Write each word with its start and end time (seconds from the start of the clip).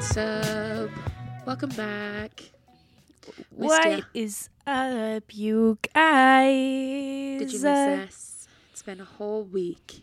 What's 0.00 0.16
up? 0.16 0.90
Welcome 1.44 1.68
back. 1.76 2.52
What 3.50 3.90
ya. 3.90 4.00
is 4.14 4.48
up, 4.66 5.24
you 5.36 5.76
guys? 5.94 7.38
Did 7.38 7.52
you 7.52 7.60
miss 7.60 7.64
us? 7.64 8.48
It's 8.72 8.82
been 8.82 8.98
a 8.98 9.04
whole 9.04 9.44
week. 9.44 10.02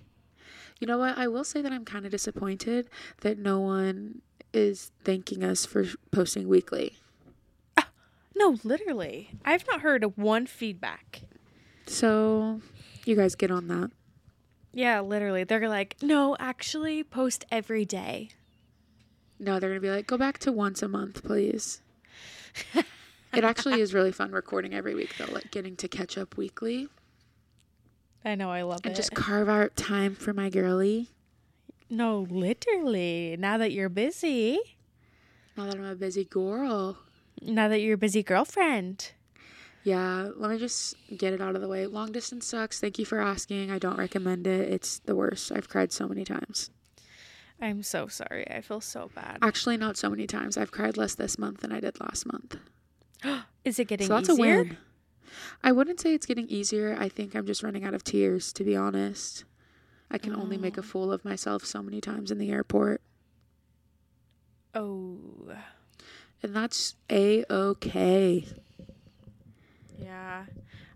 You 0.79 0.85
know 0.85 0.99
what? 0.99 1.17
I 1.17 1.27
will 1.27 1.43
say 1.43 1.63
that 1.63 1.71
I'm 1.71 1.83
kind 1.83 2.05
of 2.05 2.11
disappointed 2.11 2.91
that 3.21 3.39
no 3.39 3.59
one 3.59 4.21
is 4.53 4.91
thanking 5.03 5.43
us 5.43 5.65
for 5.65 5.85
posting 6.11 6.47
weekly. 6.47 6.95
No, 8.35 8.57
literally. 8.63 9.31
I've 9.43 9.65
not 9.65 9.81
heard 9.81 10.15
one 10.15 10.45
feedback. 10.45 11.23
So, 11.87 12.61
you 13.03 13.15
guys 13.15 13.33
get 13.33 13.49
on 13.49 13.67
that. 13.69 13.89
Yeah, 14.73 14.99
literally. 14.99 15.43
They're 15.43 15.67
like, 15.67 15.95
no, 16.03 16.37
actually, 16.39 17.03
post 17.03 17.45
every 17.49 17.83
day. 17.83 18.29
No, 19.39 19.59
they're 19.59 19.69
going 19.69 19.81
to 19.81 19.87
be 19.87 19.91
like, 19.91 20.07
go 20.07 20.17
back 20.17 20.39
to 20.39 20.51
once 20.51 20.81
a 20.81 20.87
month, 20.87 21.23
please. 21.23 21.81
it 23.33 23.43
actually 23.43 23.81
is 23.81 23.93
really 23.93 24.11
fun 24.11 24.31
recording 24.31 24.73
every 24.73 24.95
week, 24.95 25.15
though, 25.17 25.31
like 25.31 25.51
getting 25.51 25.75
to 25.77 25.87
catch 25.87 26.17
up 26.17 26.37
weekly 26.37 26.87
I 28.25 28.35
know, 28.35 28.49
I 28.51 28.63
love 28.63 28.77
and 28.83 28.87
it. 28.87 28.89
And 28.89 28.95
just 28.95 29.13
carve 29.13 29.47
out 29.47 29.75
time 29.77 30.15
for 30.15 30.33
my 30.33 30.49
girly. 30.49 31.11
no, 31.89 32.27
literally. 32.29 33.37
Now 33.39 33.57
that 33.57 33.71
you're 33.71 33.89
busy, 33.89 34.59
Now 35.55 35.65
that 35.65 35.75
I'm 35.75 35.85
a 35.85 35.95
busy 35.95 36.25
girl. 36.25 36.97
now 37.41 37.67
that 37.69 37.79
you're 37.79 37.93
a 37.95 37.97
busy 37.97 38.23
girlfriend. 38.23 39.11
Yeah, 39.83 40.31
let 40.35 40.51
me 40.51 40.57
just 40.57 40.95
get 41.15 41.31
it 41.31 41.39
out 41.39 41.55
of 41.55 41.61
the 41.61 41.67
way. 41.69 41.85
Long 41.85 42.11
distance 42.11 42.45
sucks. 42.45 42.81
Thank 42.81 42.99
you 42.99 43.05
for 43.05 43.21
asking. 43.21 43.71
I 43.71 43.79
don't 43.79 43.97
recommend 43.97 44.45
it. 44.45 44.69
It's 44.73 44.99
the 44.99 45.15
worst. 45.15 45.49
I've 45.49 45.69
cried 45.69 45.93
so 45.93 46.09
many 46.09 46.25
times. 46.25 46.71
I'm 47.59 47.81
so 47.83 48.07
sorry. 48.07 48.49
I 48.49 48.61
feel 48.61 48.81
so 48.81 49.09
bad. 49.15 49.39
Actually, 49.41 49.77
not 49.77 49.97
so 49.97 50.09
many 50.09 50.27
times. 50.27 50.57
I've 50.57 50.71
cried 50.71 50.97
less 50.97 51.15
this 51.15 51.39
month 51.39 51.61
than 51.61 51.71
I 51.71 51.79
did 51.79 51.99
last 51.99 52.25
month. 52.25 52.57
Is 53.65 53.79
it 53.79 53.87
getting 53.87 54.07
so 54.07 54.15
that's 54.15 54.29
easier? 54.29 54.53
a 54.53 54.63
win. 54.63 54.77
I 55.63 55.71
wouldn't 55.71 55.99
say 55.99 56.13
it's 56.13 56.25
getting 56.25 56.47
easier. 56.47 56.95
I 56.99 57.09
think 57.09 57.35
I'm 57.35 57.45
just 57.45 57.63
running 57.63 57.83
out 57.83 57.93
of 57.93 58.03
tears, 58.03 58.53
to 58.53 58.63
be 58.63 58.75
honest. 58.75 59.43
I 60.09 60.17
can 60.17 60.35
only 60.35 60.57
make 60.57 60.77
a 60.77 60.81
oh. 60.81 60.83
fool 60.83 61.11
of 61.11 61.25
myself 61.25 61.65
so 61.65 61.81
many 61.81 61.99
times 61.99 62.31
in 62.31 62.37
the 62.37 62.49
airport. 62.51 63.01
Oh, 64.73 65.17
And 66.43 66.55
that's 66.55 66.95
a 67.09 67.43
okay. 67.49 68.45
yeah. 69.99 70.45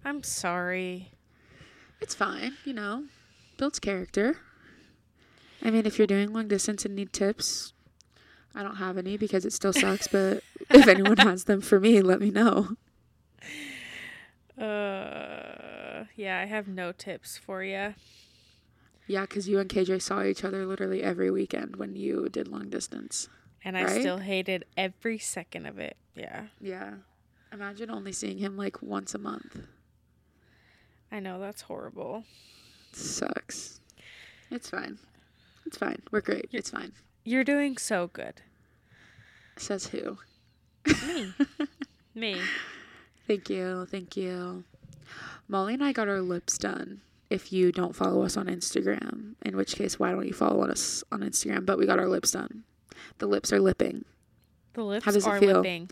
I'm 0.06 0.24
sorry. 0.24 1.12
It's 2.00 2.16
fine, 2.16 2.54
you 2.66 2.74
know. 2.74 3.06
Builds 3.58 3.80
character. 3.80 4.38
I 5.62 5.70
mean, 5.72 5.86
if 5.86 5.98
you're 5.98 6.08
doing 6.08 6.34
long 6.34 6.48
distance 6.48 6.86
and 6.86 6.96
need 6.96 7.14
tips, 7.14 7.74
I 8.56 8.64
don't 8.64 8.78
have 8.78 8.98
any 8.98 9.18
because 9.18 9.46
it 9.46 9.54
still 9.54 9.74
sucks, 9.74 10.08
but 10.08 10.44
if 10.70 10.88
anyone 10.88 11.18
has 11.18 11.44
them 11.46 11.62
for 11.62 11.80
me, 11.80 12.02
let 12.02 12.20
me 12.20 12.32
know. 12.32 12.76
Uh, 14.58 16.06
yeah, 16.16 16.40
I 16.40 16.46
have 16.46 16.68
no 16.68 16.92
tips 16.92 17.38
for 17.38 17.64
you. 17.64 17.94
Yeah, 19.08 19.22
because 19.22 19.48
you 19.48 19.60
and 19.60 19.70
KJ 19.70 20.02
saw 20.02 20.24
each 20.24 20.44
other 20.44 20.66
literally 20.66 21.04
every 21.04 21.32
weekend 21.32 21.76
when 21.76 21.96
you 21.96 22.30
did 22.30 22.48
long 22.48 22.70
distance. 22.70 23.28
And 23.64 23.78
I 23.78 23.84
Right? 23.84 24.00
still 24.02 24.20
hated 24.20 24.66
every 24.78 25.18
second 25.18 25.66
of 25.66 25.80
it. 25.80 25.98
Yeah. 26.16 26.48
Yeah. 26.60 26.94
Imagine 27.52 27.90
only 27.92 28.12
seeing 28.12 28.38
him 28.38 28.56
like 28.58 28.82
once 28.82 29.14
a 29.14 29.18
month. 29.20 29.68
I 31.12 31.20
know 31.20 31.40
that's 31.40 31.62
horrible. 31.64 32.24
sucks. 32.94 33.80
It's 34.50 34.70
fine. 34.70 34.98
It's 35.66 35.78
fine. 35.78 36.02
We're 36.12 36.22
great. 36.22 36.50
It's 36.52 36.70
fine. 36.72 36.92
You're 37.24 37.44
doing 37.44 37.78
so 37.78 38.10
good. 38.14 38.42
Says 39.58 39.88
who? 39.88 40.18
Me. 41.08 41.34
Me. 42.16 42.42
Thank 43.28 43.50
you. 43.50 43.86
Thank 43.90 44.18
you. 44.18 44.64
Molly 45.48 45.74
and 45.76 45.84
I 45.84 45.92
got 45.92 46.08
our 46.10 46.22
lips 46.22 46.58
done. 46.58 47.02
If 47.30 47.54
you 47.54 47.72
don't 47.72 47.96
follow 47.96 48.24
us 48.24 48.36
on 48.36 48.48
Instagram, 48.48 49.36
in 49.46 49.56
which 49.56 49.76
case, 49.76 49.98
why 50.00 50.12
don't 50.12 50.28
you 50.28 50.34
follow 50.34 50.66
us 50.66 51.04
on 51.12 51.22
Instagram? 51.22 51.66
But 51.66 51.78
we 51.78 51.86
got 51.86 52.00
our 52.00 52.08
lips 52.10 52.32
done. 52.32 52.64
The 53.20 53.28
lips 53.28 53.54
are 53.54 53.60
lipping. 53.60 54.04
The 54.74 54.84
lips 54.84 55.06
How 55.06 55.12
does 55.12 55.26
it 55.26 55.40
feel? 55.40 55.58
lipping. 55.58 55.90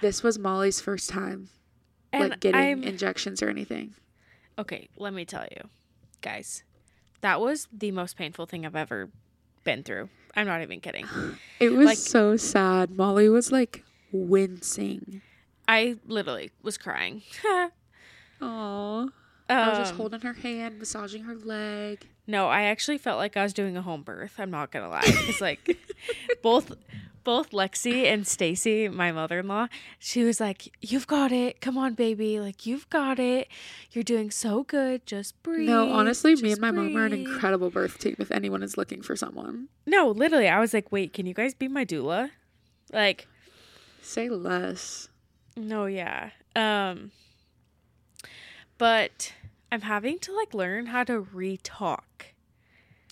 This 0.00 0.22
was 0.22 0.38
Molly's 0.38 0.80
first 0.80 1.08
time, 1.10 1.48
And 2.12 2.30
like 2.30 2.40
getting 2.40 2.60
I'm 2.60 2.82
injections 2.84 3.42
or 3.42 3.48
anything. 3.48 3.94
okay, 4.58 4.88
let 4.96 5.12
me 5.14 5.24
tell 5.24 5.46
you. 5.50 5.68
Guys, 6.20 6.62
that 7.26 7.40
was 7.40 7.68
the 7.72 7.90
most 7.90 8.16
painful 8.16 8.46
thing 8.46 8.64
I've 8.64 8.76
ever 8.76 9.10
been 9.64 9.82
through. 9.82 10.08
I'm 10.34 10.46
not 10.46 10.62
even 10.62 10.80
kidding. 10.80 11.06
It 11.60 11.72
was 11.72 11.86
Like- 11.86 11.98
so 11.98 12.36
sad. 12.36 12.90
Molly 12.96 13.28
was 13.28 13.50
like 13.52 13.84
wincing. 14.12 15.22
I 15.68 15.96
literally 16.06 16.50
was 16.62 16.78
crying. 16.78 17.22
Aww. 18.40 19.08
I 19.48 19.68
was 19.68 19.78
just 19.78 19.92
Um, 19.92 19.96
holding 19.98 20.20
her 20.22 20.32
hand, 20.34 20.78
massaging 20.78 21.22
her 21.24 21.34
leg. 21.36 22.06
No, 22.26 22.48
I 22.48 22.62
actually 22.62 22.98
felt 22.98 23.18
like 23.18 23.36
I 23.36 23.42
was 23.44 23.52
doing 23.52 23.76
a 23.76 23.82
home 23.82 24.02
birth. 24.02 24.34
I'm 24.38 24.50
not 24.50 24.72
gonna 24.72 24.88
lie. 24.88 25.02
It's 25.04 25.40
like 25.40 25.78
both 26.42 26.72
both 27.26 27.50
Lexi 27.50 28.04
and 28.04 28.24
Stacy, 28.24 28.88
my 28.88 29.10
mother-in-law, 29.10 29.66
she 29.98 30.22
was 30.22 30.38
like, 30.38 30.72
"You've 30.80 31.08
got 31.08 31.32
it. 31.32 31.60
Come 31.60 31.76
on, 31.76 31.94
baby. 31.94 32.38
Like 32.38 32.64
you've 32.66 32.88
got 32.88 33.18
it. 33.18 33.48
You're 33.90 34.04
doing 34.04 34.30
so 34.30 34.62
good. 34.62 35.04
Just 35.06 35.42
breathe." 35.42 35.68
No, 35.68 35.90
honestly, 35.92 36.36
me 36.36 36.52
and 36.52 36.60
my 36.60 36.70
mom 36.70 36.96
are 36.96 37.04
an 37.04 37.12
incredible 37.12 37.68
birth 37.68 37.98
team 37.98 38.14
if 38.20 38.30
anyone 38.30 38.62
is 38.62 38.76
looking 38.78 39.02
for 39.02 39.16
someone. 39.16 39.68
No, 39.86 40.08
literally, 40.08 40.46
I 40.48 40.60
was 40.60 40.72
like, 40.72 40.92
"Wait, 40.92 41.12
can 41.12 41.26
you 41.26 41.34
guys 41.34 41.52
be 41.52 41.66
my 41.66 41.84
doula?" 41.84 42.30
Like, 42.92 43.26
Say 44.02 44.28
less. 44.28 45.08
no, 45.56 45.86
yeah. 45.86 46.30
Um 46.54 47.10
but 48.78 49.32
I'm 49.72 49.80
having 49.80 50.20
to 50.20 50.32
like 50.36 50.54
learn 50.54 50.86
how 50.86 51.02
to 51.04 51.18
re-talk. 51.18 52.26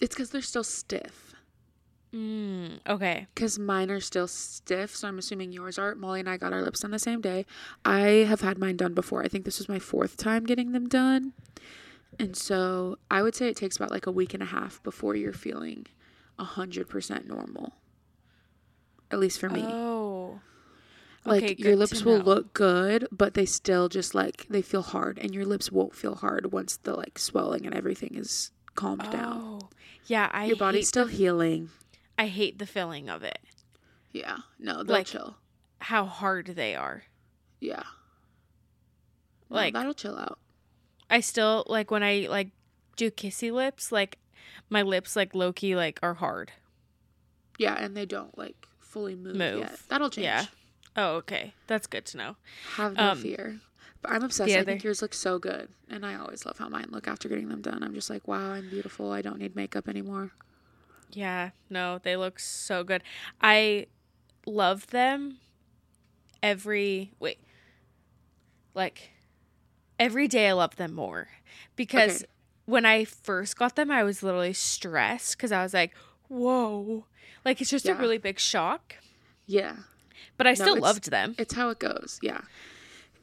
It's 0.00 0.14
because 0.14 0.30
they're 0.30 0.40
still 0.42 0.62
stiff. 0.62 1.23
Mm, 2.14 2.78
okay. 2.86 3.26
Because 3.34 3.58
mine 3.58 3.90
are 3.90 4.00
still 4.00 4.28
stiff, 4.28 4.94
so 4.94 5.08
I'm 5.08 5.18
assuming 5.18 5.50
yours 5.50 5.78
are. 5.78 5.94
Molly 5.96 6.20
and 6.20 6.28
I 6.28 6.36
got 6.36 6.52
our 6.52 6.62
lips 6.62 6.80
done 6.80 6.92
the 6.92 6.98
same 6.98 7.20
day. 7.20 7.44
I 7.84 7.98
have 8.28 8.40
had 8.40 8.56
mine 8.56 8.76
done 8.76 8.94
before. 8.94 9.22
I 9.24 9.28
think 9.28 9.44
this 9.44 9.58
was 9.58 9.68
my 9.68 9.80
fourth 9.80 10.16
time 10.16 10.44
getting 10.44 10.72
them 10.72 10.88
done. 10.88 11.32
And 12.18 12.36
so 12.36 12.98
I 13.10 13.22
would 13.22 13.34
say 13.34 13.48
it 13.48 13.56
takes 13.56 13.76
about 13.76 13.90
like 13.90 14.06
a 14.06 14.12
week 14.12 14.32
and 14.32 14.42
a 14.42 14.46
half 14.46 14.80
before 14.84 15.16
you're 15.16 15.32
feeling 15.32 15.86
100% 16.38 17.26
normal. 17.26 17.74
At 19.10 19.18
least 19.18 19.40
for 19.40 19.48
me. 19.48 19.64
Oh. 19.64 20.40
like 21.24 21.42
okay, 21.42 21.54
your 21.58 21.74
lips 21.74 22.04
will 22.04 22.18
know. 22.18 22.24
look 22.24 22.54
good, 22.54 23.08
but 23.10 23.34
they 23.34 23.46
still 23.46 23.88
just 23.88 24.14
like 24.14 24.46
they 24.48 24.62
feel 24.62 24.82
hard 24.82 25.18
and 25.18 25.34
your 25.34 25.44
lips 25.44 25.72
won't 25.72 25.96
feel 25.96 26.14
hard 26.14 26.52
once 26.52 26.76
the 26.76 26.94
like 26.94 27.18
swelling 27.18 27.66
and 27.66 27.74
everything 27.74 28.14
is 28.14 28.52
calmed 28.76 29.10
down. 29.10 29.40
Oh, 29.42 29.68
yeah. 30.06 30.30
I 30.32 30.44
Your 30.44 30.56
body's 30.56 30.88
still 30.88 31.06
The, 31.06 31.12
healing. 31.12 31.70
I 32.18 32.26
hate 32.28 32.58
the 32.58 32.66
feeling 32.66 33.08
of 33.08 33.22
it. 33.22 33.38
Yeah. 34.12 34.38
No, 34.58 34.82
they'll 34.82 34.96
Like- 34.96 35.06
chill. 35.06 35.36
How 35.80 36.06
hard 36.06 36.46
they 36.46 36.74
are. 36.74 37.04
Yeah. 37.60 37.82
No, 39.50 39.56
Like- 39.56 39.74
that'll 39.74 39.94
chill 39.94 40.16
out. 40.18 40.38
I 41.10 41.20
still 41.20 41.64
like 41.68 41.90
when 41.90 42.02
I 42.02 42.26
like 42.30 42.50
do 42.96 43.10
kissy 43.10 43.52
lips. 43.52 43.92
Like 43.92 44.18
my 44.70 44.82
lips, 44.82 45.16
like 45.16 45.34
low 45.34 45.52
key, 45.52 45.76
like 45.76 45.98
are 46.02 46.14
hard. 46.14 46.52
Yeah, 47.58 47.74
and 47.74 47.96
they 47.96 48.06
don't 48.06 48.36
like 48.38 48.56
fully 48.78 49.14
move, 49.14 49.36
Move. 49.36 49.58
yet. 49.60 49.78
That'll 49.88 50.10
change. 50.10 50.24
Yeah. 50.24 50.46
Oh, 50.96 51.16
okay. 51.16 51.54
That's 51.66 51.86
good 51.86 52.06
to 52.06 52.16
know. 52.16 52.36
Have 52.76 52.94
no 52.94 53.10
Um, 53.10 53.18
fear. 53.18 53.60
But 54.00 54.12
I'm 54.12 54.22
obsessed. 54.22 54.50
yeah, 54.50 54.60
I 54.60 54.64
think 54.64 54.84
yours 54.84 55.02
look 55.02 55.14
so 55.14 55.38
good. 55.38 55.68
And 55.88 56.04
I 56.06 56.14
always 56.14 56.44
love 56.46 56.58
how 56.58 56.68
mine 56.68 56.86
look 56.90 57.08
after 57.08 57.28
getting 57.28 57.48
them 57.48 57.62
done. 57.62 57.82
I'm 57.82 57.94
just 57.94 58.10
like, 58.10 58.26
wow, 58.28 58.52
I'm 58.52 58.68
beautiful. 58.70 59.10
I 59.10 59.22
don't 59.22 59.38
need 59.38 59.56
makeup 59.56 59.88
anymore. 59.88 60.32
Yeah. 61.14 61.50
No, 61.70 61.98
they 62.02 62.16
look 62.16 62.38
so 62.38 62.84
good. 62.84 63.02
I 63.40 63.86
love 64.46 64.88
them 64.88 65.38
every 66.42 67.12
wait. 67.18 67.38
Like 68.74 69.10
every 69.98 70.28
day 70.28 70.48
I 70.48 70.52
love 70.52 70.76
them 70.76 70.92
more 70.94 71.28
because 71.76 72.22
Okay. 72.22 72.30
when 72.66 72.84
I 72.84 73.04
first 73.04 73.56
got 73.56 73.76
them 73.76 73.90
I 73.90 74.02
was 74.02 74.22
literally 74.22 74.52
stressed 74.52 75.38
cuz 75.38 75.52
I 75.52 75.62
was 75.62 75.72
like, 75.74 75.94
"Whoa." 76.28 77.06
Like 77.44 77.60
it's 77.60 77.70
just 77.70 77.84
Yeah. 77.86 77.96
a 77.96 78.00
really 78.00 78.18
big 78.18 78.38
shock, 78.38 78.96
Yeah. 79.46 79.76
but 80.36 80.46
I 80.46 80.50
No, 80.50 80.54
still 80.56 80.80
loved 80.80 81.10
them. 81.10 81.34
It's 81.38 81.54
how 81.54 81.68
it 81.70 81.78
goes. 81.78 82.18
Yeah. 82.22 82.40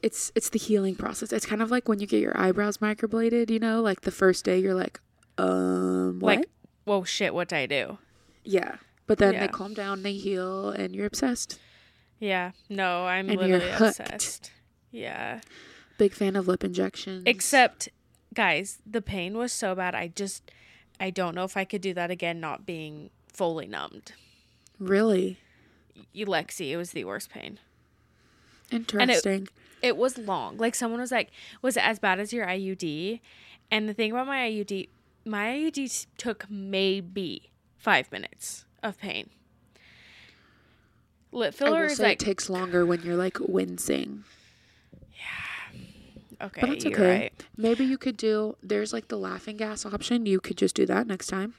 It's 0.02 0.32
it's 0.34 0.48
the 0.48 0.58
healing 0.58 0.96
process. 0.96 1.32
It's 1.32 1.46
kind 1.46 1.62
of 1.62 1.70
like 1.70 1.88
when 1.88 2.00
you 2.00 2.06
get 2.06 2.20
your 2.20 2.36
eyebrows 2.38 2.78
microbladed, 2.78 3.50
you 3.50 3.58
know, 3.60 3.80
like 3.82 4.00
the 4.00 4.10
first 4.10 4.44
day 4.44 4.58
you're 4.58 4.74
like, 4.74 5.00
um, 5.38 6.18
what? 6.20 6.38
Like, 6.38 6.48
whoa 6.84 7.04
shit, 7.04 7.34
what 7.34 7.48
did 7.48 7.56
I 7.56 7.66
do? 7.66 7.98
yeah. 8.44 8.76
But 9.06 9.18
then 9.18 9.34
Yeah. 9.34 9.40
they 9.46 9.52
calm 9.52 9.74
down, 9.74 10.02
they 10.04 10.14
heal, 10.14 10.70
and 10.70 10.94
you're 10.94 11.06
obsessed. 11.06 11.58
Yeah. 12.20 12.52
No, 12.68 13.06
I'm 13.06 13.28
And 13.28 13.38
literally 13.40 13.68
obsessed. 13.70 14.52
Yeah. 14.92 15.40
Big 15.98 16.14
fan 16.14 16.36
of 16.36 16.46
lip 16.46 16.62
injections. 16.64 17.24
Except, 17.26 17.88
guys, 18.32 18.78
the 18.86 19.02
pain 19.02 19.36
was 19.36 19.52
so 19.52 19.74
bad. 19.74 19.94
I 19.96 20.06
just, 20.08 20.50
I 21.00 21.10
don't 21.10 21.34
know 21.34 21.42
if 21.44 21.56
I 21.56 21.64
could 21.64 21.82
do 21.82 21.92
that 21.94 22.10
again, 22.12 22.38
not 22.40 22.64
being 22.64 23.10
fully 23.32 23.66
numbed. 23.66 24.12
really, 24.78 25.38
Lexi, 26.14 26.70
it 26.70 26.76
was 26.76 26.92
the 26.92 27.04
worst 27.04 27.28
pain. 27.28 27.58
Interesting. 28.70 29.48
It 29.82 29.96
was 29.96 30.16
long. 30.16 30.56
Like 30.58 30.74
someone 30.74 31.00
was 31.00 31.10
like, 31.12 31.30
"Was 31.60 31.76
it 31.76 31.84
as 31.86 31.98
bad 31.98 32.20
as 32.20 32.32
your 32.32 32.46
IUD?" 32.46 33.20
And 33.70 33.88
the 33.88 33.94
thing 33.94 34.12
about 34.12 34.26
my 34.26 34.38
IUD, 34.48 34.88
my 35.24 35.46
IUD 35.48 36.06
took 36.16 36.46
maybe 36.50 37.50
five 37.76 38.10
minutes 38.12 38.64
of 38.82 38.98
pain. 38.98 39.30
Lip 41.30 41.54
filler 41.54 41.84
is 41.84 41.98
like 41.98 42.20
it 42.20 42.24
takes 42.24 42.50
longer 42.50 42.84
when 42.84 43.02
you're 43.02 43.16
like 43.16 43.38
wincing. 43.40 44.24
Yeah. 45.14 46.46
Okay, 46.46 46.60
But 46.60 46.84
you're 46.84 46.92
okay. 46.92 47.20
right. 47.20 47.44
Maybe 47.56 47.84
you 47.84 47.96
could 47.96 48.16
do 48.16 48.56
there's 48.62 48.92
like 48.92 49.08
the 49.08 49.16
laughing 49.16 49.56
gas 49.56 49.86
option. 49.86 50.26
You 50.26 50.40
could 50.40 50.58
just 50.58 50.74
do 50.74 50.84
that 50.86 51.06
next 51.06 51.28
time. 51.28 51.54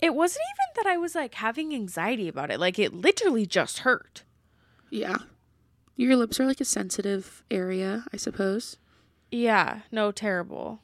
It 0.00 0.14
wasn't 0.14 0.44
even 0.54 0.84
that 0.84 0.92
I 0.92 0.96
was 0.96 1.14
like 1.14 1.34
having 1.34 1.74
anxiety 1.74 2.26
about 2.28 2.50
it. 2.50 2.58
Like 2.58 2.78
it 2.78 2.92
literally 2.94 3.46
just 3.46 3.80
hurt. 3.80 4.24
Yeah. 4.90 5.18
Your 5.96 6.16
lips 6.16 6.40
are 6.40 6.46
like 6.46 6.60
a 6.60 6.64
sensitive 6.64 7.42
area, 7.50 8.04
I 8.12 8.16
suppose. 8.16 8.76
Yeah, 9.30 9.80
no, 9.92 10.10
terrible. 10.10 10.80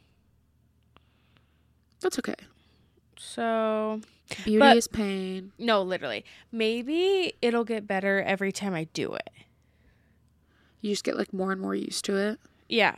That's 2.04 2.18
okay. 2.18 2.34
So 3.16 4.00
Beauty 4.44 4.58
But- 4.58 4.76
is 4.76 4.86
pain. 4.88 5.52
no, 5.58 5.82
literally, 5.82 6.24
maybe 6.52 7.32
it'll 7.42 7.64
get 7.64 7.86
better 7.86 8.20
every 8.22 8.52
time 8.52 8.74
I 8.74 8.84
do 8.92 9.14
it. 9.14 9.30
You 10.82 10.90
just 10.90 11.02
get 11.04 11.16
like 11.16 11.32
more 11.32 11.50
and 11.50 11.60
more 11.60 11.74
used 11.74 12.04
to 12.04 12.16
it. 12.16 12.38
Yeah. 12.68 12.96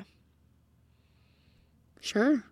Sure. 2.00 2.42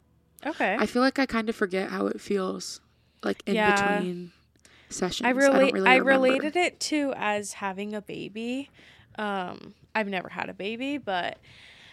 Okay. 0.46 0.76
I 0.78 0.86
feel 0.86 1.02
like 1.02 1.18
I 1.18 1.26
kind 1.26 1.48
of 1.48 1.56
forget 1.56 1.90
how 1.90 2.06
it 2.06 2.20
feels 2.20 2.80
like 3.22 3.42
in 3.46 3.54
Yeah. 3.54 3.96
between 3.98 4.32
sessions. 4.90 5.26
I 5.26 5.30
I, 5.30 5.32
don't 5.32 5.72
really 5.72 5.90
I 5.90 5.96
related 5.96 6.56
it 6.56 6.78
to 6.80 7.12
as 7.16 7.54
having 7.54 7.94
a 7.94 8.02
baby. 8.02 8.70
Um, 9.16 9.74
I've 9.94 10.08
never 10.08 10.28
had 10.28 10.48
a 10.48 10.54
baby, 10.54 10.98
but 10.98 11.38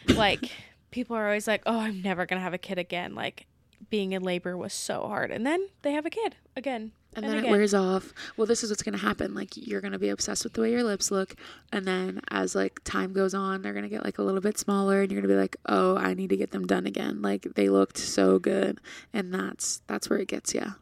like 0.07 0.51
people 0.91 1.15
are 1.15 1.25
always 1.25 1.47
like, 1.47 1.61
"Oh, 1.65 1.79
I'm 1.79 2.01
never 2.01 2.25
gonna 2.25 2.41
have 2.41 2.53
a 2.53 2.57
kid 2.57 2.77
again." 2.79 3.15
Like 3.15 3.45
being 3.89 4.11
in 4.13 4.21
labor 4.23 4.55
was 4.57 4.73
so 4.73 5.01
hard, 5.07 5.31
and 5.31 5.45
then 5.45 5.67
they 5.81 5.91
have 5.93 6.05
a 6.05 6.09
kid 6.09 6.35
again, 6.55 6.91
and 7.15 7.25
and, 7.25 7.33
then 7.33 7.45
it 7.45 7.49
wears 7.49 7.73
off. 7.73 8.13
Well, 8.37 8.45
this 8.47 8.63
is 8.63 8.69
what's 8.69 8.83
gonna 8.83 8.97
happen. 8.97 9.33
Like 9.33 9.55
you're 9.55 9.81
gonna 9.81 9.99
be 9.99 10.09
obsessed 10.09 10.43
with 10.43 10.53
the 10.53 10.61
way 10.61 10.71
your 10.71 10.83
lips 10.83 11.11
look, 11.11 11.35
and 11.71 11.85
then 11.85 12.21
as 12.29 12.55
like 12.55 12.79
time 12.83 13.13
goes 13.13 13.33
on, 13.33 13.61
they're 13.61 13.73
gonna 13.73 13.89
get 13.89 14.03
like 14.05 14.17
a 14.17 14.23
little 14.23 14.41
bit 14.41 14.57
smaller, 14.57 15.01
and 15.01 15.11
you're 15.11 15.21
gonna 15.21 15.33
be 15.33 15.39
like, 15.39 15.57
"Oh, 15.67 15.97
I 15.97 16.13
need 16.13 16.29
to 16.29 16.37
get 16.37 16.51
them 16.51 16.67
done 16.67 16.85
again." 16.85 17.21
Like 17.21 17.47
they 17.55 17.69
looked 17.69 17.97
so 17.97 18.39
good, 18.39 18.79
and 19.13 19.33
that's 19.33 19.81
that's 19.87 20.09
where 20.09 20.19
it 20.19 20.27
gets 20.27 20.53
yeah. 20.53 20.73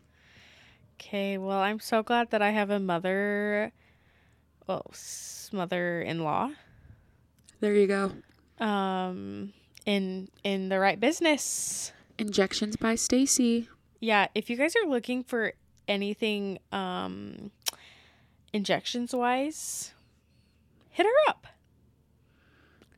Okay, 0.99 1.37
well, 1.37 1.59
I'm 1.59 1.79
so 1.79 2.03
glad 2.03 2.29
that 2.31 2.41
I 2.41 2.49
have 2.49 2.69
a 2.69 2.77
mother, 2.79 3.71
well, 4.67 4.85
s- 4.91 5.49
mother-in-law, 5.53 6.51
There 7.61 7.73
you 7.73 7.87
go. 7.87 8.11
um, 8.63 9.53
in 9.85 10.27
in 10.43 10.67
the 10.67 10.77
right 10.77 10.99
business. 10.99 11.93
Injections 12.19 12.75
by 12.75 12.95
Stacy. 12.95 13.67
Yeah, 13.99 14.27
if 14.35 14.49
you 14.49 14.55
guys 14.55 14.75
are 14.75 14.87
looking 14.87 15.23
for 15.23 15.53
anything 15.87 16.59
um 16.71 17.51
injections 18.53 19.13
wise, 19.13 19.93
hit 20.89 21.05
her 21.05 21.29
up. 21.29 21.47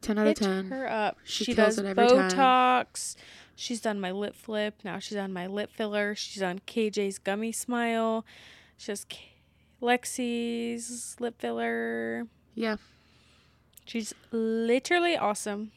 Ten 0.01 0.17
out 0.17 0.21
of 0.27 0.27
Hit 0.29 0.37
ten. 0.37 0.65
her 0.69 0.89
up. 0.89 1.17
She 1.23 1.43
She, 1.45 1.53
does 1.53 1.77
it 1.77 1.85
every 1.85 2.07
time. 2.07 2.29
Botox. 2.31 3.15
She's 3.55 3.79
done 3.81 3.99
my 3.99 4.11
lip 4.11 4.35
flip. 4.35 4.79
Now 4.83 4.97
she's 4.99 5.17
on 5.17 5.31
my 5.31 5.45
lip 5.45 5.69
filler. 5.71 6.15
She's 6.15 6.41
on 6.41 6.59
KJ's 6.59 7.19
gummy 7.19 7.51
smile. 7.51 8.25
She 8.77 8.87
does 8.91 9.05
K- 9.05 9.33
Lexi's 9.81 11.15
lip 11.19 11.39
filler. 11.39 12.25
Yeah, 12.55 12.77
She's 13.85 14.13
literally 14.31 15.15
awesome. 15.17 15.71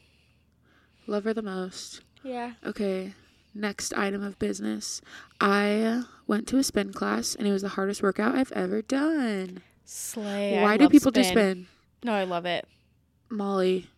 love 1.06 1.24
her 1.24 1.34
the 1.34 1.42
most. 1.42 2.00
Yeah. 2.22 2.52
Okay, 2.64 3.12
next 3.54 3.92
item 3.94 4.22
of 4.22 4.38
business. 4.38 5.00
I 5.40 6.02
went 6.26 6.46
to 6.48 6.58
a 6.58 6.62
spin 6.64 6.92
class, 6.92 7.34
and 7.34 7.46
it 7.46 7.52
was 7.52 7.62
the 7.62 7.70
hardest 7.70 8.02
workout 8.02 8.34
I've 8.34 8.52
ever 8.52 8.82
done. 8.82 9.62
Slay. 9.84 10.58
I 10.58 10.62
Why 10.62 10.76
do 10.76 10.84
love 10.84 10.92
people 10.92 11.10
do 11.10 11.22
spin. 11.22 11.34
spin? 11.34 11.66
No, 12.02 12.12
I 12.14 12.24
love 12.24 12.46
it. 12.46 12.66
Molly, 13.30 13.88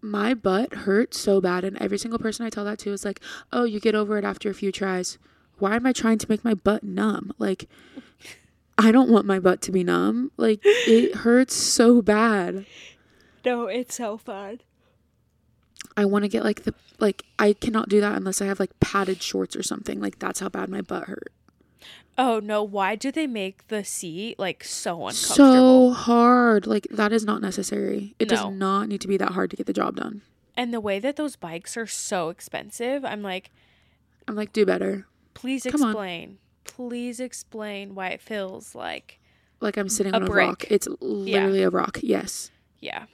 my 0.00 0.34
butt 0.34 0.72
hurts 0.74 1.18
so 1.18 1.40
bad, 1.40 1.64
and 1.64 1.76
every 1.80 1.98
single 1.98 2.18
person 2.18 2.46
I 2.46 2.50
tell 2.50 2.64
that 2.64 2.78
to 2.80 2.92
is 2.92 3.04
like, 3.04 3.20
"Oh, 3.52 3.64
you 3.64 3.80
get 3.80 3.94
over 3.94 4.18
it 4.18 4.24
after 4.24 4.48
a 4.50 4.54
few 4.54 4.70
tries." 4.72 5.18
Why 5.58 5.74
am 5.74 5.86
I 5.86 5.92
trying 5.92 6.18
to 6.18 6.26
make 6.28 6.44
my 6.44 6.54
butt 6.54 6.84
numb? 6.84 7.32
Like, 7.38 7.68
I 8.78 8.92
don't 8.92 9.10
want 9.10 9.26
my 9.26 9.40
butt 9.40 9.60
to 9.62 9.72
be 9.72 9.82
numb. 9.82 10.30
Like, 10.36 10.60
it 10.64 11.16
hurts 11.16 11.54
so 11.56 12.00
bad. 12.00 12.64
No, 13.44 13.66
it's 13.66 13.96
so 13.96 14.16
fun. 14.18 14.60
I 15.96 16.04
want 16.04 16.24
to 16.24 16.28
get 16.28 16.44
like 16.44 16.62
the 16.64 16.74
like 16.98 17.24
I 17.38 17.52
cannot 17.52 17.88
do 17.88 18.00
that 18.00 18.16
unless 18.16 18.40
I 18.40 18.46
have 18.46 18.60
like 18.60 18.78
padded 18.80 19.22
shorts 19.22 19.54
or 19.56 19.62
something. 19.62 20.00
Like 20.00 20.18
that's 20.18 20.40
how 20.40 20.48
bad 20.48 20.68
my 20.68 20.80
butt 20.80 21.04
hurt. 21.04 21.32
Oh 22.16 22.40
no, 22.40 22.62
why 22.64 22.96
do 22.96 23.12
they 23.12 23.26
make 23.28 23.68
the 23.68 23.84
seat 23.84 24.38
like 24.38 24.64
so 24.64 25.06
uncomfortable? 25.06 25.90
So 25.94 25.94
hard. 25.94 26.66
Like 26.66 26.86
that 26.90 27.12
is 27.12 27.24
not 27.24 27.40
necessary. 27.40 28.14
It 28.18 28.28
No. 28.30 28.36
does 28.36 28.54
not 28.54 28.88
need 28.88 29.00
to 29.02 29.08
be 29.08 29.16
that 29.18 29.32
hard 29.32 29.50
to 29.50 29.56
get 29.56 29.66
the 29.66 29.72
job 29.72 29.96
done. 29.96 30.22
and 30.56 30.74
the 30.74 30.80
way 30.80 30.98
that 30.98 31.14
those 31.14 31.36
bikes 31.36 31.76
are 31.76 31.86
so 31.86 32.30
expensive, 32.30 33.04
I'm 33.04 33.22
like, 33.22 33.52
I'm 34.26 34.34
like, 34.34 34.52
do 34.52 34.66
better. 34.66 35.06
please 35.34 35.64
explain. 35.64 36.38
Please 36.64 37.20
explain 37.20 37.94
why 37.94 38.08
it 38.08 38.20
feels 38.20 38.74
like 38.74 39.20
Like 39.60 39.76
I'm 39.76 39.88
sitting 39.88 40.12
A 40.12 40.16
on 40.16 40.22
a 40.24 40.26
rock. 40.26 40.64
It's 40.70 40.88
literally 41.00 41.62
a 41.62 41.70
rock. 41.70 41.98
Yes. 42.02 42.50
yeah. 42.80 43.06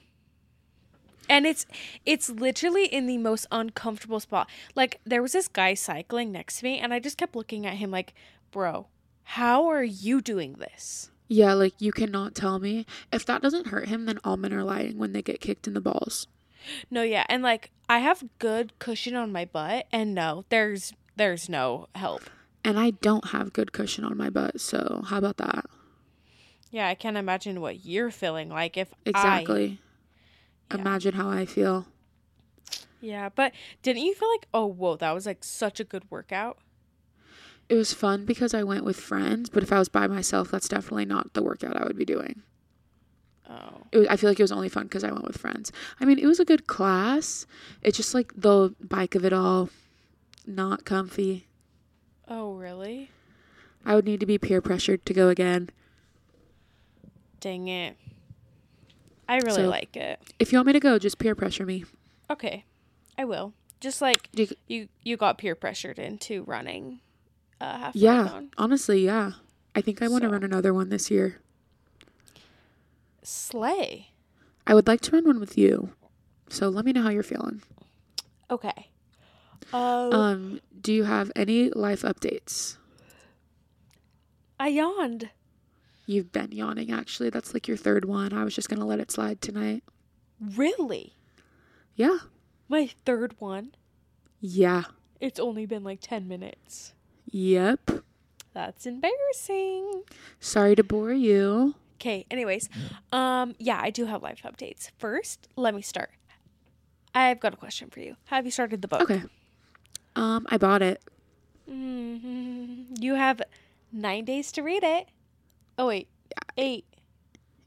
And 1.29 1.45
it's 1.45 1.65
it's 2.05 2.29
literally 2.29 2.85
in 2.85 3.07
the 3.07 3.17
most 3.17 3.47
uncomfortable 3.51 4.19
spot. 4.19 4.49
Like 4.75 4.99
there 5.05 5.21
was 5.21 5.33
this 5.33 5.47
guy 5.47 5.73
cycling 5.73 6.31
next 6.31 6.59
to 6.59 6.65
me 6.65 6.79
and 6.79 6.93
I 6.93 6.99
just 6.99 7.17
kept 7.17 7.35
looking 7.35 7.65
at 7.65 7.75
him 7.75 7.91
like, 7.91 8.13
"Bro, 8.51 8.87
how 9.23 9.67
are 9.67 9.83
you 9.83 10.21
doing 10.21 10.53
this?" 10.53 11.11
Yeah, 11.27 11.53
like 11.53 11.73
you 11.79 11.91
cannot 11.91 12.35
tell 12.35 12.59
me 12.59 12.85
if 13.11 13.25
that 13.25 13.41
doesn't 13.41 13.67
hurt 13.67 13.87
him. 13.87 14.05
Then 14.05 14.19
all 14.23 14.37
men 14.37 14.53
are 14.53 14.63
lying 14.63 14.97
when 14.97 15.13
they 15.13 15.21
get 15.21 15.41
kicked 15.41 15.67
in 15.67 15.73
the 15.73 15.81
balls. 15.81 16.27
No, 16.89 17.01
yeah. 17.01 17.25
And 17.29 17.43
like 17.43 17.71
I 17.89 17.99
have 17.99 18.23
good 18.39 18.77
cushion 18.79 19.15
on 19.15 19.31
my 19.31 19.45
butt 19.45 19.87
and 19.91 20.13
no, 20.13 20.45
there's 20.49 20.93
there's 21.15 21.49
no 21.49 21.87
help. 21.95 22.23
And 22.63 22.79
I 22.79 22.91
don't 22.91 23.29
have 23.29 23.53
good 23.53 23.71
cushion 23.71 24.03
on 24.03 24.17
my 24.17 24.29
butt. 24.29 24.59
So 24.59 25.03
how 25.07 25.17
about 25.17 25.37
that? 25.37 25.65
Yeah, 26.71 26.87
I 26.87 26.95
can't 26.95 27.17
imagine 27.17 27.61
what 27.61 27.85
you're 27.85 28.11
feeling 28.11 28.49
like 28.49 28.75
if 28.75 28.93
I 29.05 29.09
Exactly. 29.09 29.79
Yeah. 30.73 30.81
Imagine 30.81 31.13
how 31.15 31.29
I 31.29 31.45
feel. 31.45 31.85
Yeah, 33.01 33.29
but 33.29 33.51
didn't 33.83 34.03
you 34.03 34.15
feel 34.15 34.29
like, 34.31 34.47
oh, 34.53 34.65
whoa, 34.65 34.95
that 34.97 35.11
was 35.11 35.25
like 35.25 35.43
such 35.43 35.79
a 35.79 35.83
good 35.83 36.09
workout? 36.09 36.57
It 37.69 37.75
was 37.75 37.93
fun 37.93 38.25
because 38.25 38.53
I 38.53 38.63
went 38.63 38.83
with 38.83 38.99
friends, 38.99 39.49
but 39.49 39.63
if 39.63 39.71
I 39.71 39.79
was 39.79 39.89
by 39.89 40.07
myself, 40.07 40.49
that's 40.51 40.67
definitely 40.67 41.05
not 41.05 41.33
the 41.33 41.43
workout 41.43 41.75
I 41.79 41.83
would 41.85 41.97
be 41.97 42.05
doing. 42.05 42.41
Oh, 43.49 43.83
It 43.91 43.99
was, 43.99 44.07
I 44.07 44.15
feel 44.15 44.29
like 44.29 44.39
it 44.39 44.43
was 44.43 44.51
only 44.51 44.69
fun 44.69 44.83
because 44.83 45.03
I 45.03 45.11
went 45.11 45.25
with 45.25 45.37
friends. 45.37 45.71
I 45.99 46.05
mean, 46.05 46.17
it 46.17 46.25
was 46.25 46.39
a 46.39 46.45
good 46.45 46.65
class. 46.67 47.45
It's 47.83 47.97
just 47.97 48.13
like 48.15 48.33
the 48.35 48.73
bike 48.81 49.13
of 49.13 49.23
it 49.25 49.33
all, 49.33 49.69
not 50.47 50.85
comfy. 50.85 51.47
oh, 52.27 52.53
really? 52.53 53.11
I 53.85 53.93
would 53.93 54.05
need 54.05 54.19
to 54.19 54.25
be 54.25 54.39
peer 54.39 54.61
pressured 54.61 55.05
to 55.05 55.13
go 55.13 55.29
again. 55.29 55.69
Dang 57.39 57.67
it. 57.67 57.97
I 59.27 59.37
really 59.37 59.63
So- 59.63 59.69
like 59.69 59.95
it. 59.97 60.19
If 60.39 60.51
you 60.51 60.57
want 60.57 60.67
me 60.67 60.73
to 60.73 60.79
go, 60.79 60.99
just 60.99 61.17
peer 61.17 61.35
pressure 61.35 61.65
me. 61.65 61.85
Okay, 62.29 62.65
I 63.17 63.25
will. 63.25 63.53
Just 63.79 64.01
like 64.01 64.29
you- 64.33 64.55
you, 64.67 64.87
you 65.03 65.17
got 65.17 65.37
peer 65.37 65.55
pressured 65.55 65.99
into 65.99 66.43
running 66.43 67.01
a 67.61 67.77
half 67.77 67.95
yeah, 67.95 68.15
marathon. 68.15 68.49
honestly, 68.57 69.03
yeah. 69.05 69.33
I 69.75 69.81
think 69.81 70.01
I 70.01 70.07
want 70.07 70.21
to 70.23 70.27
So- 70.29 70.33
run 70.33 70.43
another 70.43 70.73
one 70.73 70.89
this 70.89 71.09
year. 71.11 71.39
Slay. 73.23 74.11
I 74.67 74.73
would 74.73 74.87
like 74.87 75.01
to 75.01 75.11
run 75.11 75.25
one 75.25 75.39
with 75.39 75.57
you. 75.57 75.89
So 76.49 76.69
let 76.69 76.85
me 76.85 76.93
know 76.93 77.01
how 77.01 77.09
you're 77.09 77.23
feeling. 77.23 77.61
Okay. 78.49 78.89
Uh, 79.73 80.09
Um, 80.11 80.61
do 80.79 80.93
you 80.93 81.03
have 81.05 81.31
any 81.35 81.69
life 81.71 82.03
updates? 82.03 82.77
I 84.59 84.67
yawned. 84.69 85.29
You've 86.05 86.31
been 86.31 86.51
yawning 86.51 86.91
actually. 86.91 87.29
That's 87.29 87.53
like 87.53 87.67
your 87.67 87.77
third 87.77 88.05
one. 88.05 88.33
I 88.33 88.43
was 88.43 88.55
just 88.55 88.69
going 88.69 88.79
to 88.79 88.85
let 88.85 88.99
it 88.99 89.11
slide 89.11 89.41
tonight. 89.41 89.83
Really? 90.39 91.13
Yeah. 91.95 92.17
My 92.69 92.89
third 93.05 93.35
one. 93.39 93.71
Yeah. 94.39 94.83
It's 95.19 95.39
only 95.39 95.65
been 95.65 95.83
like 95.83 95.99
10 96.01 96.27
minutes. 96.27 96.93
Yep. 97.31 98.03
That's 98.53 98.85
embarrassing. 98.85 100.03
Sorry 100.39 100.75
to 100.75 100.83
bore 100.83 101.13
you. 101.13 101.75
Okay, 101.95 102.25
anyways, 102.29 102.69
um 103.11 103.55
yeah, 103.57 103.79
I 103.81 103.89
do 103.89 104.05
have 104.05 104.21
life 104.21 104.41
updates. 104.43 104.91
First, 104.97 105.47
let 105.55 105.73
me 105.73 105.81
start. 105.81 106.11
I've 107.13 107.39
got 107.39 107.53
a 107.53 107.57
question 107.57 107.89
for 107.89 108.01
you. 108.01 108.17
Have 108.25 108.45
you 108.45 108.51
started 108.51 108.81
the 108.81 108.87
book? 108.89 109.01
Okay. 109.01 109.23
Um, 110.15 110.45
I 110.49 110.57
bought 110.57 110.81
it. 110.81 111.01
Mm-hmm. 111.69 113.01
You 113.01 113.15
have 113.15 113.41
9 113.91 114.25
days 114.25 114.51
to 114.53 114.61
read 114.61 114.83
it. 114.83 115.07
Oh 115.77 115.87
wait, 115.87 116.07
8. 116.57 116.85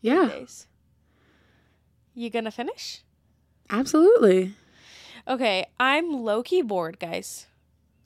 Yeah, 0.00 0.29
Days. 0.29 0.67
You 2.15 2.31
gonna 2.31 2.50
finish? 2.50 3.03
absolutely. 3.71 4.55
Okay, 5.27 5.67
I'm 5.79 6.25
low 6.25 6.43
key 6.43 6.62
bored, 6.62 6.99
guys. 6.99 7.47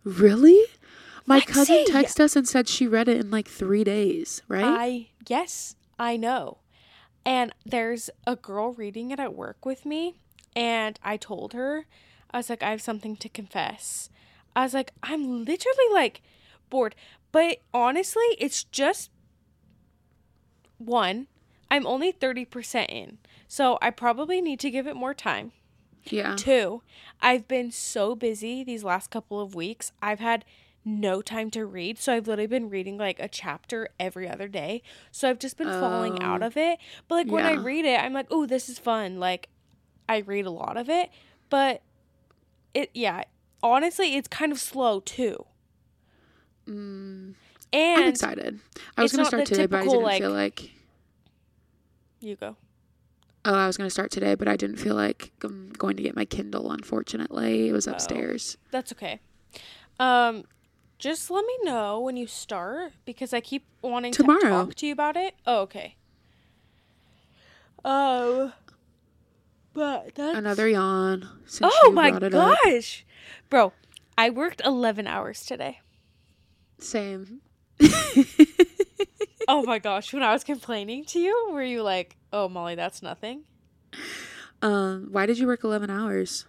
Really? 0.03 0.61
My 1.25 1.41
cousin 1.41 1.85
texted 1.87 2.19
us 2.21 2.35
and 2.35 2.49
said 2.49 2.69
she 2.69 2.89
read 2.89 3.09
it 3.09 3.19
in 3.21 3.31
like 3.31 3.47
three 3.47 3.85
days, 3.85 4.43
right? 4.49 4.65
I 4.65 5.09
yes, 5.29 5.77
I 5.99 6.17
know. 6.17 6.59
And 7.25 7.55
there's 7.65 8.11
a 8.27 8.35
girl 8.35 8.73
reading 8.73 9.13
it 9.13 9.21
at 9.21 9.35
work 9.35 9.65
with 9.65 9.87
me, 9.87 10.17
and 10.57 10.99
I 11.05 11.17
told 11.17 11.53
her, 11.53 11.87
I 12.33 12.39
was 12.39 12.51
like, 12.51 12.65
I 12.65 12.71
have 12.71 12.83
something 12.83 13.17
to 13.19 13.29
confess. 13.29 14.11
I 14.57 14.65
was 14.65 14.75
like, 14.75 14.93
I'm 15.03 15.45
literally 15.45 15.93
like 15.93 16.23
bored. 16.69 16.97
But 17.31 17.59
honestly, 17.73 18.25
it's 18.39 18.65
just 18.65 19.11
one, 20.87 21.27
I'm 21.71 21.87
only 21.87 22.13
30% 22.13 22.87
in. 22.89 23.19
So 23.49 23.79
I 23.83 23.91
probably 23.91 24.41
need 24.41 24.61
to 24.61 24.71
give 24.71 24.87
it 24.87 24.97
more 24.97 25.15
time. 25.15 25.53
yeah. 26.05 26.35
Two, 26.37 26.83
I've 27.21 27.47
been 27.49 27.71
so 27.71 28.15
busy 28.15 28.65
these 28.65 28.83
last 28.85 29.11
couple 29.11 29.41
of 29.41 29.55
weeks. 29.55 29.93
I've 30.03 30.21
had 30.21 30.45
no 30.85 31.23
time 31.23 31.51
to 31.53 31.65
read. 31.65 31.99
So 31.99 32.13
I've 32.15 32.27
literally 32.27 32.47
been 32.49 32.69
reading 32.69 32.99
like 32.99 33.21
a 33.21 33.29
chapter 33.29 33.89
every 34.01 34.29
other 34.29 34.49
day. 34.49 34.83
So 35.13 35.31
I've 35.31 35.39
just 35.39 35.57
been 35.57 35.71
falling 35.71 36.21
out 36.21 36.43
Oh, 36.43 36.47
of 36.47 36.57
it. 36.57 36.79
But 37.09 37.15
like 37.15 37.31
when 37.31 37.47
I 37.47 37.53
read 37.55 37.85
it, 37.85 38.01
I'm 38.01 38.13
like, 38.13 38.27
oh, 38.31 38.47
this 38.47 38.69
is 38.69 38.79
fun. 38.79 39.21
Like 39.21 39.49
I 40.09 40.19
read 40.19 40.45
a 40.47 40.51
lot 40.51 40.77
of 40.77 40.89
it. 40.89 41.11
But 41.51 41.83
it, 42.75 42.91
yeah, 42.95 43.25
honestly, 43.63 44.17
it's 44.17 44.27
kind 44.29 44.51
of 44.51 44.59
slow 44.59 44.99
too. 45.01 45.45
Mm, 46.67 47.35
I'm 47.73 48.09
excited. 48.09 48.61
I 48.97 49.03
was 49.03 49.13
gonna 49.13 49.25
start 49.25 49.45
the 49.45 49.55
today, 49.55 49.67
but 49.67 49.81
I 49.81 49.85
didn't 49.85 50.03
like- 50.03 50.21
feel 50.23 50.31
like. 50.33 50.71
you 52.21 52.37
go. 52.37 52.57
Oh, 53.45 53.55
I 53.55 53.67
was 53.67 53.77
gonna 53.77 53.91
start 53.91 54.11
today, 54.11 54.35
but 54.37 54.47
I 54.47 54.57
didn't 54.57 54.77
feel 54.77 54.95
like 54.95 55.33
I'm 55.43 55.71
going 55.71 55.97
to 55.97 56.03
get 56.03 56.15
my 56.15 56.25
Kindle. 56.25 56.71
Unfortunately, 56.71 57.69
it 57.69 57.73
was 57.73 57.89
Oh. 57.89 57.93
upstairs. 57.93 58.57
That's 58.71 58.93
okay. 58.93 59.21
Um, 59.99 60.45
just 60.99 61.31
let 61.31 61.45
me 61.45 61.59
know 61.65 62.01
when 62.01 62.17
you 62.17 62.27
start 62.29 62.93
because 63.05 63.33
I 63.33 63.41
keep 63.41 63.65
wanting 63.83 64.13
to 64.13 64.23
talk 64.23 64.75
to 64.77 64.87
you 64.87 64.93
about 64.93 65.17
it. 65.17 65.35
Oh, 65.47 65.61
okay. 65.63 65.97
Oh, 67.85 68.53
but 69.75 70.15
that's 70.15 70.39
Another 70.39 70.69
yawn. 70.69 71.29
Since 71.47 71.75
oh 71.83 71.91
my 71.91 72.15
it 72.17 72.23
up. 72.35 72.57
gosh, 72.65 73.05
bro! 73.51 73.73
I 74.17 74.31
worked 74.31 74.63
eleven 74.65 75.07
hours 75.09 75.45
today. 75.45 75.81
Same. 76.79 77.41
Oh 79.49 79.63
my 79.65 79.79
gosh! 79.81 80.13
When 80.13 80.23
I 80.23 80.33
was 80.33 80.45
complaining 80.45 81.05
to 81.07 81.19
you, 81.19 81.49
were 81.53 81.65
you 81.65 81.83
like, 81.83 82.17
"Oh, 82.33 82.49
Molly, 82.49 82.75
that's 82.77 83.03
nothing"? 83.03 83.43
um, 84.63 85.09
why 85.11 85.27
did 85.27 85.39
you 85.39 85.47
work 85.49 85.65
eleven 85.65 85.91
hours? 85.91 86.47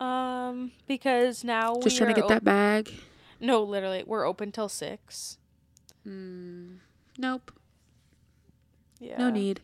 Um, 0.00 0.72
because 0.88 1.44
now 1.44 1.74
we're 1.74 1.82
Just 1.82 1.94
we 1.94 1.98
trying 1.98 2.14
to 2.14 2.20
get 2.20 2.28
that 2.28 2.44
bag. 2.44 2.92
No, 3.38 3.62
literally, 3.62 4.02
we're 4.04 4.26
open 4.26 4.50
till 4.50 4.68
six. 4.68 5.38
Mm, 6.06 6.78
nope. 7.16 7.52
Yeah. 8.98 9.18
No 9.18 9.30
need. 9.30 9.60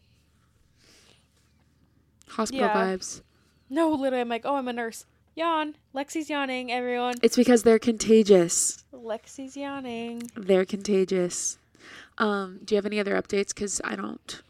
Hospital 2.29 2.69
Yeah. 2.69 2.75
vibes. 2.75 3.23
No, 3.69 3.91
literally, 3.91 4.21
I'm 4.21 4.29
like, 4.29 4.43
"Oh, 4.45 4.55
I'm 4.55 4.69
a 4.69 4.73
nurse." 4.73 5.05
Yawn. 5.39 5.77
Lexi's 5.95 6.29
yawning. 6.29 6.73
Everyone. 6.73 7.15
It's 7.23 7.37
because 7.37 7.63
they're 7.63 7.79
contagious. 7.79 8.85
Lexi's 8.93 9.57
yawning. 9.57 10.29
They're 10.35 10.65
contagious. 10.65 11.59
Um, 12.19 12.59
do 12.65 12.75
you 12.75 12.77
have 12.77 12.87
any 12.87 12.99
other 12.99 13.15
updates? 13.15 13.55
Because 13.55 13.81
I 13.85 13.95
don't. 13.95 14.43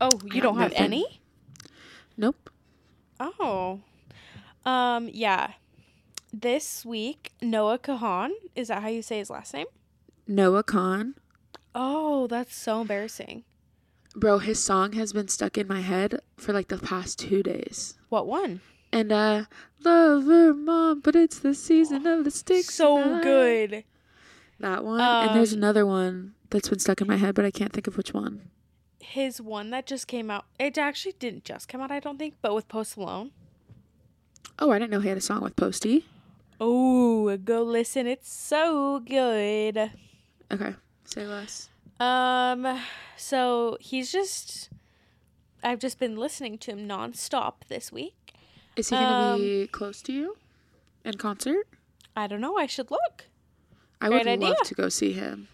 Oh, 0.00 0.10
you 0.24 0.40
got 0.40 0.42
don't 0.42 0.58
have 0.58 0.72
nothing. 0.72 0.84
any? 0.84 1.20
Nope. 2.16 2.50
Oh. 3.20 3.80
Um, 4.66 5.08
yeah. 5.12 5.52
This 6.32 6.84
week, 6.84 7.30
Noah 7.40 7.78
Kahan, 7.78 8.30
is 8.56 8.68
that 8.68 8.82
how 8.82 8.88
you 8.88 9.02
say 9.02 9.18
his 9.18 9.30
last 9.30 9.54
name? 9.54 9.66
Noah 10.26 10.64
Khan. 10.64 11.14
Oh, 11.76 12.26
that's 12.26 12.56
so 12.56 12.80
embarrassing. 12.80 13.44
Bro, 14.16 14.38
his 14.38 14.60
song 14.62 14.94
has 14.94 15.12
been 15.12 15.28
stuck 15.28 15.56
in 15.56 15.68
my 15.68 15.80
head 15.80 16.20
for 16.36 16.52
like 16.52 16.68
the 16.68 16.78
past 16.78 17.20
two 17.20 17.42
days. 17.44 17.94
What 18.08 18.26
one? 18.26 18.60
And 18.92 19.12
I 19.12 19.46
love 19.84 20.24
her 20.26 20.54
mom, 20.54 21.00
but 21.00 21.14
it's 21.14 21.38
the 21.38 21.54
season 21.54 22.06
of 22.06 22.24
the 22.24 22.30
sticks. 22.30 22.74
so 22.74 23.02
tonight. 23.02 23.22
good. 23.22 23.84
That 24.60 24.84
one. 24.84 25.00
and 25.00 25.36
there's 25.36 25.52
Um, 25.52 25.58
another 25.58 25.84
one 25.86 26.34
that's 26.50 26.68
been 26.68 26.78
stuck 26.78 27.00
in 27.00 27.06
my 27.06 27.16
head, 27.16 27.34
but 27.34 27.44
I 27.44 27.50
can't 27.50 27.72
think 27.72 27.86
of 27.86 27.96
which 27.96 28.12
one. 28.14 28.50
His 29.00 29.40
one 29.40 29.70
that 29.70 29.86
just 29.86 30.06
came 30.08 30.30
out, 30.30 30.46
it 30.58 30.76
actually 30.78 31.14
didn't 31.18 31.44
just 31.44 31.68
come 31.68 31.80
out, 31.80 31.90
I 31.90 32.00
don't 32.00 32.18
think, 32.18 32.34
but 32.42 32.54
with 32.54 32.66
Post 32.68 32.96
Malone. 32.98 33.30
Oh, 34.58 34.70
I 34.72 34.78
didn't 34.78 34.90
know 34.90 35.00
he 35.00 35.08
had 35.08 35.18
a 35.18 35.20
song 35.20 35.42
with 35.42 35.54
Posty. 35.54 36.04
Oh, 36.60 37.36
go 37.36 37.62
listen. 37.62 38.06
It's 38.08 38.32
so 38.32 38.98
good. 39.00 39.92
Okay. 40.50 40.74
Say 41.04 41.26
less. 41.26 41.68
Um, 42.00 42.80
so 43.16 43.76
he's 43.80 44.10
just, 44.10 44.70
I've 45.62 45.78
just 45.78 46.00
been 46.00 46.16
listening 46.16 46.58
to 46.58 46.72
him 46.72 46.88
nonstop 46.88 47.54
this 47.68 47.92
week. 47.92 48.14
Is 48.78 48.88
he 48.90 48.96
gonna 48.96 49.34
Um, 49.34 49.40
be 49.40 49.66
close 49.66 50.00
to 50.02 50.12
you 50.12 50.36
in 51.04 51.14
concert? 51.14 51.66
I 52.16 52.26
don't 52.28 52.40
know. 52.40 52.56
I 52.56 52.66
should 52.66 52.90
look. 52.90 53.26
I 54.00 54.08
would 54.08 54.22
great 54.22 54.38
love 54.38 54.56
to 54.64 54.74
go 54.74 54.88
see 54.88 55.12
him. 55.12 55.48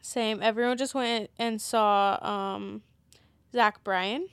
Same. 0.00 0.40
Everyone 0.42 0.76
just 0.78 0.94
went 0.94 1.30
and 1.38 1.60
saw 1.60 2.18
um 2.24 2.82
Zach 3.52 3.82
Bryan. 3.82 4.28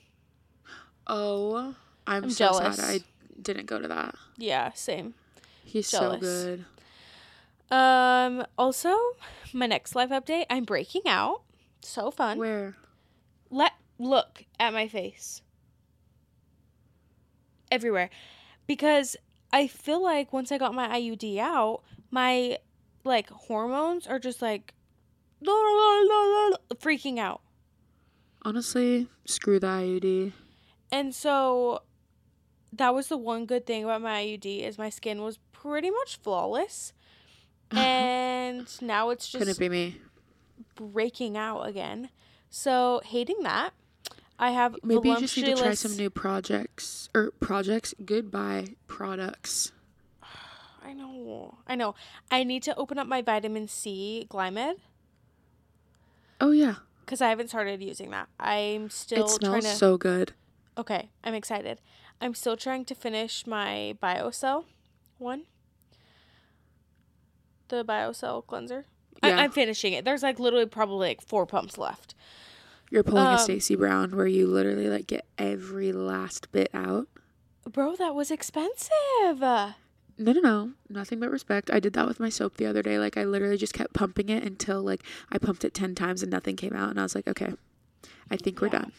Oh, 1.08 1.76
I'm, 2.08 2.26
I'm 2.26 2.30
so 2.30 2.46
jealous. 2.50 2.76
sad 2.78 3.02
I 3.02 3.04
didn't 3.42 3.66
go 3.66 3.80
to 3.80 3.88
that. 3.88 4.16
Yeah, 4.38 4.72
same. 4.74 5.16
He's 5.64 5.90
Jealous. 5.90 6.22
so 6.22 6.56
good. 7.72 7.76
Um 7.76 8.46
also, 8.60 8.96
my 9.54 9.66
next 9.66 9.96
live 9.96 10.12
update, 10.12 10.46
I'm 10.52 10.66
breaking 10.66 11.04
out. 11.08 11.42
So 11.82 12.12
fun. 12.12 12.38
Where? 12.38 12.76
Let 13.50 13.72
look 13.98 14.46
at 14.60 14.72
my 14.72 14.88
face. 14.88 15.42
Everywhere. 17.72 18.10
Because 18.68 19.16
I 19.54 19.68
feel 19.68 20.02
like 20.04 20.34
once 20.34 20.52
I 20.52 20.58
got 20.58 20.74
my 20.74 20.88
IUD 21.00 21.38
out, 21.40 21.82
my 22.12 22.58
like 23.04 23.30
hormones 23.30 24.08
are 24.08 24.20
just 24.20 24.42
like 24.42 24.74
freaking 25.46 27.20
out. 27.20 27.42
Honestly, 28.44 29.08
screw 29.26 29.60
the 29.60 29.68
IUD. 29.68 30.34
And 30.92 31.14
so 31.16 31.82
that 32.74 32.94
was 32.94 33.08
the 33.08 33.18
one 33.18 33.46
good 33.46 33.66
thing 33.66 33.84
about 33.84 34.02
my 34.02 34.24
IUD 34.24 34.64
is 34.64 34.78
my 34.78 34.90
skin 34.90 35.22
was 35.22 35.40
pretty 35.52 35.90
much 35.90 36.18
flawless. 36.22 36.94
Uh-huh. 37.72 37.82
And 37.82 38.82
now 38.82 39.10
it's 39.10 39.32
Couldn't 39.32 39.48
just 39.48 39.60
be 39.60 39.70
me. 39.70 40.00
breaking 40.76 41.38
out 41.38 41.64
again. 41.64 42.10
So 42.50 43.02
hating 43.04 43.42
that. 43.42 43.74
I 44.38 44.52
have 44.52 44.76
Maybe 44.84 45.10
you 45.10 45.20
just 45.20 45.38
need 45.38 45.46
to 45.46 45.56
try 45.56 45.74
some 45.74 45.96
new 45.96 46.10
projects 46.10 47.10
or 47.16 47.32
projects. 47.40 47.94
Goodbye 48.04 48.76
products. 48.88 49.72
I 50.84 50.94
know. 50.94 51.58
I 51.68 51.76
know. 51.76 51.96
I 52.30 52.44
need 52.44 52.62
to 52.64 52.76
open 52.76 52.98
up 53.00 53.08
my 53.08 53.22
vitamin 53.22 53.68
C 53.68 54.28
Glymed 54.30 54.76
Oh 56.42 56.52
yeah, 56.52 56.76
because 57.06 57.22
I 57.22 57.30
haven't 57.30 57.48
started 57.48 57.82
using 57.82 58.12
that. 58.12 58.28
I'm 58.40 58.90
still 58.90 59.26
it 59.26 59.40
trying 59.40 59.62
smells 59.62 59.74
to. 59.74 59.80
so 59.80 59.98
good. 59.98 60.34
okay, 60.78 61.10
I'm 61.24 61.34
excited. 61.34 61.80
I'm 62.22 62.34
still 62.34 62.58
trying 62.58 62.86
to 62.86 62.96
finish 62.96 63.48
my 63.48 63.96
BioCell 64.02 64.66
one. 65.18 65.44
The 67.70 67.84
BioCell 67.84 68.46
cleanser. 68.46 68.86
Yeah. 69.24 69.38
I, 69.38 69.44
I'm 69.44 69.52
finishing 69.52 69.94
it. 69.94 70.06
There's 70.06 70.24
like 70.24 70.40
literally 70.40 70.66
probably 70.66 71.08
like 71.08 71.22
four 71.22 71.46
pumps 71.46 71.78
left. 71.78 72.14
You're 72.92 73.04
pulling 73.04 73.28
um, 73.28 73.34
a 73.34 73.38
Stacy 73.38 73.76
Brown 73.76 74.16
where 74.16 74.28
you 74.28 74.48
literally 74.48 74.88
like 74.90 75.08
get 75.08 75.26
every 75.38 75.92
last 75.92 76.52
bit 76.52 76.70
out. 76.74 77.08
Bro, 77.70 77.96
that 77.96 78.14
was 78.16 78.30
expensive. 78.32 79.40
No, 79.40 79.74
no, 80.18 80.40
no. 80.40 80.72
Nothing 80.90 81.20
but 81.20 81.32
respect. 81.32 81.70
I 81.72 81.80
did 81.80 81.94
that 81.94 82.08
with 82.08 82.20
my 82.20 82.30
soap 82.30 82.58
the 82.58 82.66
other 82.68 82.82
day. 82.82 82.98
Like 83.00 83.18
I 83.18 83.24
literally 83.24 83.58
just 83.58 83.74
kept 83.74 83.94
pumping 83.94 84.30
it 84.30 84.44
until 84.44 84.82
like 84.82 85.02
I 85.32 85.38
pumped 85.40 85.66
it 85.66 85.74
10 85.74 85.96
times 85.96 86.22
and 86.22 86.32
nothing 86.32 86.56
came 86.56 86.74
out 86.74 86.90
and 86.90 87.00
I 87.00 87.04
was 87.04 87.16
like, 87.16 87.28
"Okay. 87.28 87.54
I 88.32 88.38
think 88.38 88.62
we're 88.62 88.68
Yeah. 88.68 88.80
done." 88.80 88.92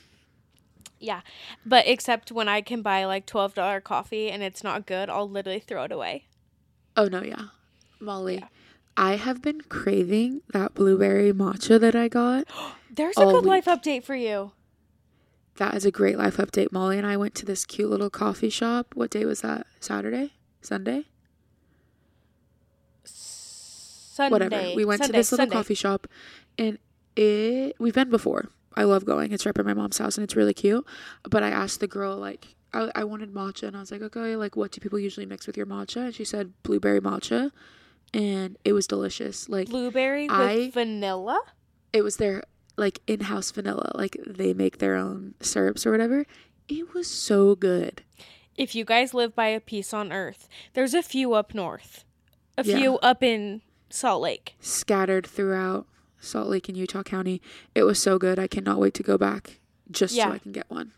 Yeah, 0.98 1.20
but 1.64 1.86
except 1.86 2.32
when 2.32 2.48
I 2.48 2.62
can 2.62 2.80
buy 2.82 3.04
like 3.04 3.26
twelve 3.26 3.54
dollar 3.54 3.80
coffee 3.80 4.30
and 4.30 4.42
it's 4.42 4.64
not 4.64 4.86
good, 4.86 5.08
I'll 5.10 5.28
literally 5.28 5.60
throw 5.60 5.84
it 5.84 5.92
away. 5.92 6.24
Oh 6.96 7.06
no, 7.06 7.22
yeah. 7.22 7.48
Molly, 8.00 8.36
Yeah. 8.36 8.48
I 8.96 9.16
have 9.16 9.42
been 9.42 9.60
craving 9.62 10.42
that 10.52 10.74
blueberry 10.74 11.32
matcha 11.32 11.78
that 11.80 11.94
I 11.94 12.08
got. 12.08 12.46
There's 12.90 13.16
a 13.18 13.24
good 13.24 13.44
life 13.44 13.66
update 13.66 14.04
for 14.04 14.14
you. 14.14 14.52
That 15.56 15.74
is 15.74 15.84
a 15.84 15.90
great 15.90 16.18
life 16.18 16.36
update. 16.38 16.72
Molly 16.72 16.98
and 16.98 17.06
I 17.06 17.16
went 17.16 17.34
to 17.36 17.46
this 17.46 17.64
cute 17.66 17.90
little 17.90 18.10
coffee 18.10 18.50
shop. 18.50 18.94
What 18.94 19.10
day 19.10 19.24
was 19.24 19.42
that? 19.42 19.66
Saturday? 19.80 20.32
Sunday? 20.62 21.04
Sunday. 23.04 24.32
Whatever. 24.32 24.74
We 24.74 24.84
went 24.84 25.00
Sunday, 25.02 25.12
to 25.12 25.18
this 25.18 25.32
little 25.32 25.42
Sunday. 25.42 25.56
coffee 25.56 25.74
shop 25.74 26.06
and 26.56 26.78
it 27.16 27.76
we've 27.78 27.94
been 27.94 28.10
before. 28.10 28.48
I 28.74 28.84
love 28.84 29.04
going. 29.04 29.32
It's 29.32 29.44
right 29.44 29.54
by 29.54 29.62
my 29.62 29.74
mom's 29.74 29.98
house 29.98 30.16
and 30.16 30.24
it's 30.24 30.36
really 30.36 30.54
cute. 30.54 30.86
But 31.28 31.42
I 31.42 31.50
asked 31.50 31.80
the 31.80 31.86
girl 31.86 32.16
like 32.16 32.54
I, 32.72 32.90
I 32.94 33.04
wanted 33.04 33.32
matcha 33.32 33.64
and 33.64 33.76
I 33.76 33.80
was 33.80 33.90
like, 33.90 34.02
okay, 34.02 34.36
like 34.36 34.56
what 34.56 34.72
do 34.72 34.80
people 34.80 34.98
usually 34.98 35.26
mix 35.26 35.46
with 35.46 35.56
your 35.56 35.66
matcha? 35.66 36.06
And 36.06 36.14
she 36.14 36.24
said 36.24 36.52
blueberry 36.62 37.00
matcha, 37.00 37.50
and 38.14 38.56
it 38.64 38.72
was 38.72 38.86
delicious. 38.86 39.48
Like 39.48 39.68
Blueberry 39.68 40.24
with 40.28 40.32
I- 40.38 40.70
vanilla. 40.70 41.40
it 41.92 42.02
was 42.02 42.16
their 42.16 42.42
like 42.76 43.00
in-house 43.06 43.50
vanilla. 43.50 43.90
Like 43.94 44.16
they 44.26 44.52
make 44.54 44.78
their 44.78 44.96
own 44.96 45.34
syrups 45.40 45.86
or 45.86 45.90
whatever. 45.92 46.26
It 46.68 46.92
was 46.94 47.06
so 47.06 47.54
good. 47.54 48.02
If 48.56 48.74
you 48.74 48.84
guys 48.84 49.12
live 49.14 49.34
by 49.34 49.48
a 49.48 49.60
Peace 49.60 49.92
on 49.94 50.12
Earth, 50.12 50.48
there's 50.74 50.94
a 50.94 51.02
few 51.02 51.34
up 51.34 51.54
north, 51.54 52.04
a 52.58 52.64
Yeah. 52.64 52.76
few 52.78 52.98
up 52.98 53.22
in 53.22 53.60
Salt 53.90 54.22
Lake. 54.22 54.56
Scattered 54.60 55.26
throughout 55.26 55.86
Salt 56.20 56.48
Lake 56.48 56.68
and 56.68 56.76
Utah 56.76 57.02
County. 57.02 57.40
It 57.74 57.82
was 57.84 58.00
so 58.00 58.18
good. 58.18 58.38
I 58.38 58.46
cannot 58.46 58.78
wait 58.78 58.94
to 58.94 59.02
go 59.02 59.16
back 59.18 59.60
just 59.90 60.14
Yeah. 60.14 60.28
so 60.28 60.32
I 60.32 60.38
can 60.38 60.52
get 60.52 60.68
one. 60.70 60.92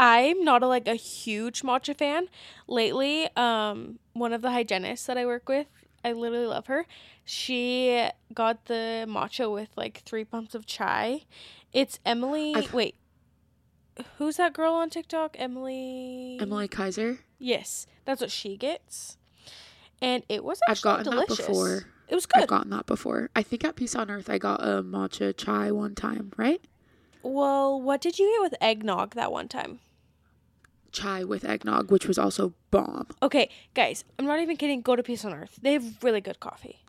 I'm 0.00 0.44
not 0.44 0.62
a, 0.62 0.68
like 0.68 0.86
a 0.86 0.94
huge 0.94 1.62
matcha 1.62 1.96
fan. 1.96 2.28
Lately, 2.68 3.28
um, 3.36 3.98
one 4.12 4.32
of 4.32 4.42
the 4.42 4.52
hygienists 4.52 5.06
that 5.06 5.18
I 5.18 5.26
work 5.26 5.48
with, 5.48 5.66
I 6.04 6.12
literally 6.12 6.46
love 6.46 6.66
her. 6.66 6.86
She 7.24 8.08
got 8.32 8.66
the 8.66 9.04
matcha 9.08 9.52
with 9.52 9.68
like 9.76 10.02
three 10.04 10.24
pumps 10.24 10.54
of 10.54 10.64
chai. 10.66 11.22
It's 11.72 11.98
Emily. 12.06 12.54
I've- 12.54 12.68
wait, 12.72 12.94
who's 14.18 14.36
that 14.36 14.52
girl 14.52 14.72
on 14.74 14.90
TikTok? 14.90 15.36
Emily. 15.38 16.38
Emily 16.40 16.68
Kaiser. 16.68 17.18
Yes, 17.38 17.86
that's 18.04 18.20
what 18.20 18.30
she 18.30 18.56
gets, 18.56 19.16
and 20.02 20.22
it 20.28 20.42
was 20.44 20.60
actually 20.68 20.90
I've 20.90 20.96
gotten 21.04 21.12
delicious. 21.12 21.36
that 21.38 21.46
before. 21.48 21.84
It 22.08 22.14
was 22.14 22.26
good. 22.26 22.42
I've 22.44 22.48
gotten 22.48 22.70
that 22.70 22.86
before. 22.86 23.28
I 23.36 23.42
think 23.42 23.64
at 23.64 23.76
Peace 23.76 23.94
on 23.94 24.10
Earth 24.10 24.30
I 24.30 24.38
got 24.38 24.62
a 24.62 24.82
matcha 24.82 25.36
chai 25.36 25.70
one 25.70 25.94
time, 25.94 26.32
right? 26.36 26.60
well, 27.22 27.78
what 27.80 28.00
did 28.00 28.18
you 28.18 28.32
get 28.32 28.40
with 28.40 28.54
eggnog 28.62 29.14
that 29.14 29.30
one 29.30 29.48
time? 29.48 29.80
Chai 30.92 31.24
with 31.24 31.44
eggnog, 31.44 31.90
which 31.90 32.06
was 32.06 32.18
also 32.18 32.54
bomb. 32.70 33.06
Okay, 33.22 33.50
guys, 33.74 34.04
I'm 34.18 34.26
not 34.26 34.40
even 34.40 34.56
kidding. 34.56 34.80
Go 34.80 34.96
to 34.96 35.02
Peace 35.02 35.24
on 35.24 35.32
Earth. 35.34 35.58
They 35.62 35.74
have 35.74 36.02
really 36.02 36.20
good 36.20 36.40
coffee. 36.40 36.80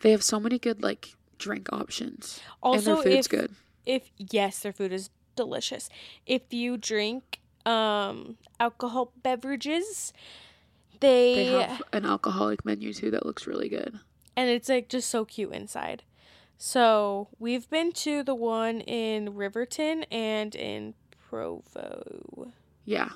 They 0.00 0.10
have 0.10 0.22
so 0.22 0.38
many 0.40 0.58
good 0.58 0.82
like 0.82 1.14
drink 1.38 1.68
options. 1.72 2.40
Also, 2.62 2.76
and 2.78 2.86
their 2.98 3.02
food's 3.04 3.26
if 3.26 3.30
good. 3.30 3.50
if 3.86 4.10
yes, 4.18 4.60
their 4.60 4.72
food 4.72 4.92
is 4.92 5.10
delicious. 5.36 5.88
If 6.26 6.52
you 6.52 6.76
drink 6.76 7.40
um 7.64 8.36
alcohol 8.60 9.12
beverages, 9.22 10.12
they, 11.00 11.34
They 11.34 11.44
have 11.46 11.82
an 11.92 12.06
alcoholic 12.06 12.64
menu 12.64 12.92
too 12.92 13.10
that 13.10 13.26
looks 13.26 13.46
really 13.46 13.68
good. 13.68 13.98
and 14.36 14.48
it's 14.50 14.68
like 14.68 14.88
just 14.88 15.08
so 15.10 15.24
cute 15.24 15.52
inside. 15.52 16.02
So 16.58 17.28
we've 17.38 17.68
been 17.68 17.92
to 17.92 18.22
the 18.22 18.34
one 18.34 18.80
in 18.80 19.34
Riverton 19.34 20.04
and 20.04 20.54
in 20.54 20.94
Provo. 21.28 22.52
Yeah. 22.84 23.10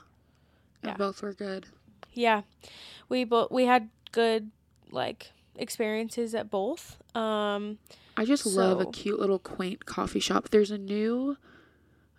And 0.82 0.90
Yeah. 0.90 0.96
both 0.96 1.22
were 1.22 1.32
good. 1.34 1.66
Yeah, 2.12 2.42
we 3.08 3.24
both 3.24 3.50
we 3.50 3.64
had 3.66 3.88
good 4.12 4.50
like 4.90 5.32
experiences 5.56 6.34
at 6.34 6.50
both. 6.50 6.96
Um, 7.14 7.78
I 8.16 8.24
just 8.24 8.44
love 8.46 8.80
a 8.80 8.86
cute 8.86 9.20
little 9.20 9.38
quaint 9.38 9.86
coffee 9.86 10.20
shop. 10.20 10.48
There's 10.50 10.70
a 10.70 10.78
new 10.78 11.36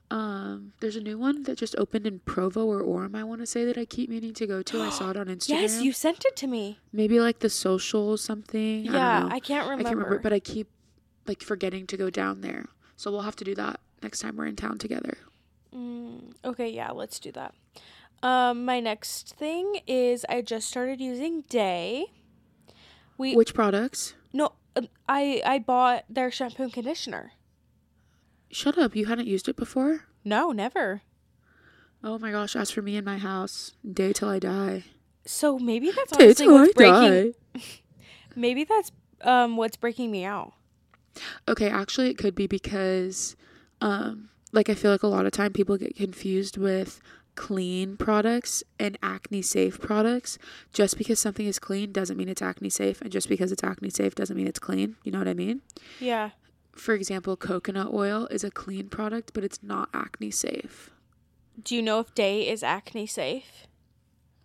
um 0.09 0.73
there's 0.81 0.95
a 0.97 1.01
new 1.01 1.17
one 1.17 1.43
that 1.43 1.57
just 1.57 1.75
opened 1.77 2.05
in 2.05 2.19
Provo 2.19 2.65
or 2.65 2.81
Orem, 2.81 3.15
I 3.15 3.23
want 3.23 3.39
to 3.41 3.45
say 3.47 3.63
that 3.65 3.77
I 3.77 3.85
keep 3.85 4.09
meaning 4.09 4.33
to 4.33 4.45
go 4.47 4.61
to. 4.61 4.81
I 4.81 4.89
saw 4.89 5.09
it 5.09 5.17
on 5.17 5.25
Instagram. 5.27 5.61
yes, 5.61 5.81
you 5.81 5.93
sent 5.93 6.25
it 6.25 6.35
to 6.37 6.47
me. 6.47 6.79
maybe 6.91 7.19
like 7.19 7.39
the 7.39 7.49
social 7.49 8.17
something. 8.17 8.89
I 8.89 8.93
yeah, 8.93 9.19
know. 9.19 9.29
I 9.31 9.39
can't 9.39 9.63
remember. 9.69 9.81
I 9.81 9.83
can't 9.91 9.95
remember, 9.97 10.19
but 10.19 10.33
I 10.33 10.39
keep 10.39 10.67
like 11.27 11.41
forgetting 11.41 11.87
to 11.87 11.97
go 11.97 12.09
down 12.09 12.41
there. 12.41 12.65
So 12.97 13.09
we'll 13.11 13.21
have 13.21 13.35
to 13.37 13.43
do 13.45 13.55
that 13.55 13.79
next 14.03 14.19
time 14.19 14.35
we're 14.37 14.47
in 14.47 14.55
town 14.55 14.77
together. 14.77 15.17
Mm, 15.73 16.33
okay, 16.43 16.69
yeah, 16.69 16.91
let's 16.91 17.19
do 17.19 17.31
that. 17.31 17.53
Um, 18.23 18.65
my 18.65 18.79
next 18.79 19.35
thing 19.35 19.79
is 19.87 20.25
I 20.29 20.41
just 20.41 20.67
started 20.67 21.01
using 21.01 21.43
Dae. 21.49 22.05
We 23.17 23.35
Which 23.35 23.53
products? 23.53 24.13
no, 24.33 24.53
uh, 24.75 24.81
I 25.09 25.41
I 25.45 25.59
bought 25.59 26.05
their 26.09 26.31
shampoo 26.31 26.63
and 26.63 26.73
conditioner. 26.73 27.33
Shut 28.51 28.77
up, 28.77 28.95
you 28.95 29.05
hadn't 29.05 29.27
used 29.27 29.47
it 29.47 29.55
before? 29.55 30.05
No, 30.23 30.51
never. 30.51 31.01
Oh 32.03 32.17
my 32.19 32.31
gosh, 32.31 32.55
as 32.55 32.71
for 32.71 32.81
me 32.81 32.95
in 32.95 33.05
my 33.05 33.17
house, 33.17 33.73
Dae 33.89 34.13
till 34.13 34.29
I 34.29 34.39
die. 34.39 34.83
So 35.25 35.57
maybe 35.59 35.91
that's 35.91 36.11
Dae 36.17 36.25
honestly 36.25 36.45
till 36.45 36.55
I 36.55 36.61
what's 36.61 36.73
breaking. 36.73 37.33
die. 37.55 37.61
Maybe 38.35 38.63
that's 38.63 38.91
um 39.21 39.57
what's 39.57 39.75
breaking 39.77 40.09
me 40.09 40.23
out. 40.25 40.53
Okay, 41.47 41.69
actually 41.69 42.09
it 42.09 42.17
could 42.17 42.33
be 42.33 42.47
because 42.47 43.35
um 43.81 44.29
like 44.51 44.69
I 44.69 44.73
feel 44.73 44.89
like 44.91 45.03
a 45.03 45.07
lot 45.07 45.25
of 45.25 45.31
time 45.31 45.53
people 45.53 45.77
get 45.77 45.95
confused 45.95 46.57
with 46.57 47.01
clean 47.41 47.97
products 47.97 48.63
and 48.79 48.99
acne 49.01 49.41
safe 49.41 49.81
products. 49.81 50.37
Just 50.73 50.95
because 50.95 51.17
something 51.17 51.47
is 51.47 51.57
clean 51.57 51.91
doesn't 51.91 52.15
mean 52.15 52.29
it's 52.29 52.41
acne 52.43 52.69
safe 52.69 53.01
and 53.01 53.11
just 53.11 53.27
because 53.27 53.51
it's 53.51 53.63
acne 53.63 53.89
safe 53.89 54.13
doesn't 54.13 54.37
mean 54.37 54.45
it's 54.45 54.59
clean. 54.59 54.95
You 55.03 55.11
know 55.11 55.17
what 55.17 55.27
I 55.27 55.33
mean? 55.33 55.61
Yeah. 55.99 56.29
For 56.73 56.93
example, 56.93 57.35
coconut 57.35 57.91
oil 57.91 58.27
is 58.27 58.43
a 58.43 58.51
clean 58.51 58.89
product, 58.89 59.31
but 59.33 59.43
it's 59.43 59.63
not 59.63 59.89
acne 59.91 60.29
safe. 60.29 60.91
Do 61.63 61.75
you 61.75 61.81
know 61.81 61.99
if 61.99 62.13
Dae 62.13 62.47
is 62.47 62.61
acne 62.61 63.07
safe? 63.07 63.65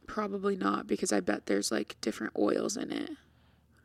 Probably 0.07 0.57
not 0.57 0.87
because 0.87 1.13
I 1.13 1.21
bet 1.21 1.45
there's 1.45 1.71
like 1.71 1.97
different 2.01 2.33
oils 2.39 2.79
in 2.79 2.91
it. 2.91 3.11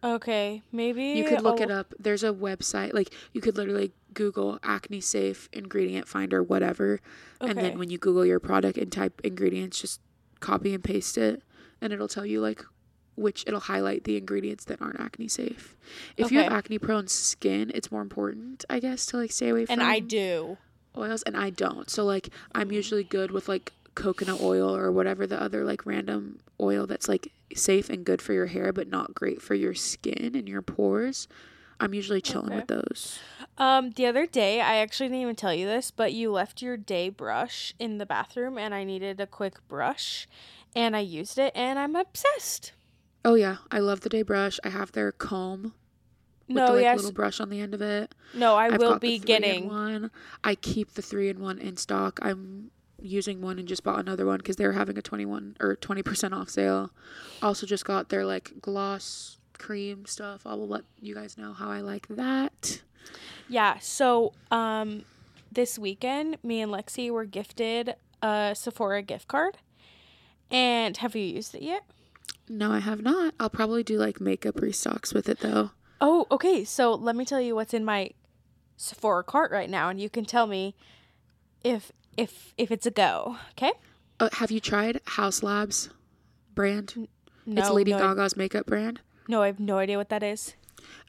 Okay, 0.04 0.64
maybe 0.72 1.04
You 1.04 1.26
could 1.26 1.42
look 1.42 1.58
I'll- 1.62 1.70
it 1.70 1.72
up. 1.72 1.94
There's 2.00 2.24
a 2.24 2.34
website, 2.34 2.94
like 2.94 3.14
you 3.34 3.42
could 3.42 3.56
literally 3.56 3.92
Google 4.14 4.60
acne 4.64 5.00
safe 5.02 5.48
ingredient 5.54 6.08
finder, 6.08 6.42
whatever. 6.42 7.00
And 7.40 7.58
then 7.58 7.78
when 7.78 7.90
you 7.90 7.98
Google 7.98 8.26
your 8.26 8.40
product 8.40 8.78
and 8.78 8.92
type 8.92 9.22
ingredients, 9.24 9.80
just 9.80 10.02
copy 10.40 10.74
and 10.74 10.84
paste 10.84 11.18
it, 11.18 11.44
and 11.82 11.94
it'll 11.94 12.08
tell 12.08 12.26
you 12.26 12.42
like 12.42 12.64
which 13.16 13.44
it'll 13.46 13.60
highlight 13.60 14.06
the 14.06 14.18
ingredients 14.18 14.66
that 14.66 14.82
aren't 14.82 15.00
acne 15.00 15.28
safe. 15.28 15.76
If 16.18 16.32
you 16.32 16.40
have 16.40 16.52
acne 16.52 16.80
prone 16.80 17.08
skin, 17.08 17.72
it's 17.76 17.92
more 17.92 18.02
important, 18.02 18.66
I 18.70 18.80
guess, 18.80 19.06
to 19.08 19.18
like 19.18 19.32
stay 19.32 19.50
away 19.50 19.66
from 19.66 19.74
And 19.74 19.84
I 19.84 20.00
do. 20.00 20.58
oils, 20.98 21.22
and 21.24 21.38
I 21.38 21.52
don't. 21.52 21.90
So 21.90 22.04
like 22.06 22.30
I'm 22.54 22.70
mm. 22.70 22.74
usually 22.74 23.04
good 23.04 23.32
with 23.32 23.48
like 23.48 23.74
coconut 23.96 24.42
oil 24.42 24.76
or 24.76 24.92
whatever 24.92 25.28
the 25.28 25.42
other 25.42 25.64
like 25.66 25.86
random 25.86 26.40
oil 26.60 26.88
that's 26.88 27.08
like 27.10 27.32
safe 27.56 27.90
and 27.90 28.06
good 28.06 28.22
for 28.22 28.34
your 28.34 28.46
hair 28.48 28.72
but 28.72 28.88
not 28.88 29.14
great 29.14 29.42
for 29.42 29.54
your 29.56 29.74
skin 29.74 30.32
and 30.36 30.48
your 30.48 30.62
pores. 30.62 31.28
I'm 31.80 31.94
usually 31.96 32.22
chilling 32.22 32.48
Okay. 32.50 32.58
with 32.58 32.68
those. 32.68 33.20
Um, 33.58 33.90
the 33.92 34.06
other 34.06 34.28
day, 34.28 34.62
I 34.62 34.76
actually 34.76 35.08
didn't 35.10 35.22
even 35.24 35.36
tell 35.36 35.54
you 35.54 35.66
this, 35.66 35.90
but 35.90 36.14
you 36.14 36.32
left 36.32 36.62
your 36.62 36.78
Dae 36.78 37.10
brush 37.10 37.74
in 37.80 37.98
the 37.98 38.06
bathroom, 38.06 38.58
and 38.60 38.74
I 38.74 38.84
needed 38.84 39.20
a 39.20 39.26
quick 39.26 39.68
brush, 39.68 40.28
and 40.76 40.96
I 40.96 41.00
used 41.00 41.40
it, 41.40 41.52
and 41.56 41.80
I'm 41.80 41.96
obsessed. 41.96 42.74
Oh 43.26 43.34
yeah, 43.34 43.58
I 43.72 43.80
love 43.80 44.02
the 44.02 44.10
Dae 44.10 44.22
brush. 44.22 44.60
I 44.64 44.70
have 44.70 44.92
their 44.92 45.12
comb 45.12 45.74
with 46.48 46.58
No, 46.58 46.68
the 46.68 46.74
like, 46.74 46.82
yes, 46.84 46.96
little 46.98 47.12
brush 47.12 47.40
on 47.40 47.50
the 47.50 47.60
end 47.60 47.74
of 47.74 47.82
it. 47.82 48.14
no, 48.36 48.56
I 48.56 48.68
I've 48.68 48.78
will 48.78 49.00
be 49.00 49.18
getting. 49.18 49.68
one. 49.68 50.12
I 50.44 50.54
keep 50.54 50.94
the 50.94 51.02
three 51.02 51.30
in 51.30 51.40
one 51.40 51.58
in 51.58 51.78
stock. 51.78 52.20
I'm 52.22 52.70
using 53.02 53.42
one 53.42 53.60
and 53.60 53.68
just 53.68 53.84
bought 53.84 54.00
another 54.00 54.26
one 54.26 54.38
because 54.38 54.56
they 54.56 54.66
were 54.66 54.74
having 54.74 54.98
a 54.98 55.02
21 55.02 55.58
or 55.60 55.76
20% 55.76 56.34
off 56.34 56.50
sale. 56.50 56.92
Also 57.42 57.66
just 57.66 57.86
got 57.86 58.10
their 58.10 58.26
like 58.26 58.54
gloss 58.62 59.38
cream 59.58 60.06
stuff. 60.06 60.46
I 60.46 60.54
will 60.54 60.68
let 60.68 60.84
you 61.00 61.16
guys 61.16 61.38
know 61.38 61.54
how 61.54 61.70
I 61.70 61.82
like 61.82 62.08
that. 62.10 62.82
Yeah. 63.48 63.80
So, 63.80 64.34
um, 64.50 65.04
this 65.52 65.78
weekend, 65.78 66.38
me 66.44 66.62
and 66.62 66.72
Lexi 66.72 67.12
were 67.12 67.26
gifted 67.26 67.96
a 68.22 68.54
Sephora 68.56 69.02
gift 69.02 69.28
card, 69.28 69.58
and 70.50 70.96
have 70.98 71.16
you 71.16 71.24
used 71.24 71.54
it 71.56 71.62
yet? 71.62 71.84
No, 72.48 72.72
I 72.72 72.80
have 72.80 73.02
not. 73.02 73.34
I'll 73.40 73.50
probably 73.50 73.84
do 73.84 73.98
like 73.98 74.22
makeup 74.22 74.56
restocks 74.56 75.14
with 75.14 75.28
it 75.28 75.40
though. 75.40 75.72
Oh, 76.00 76.26
okay. 76.32 76.64
So 76.64 76.94
let 76.94 77.16
me 77.16 77.26
tell 77.26 77.42
you 77.42 77.56
what's 77.56 77.74
in 77.74 77.86
my 77.86 78.12
Sephora 78.78 79.24
cart 79.24 79.52
right 79.52 79.70
now, 79.70 79.90
and 79.90 80.00
you 80.00 80.10
can 80.10 80.26
tell 80.26 80.48
me 80.48 80.76
if 81.64 81.92
if 82.18 82.54
if 82.58 82.72
it's 82.72 82.86
a 82.86 82.92
go. 82.92 83.38
Okay. 83.52 83.72
Uh, 84.20 84.30
have 84.34 84.52
you 84.52 84.60
tried 84.60 85.02
Haus 85.08 85.42
Labs 85.42 85.90
brand? 86.54 87.08
No, 87.46 87.62
it's 87.62 87.72
Lady 87.72 87.92
no, 87.92 88.00
Gaga's 88.00 88.38
makeup 88.38 88.66
brand. 88.66 89.02
No, 89.28 89.42
I 89.42 89.48
have 89.48 89.60
no 89.60 89.78
idea 89.78 89.98
what 89.98 90.10
that 90.10 90.22
is. 90.24 90.56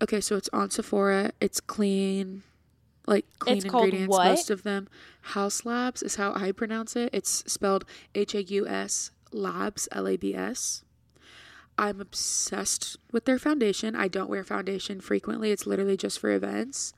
Okay, 0.00 0.20
so 0.20 0.36
it's 0.36 0.48
on 0.52 0.70
Sephora. 0.70 1.32
It's 1.40 1.60
clean, 1.60 2.42
like 3.06 3.26
clean 3.38 3.56
It's 3.56 3.64
ingredients. 3.64 4.16
Most 4.16 4.50
of 4.50 4.62
them. 4.62 4.88
Haus 5.22 5.64
Labs 5.64 6.02
is 6.02 6.16
how 6.16 6.32
I 6.34 6.52
pronounce 6.52 6.96
it. 6.96 7.10
It's 7.12 7.44
spelled 7.52 7.84
H 8.14 8.34
A 8.34 8.42
U 8.44 8.66
S 8.66 9.10
Labs 9.32 9.88
L 9.92 10.08
A 10.08 10.16
B 10.16 10.34
S. 10.34 10.84
I'm 11.78 12.00
obsessed 12.00 12.98
with 13.12 13.24
their 13.24 13.38
foundation. 13.38 13.96
I 13.96 14.08
don't 14.08 14.28
wear 14.28 14.44
foundation 14.44 15.00
frequently. 15.00 15.50
It's 15.52 15.66
literally 15.66 15.96
just 15.96 16.18
for 16.18 16.30
events. 16.30 16.92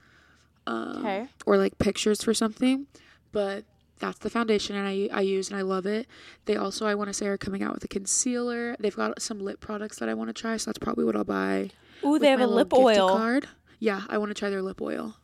Um, 0.66 0.98
Okay. 0.98 1.28
Or 1.46 1.56
like 1.56 1.78
pictures 1.78 2.22
for 2.22 2.34
something, 2.34 2.86
but 3.32 3.64
that's 3.98 4.18
the 4.18 4.30
foundation 4.30 4.76
and 4.76 4.86
I, 4.86 5.08
I 5.12 5.20
use 5.22 5.48
and 5.50 5.58
I 5.58 5.62
love 5.62 5.86
it. 5.86 6.06
They 6.46 6.56
also 6.56 6.86
I 6.86 6.94
want 6.94 7.08
to 7.08 7.14
say 7.14 7.26
are 7.26 7.38
coming 7.38 7.62
out 7.62 7.74
with 7.74 7.84
a 7.84 7.88
concealer. 7.88 8.76
They've 8.78 8.94
got 8.94 9.20
some 9.22 9.40
lip 9.40 9.60
products 9.60 9.98
that 9.98 10.08
I 10.08 10.14
want 10.14 10.28
to 10.28 10.34
try, 10.34 10.56
so 10.56 10.70
that's 10.70 10.78
probably 10.78 11.04
what 11.04 11.16
I'll 11.16 11.24
buy 11.24 11.70
Ooh, 12.04 12.18
they 12.18 12.28
have 12.30 12.40
a 12.40 12.46
lip 12.46 12.72
oil. 12.72 13.08
card. 13.08 13.48
Yeah, 13.78 14.02
I 14.08 14.18
want 14.18 14.30
to 14.30 14.34
try 14.34 14.50
their 14.50 14.62
lip 14.62 14.80
oil. 14.82 15.16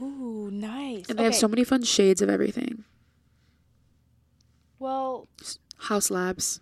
Ooh, 0.00 0.50
nice. 0.52 1.08
And 1.08 1.18
they 1.18 1.24
have 1.24 1.34
so 1.34 1.48
many 1.48 1.62
fun 1.64 1.82
shades 1.82 2.20
of 2.20 2.28
everything. 2.28 2.84
well, 4.78 5.28
Haus 5.78 6.10
Labs. 6.10 6.60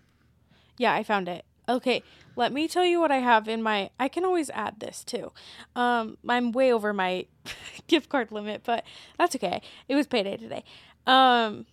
Yeah, 0.79 0.93
I 0.93 1.03
found 1.03 1.29
it. 1.29 1.45
Okay, 1.69 2.03
let 2.35 2.53
me 2.53 2.67
tell 2.67 2.85
you 2.85 3.01
what 3.01 3.13
I 3.13 3.19
have 3.19 3.49
in 3.49 3.63
my. 3.63 3.91
I 3.99 4.09
can 4.09 4.25
always 4.25 4.51
add 4.51 4.81
this 4.81 5.05
too. 5.05 5.33
Um, 5.77 6.19
I'm 6.29 6.53
way 6.53 6.73
over 6.73 6.93
my 6.93 7.27
gift 7.87 8.09
card 8.09 8.33
limit, 8.33 8.63
but 8.65 8.85
that's 9.19 9.37
okay. 9.37 9.63
It 9.89 9.95
was 9.95 10.07
payday 10.07 10.37
today. 10.37 10.65
Um, 11.07 11.67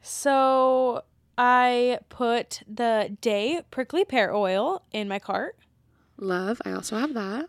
so 0.00 1.02
I 1.36 1.98
put 2.08 2.62
the 2.66 3.16
Dae 3.20 3.62
prickly 3.70 4.04
pear 4.04 4.34
oil 4.34 4.82
in 4.92 5.06
my 5.08 5.18
cart. 5.18 5.56
Love. 6.16 6.60
I 6.64 6.72
also 6.72 6.96
have 6.96 7.14
that. 7.14 7.48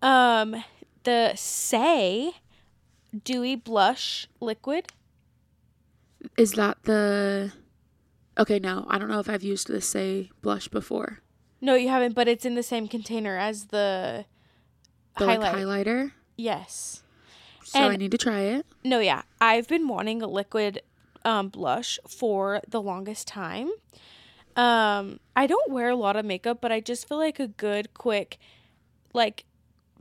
Um, 0.00 0.64
the 1.04 1.32
Saie 1.34 2.32
dewy 3.24 3.56
blush 3.56 4.28
liquid. 4.40 4.86
Is 6.36 6.52
that 6.52 6.78
the 6.84 7.52
Okay, 8.38 8.58
no. 8.58 8.86
I 8.88 8.98
don't 8.98 9.08
know 9.08 9.18
if 9.20 9.28
I've 9.30 9.42
used 9.42 9.68
the 9.68 9.78
Saie 9.78 10.30
blush 10.42 10.68
before. 10.68 11.20
No, 11.60 11.74
you 11.74 11.88
haven't, 11.88 12.14
but 12.14 12.28
it's 12.28 12.44
in 12.44 12.54
the 12.54 12.62
same 12.62 12.86
container 12.86 13.36
as 13.38 13.66
the, 13.66 14.26
The 15.18 15.26
highlight. 15.26 15.40
like 15.40 15.54
highlighter. 15.86 16.12
Yes. 16.36 17.02
So 17.64 17.80
I 17.80 17.96
need 17.96 18.10
to 18.12 18.18
try 18.18 18.40
it. 18.40 18.66
No, 18.84 18.98
yeah. 19.00 19.22
I've 19.40 19.66
been 19.68 19.88
wanting 19.88 20.22
a 20.22 20.26
liquid 20.28 20.82
um, 21.24 21.48
blush 21.48 21.98
for 22.06 22.60
the 22.68 22.80
longest 22.80 23.26
time. 23.26 23.70
Um, 24.54 25.18
I 25.34 25.46
don't 25.46 25.70
wear 25.72 25.88
a 25.90 25.96
lot 25.96 26.16
of 26.16 26.24
makeup, 26.24 26.58
but 26.60 26.70
I 26.72 26.80
just 26.80 27.08
feel 27.08 27.18
like 27.18 27.40
a 27.40 27.48
good, 27.48 27.92
quick, 27.94 28.38
like 29.12 29.44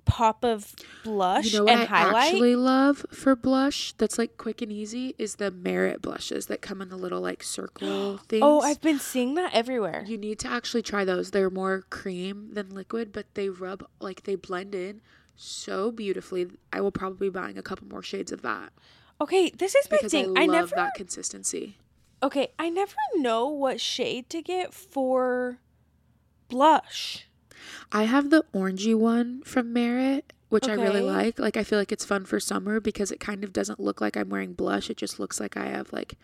pop 0.06 0.44
of 0.44 0.74
blush 1.04 1.52
You 1.52 1.60
know 1.60 1.64
what 1.66 1.74
and 1.74 1.82
I 1.82 1.86
highlight. 1.86 2.28
actually 2.28 2.56
love 2.56 3.06
for 3.12 3.36
blush 3.36 3.94
that's 3.94 4.18
like 4.18 4.38
quick 4.38 4.62
and 4.62 4.72
easy 4.72 5.16
is 5.18 5.36
the 5.36 5.52
Merit 5.52 6.02
blushes 6.02 6.46
that 6.48 6.62
come 6.62 6.82
in 6.82 6.90
the 6.90 6.98
little 6.98 7.22
like 7.22 7.44
circle 7.44 7.88
oh, 7.92 8.18
things. 8.30 8.42
oh, 8.44 8.62
I've 8.62 8.82
been 8.82 9.00
seeing 9.00 9.36
that 9.36 9.54
everywhere. 9.54 10.04
You 10.08 10.18
need 10.18 10.40
to 10.40 10.48
actually 10.48 10.82
try 10.84 11.04
those. 11.06 11.32
They're 11.32 11.50
more 11.50 11.84
cream 11.90 12.50
than 12.54 12.70
liquid, 12.70 13.12
but 13.12 13.26
they 13.34 13.50
rub 13.50 13.86
like 14.00 14.24
they 14.24 14.36
blend 14.36 14.76
in 14.76 15.02
so 15.36 15.92
beautifully. 15.92 16.48
I 16.72 16.82
will 16.82 16.92
probably 16.92 17.28
be 17.30 17.32
buying 17.34 17.58
a 17.58 17.62
couple 17.64 17.88
more 17.88 18.04
shades 18.04 18.32
of 18.32 18.42
that 18.44 18.72
Okay, 19.22 19.50
this 19.50 19.76
is 19.76 19.90
my 19.90 19.98
because 19.98 20.14
I 20.14 20.24
thing. 20.24 20.34
love 20.34 20.38
I, 20.38 20.46
never. 20.46 20.76
that 20.76 20.94
consistency. 20.96 21.78
Okay, 22.22 22.50
I 22.60 22.70
never 22.70 22.96
know 23.16 23.48
what 23.48 23.80
shade 23.80 24.30
to 24.32 24.42
get 24.42 24.74
for 24.74 25.60
blush. 26.50 27.28
I 27.92 28.04
have 28.04 28.30
the 28.30 28.46
orangey 28.54 28.96
one 28.96 29.42
from 29.44 29.74
Merit, 29.74 30.34
which 30.50 30.68
I 30.68 30.74
really 30.74 31.02
like. 31.02 31.40
Like 31.40 31.58
I 31.58 31.64
feel 31.64 31.80
like 31.80 31.92
it's 31.92 32.06
fun 32.06 32.26
for 32.26 32.40
summer 32.40 32.80
because 32.80 33.12
it 33.12 33.20
kind 33.20 33.44
of 33.44 33.54
doesn't 33.54 33.80
look 33.80 34.02
like 34.02 34.16
I'm 34.16 34.30
wearing 34.30 34.54
blush. 34.54 34.90
It 34.90 34.98
just 34.98 35.20
looks 35.20 35.40
like 35.40 35.58
I 35.58 35.66
have 35.66 35.92
like 35.92 36.16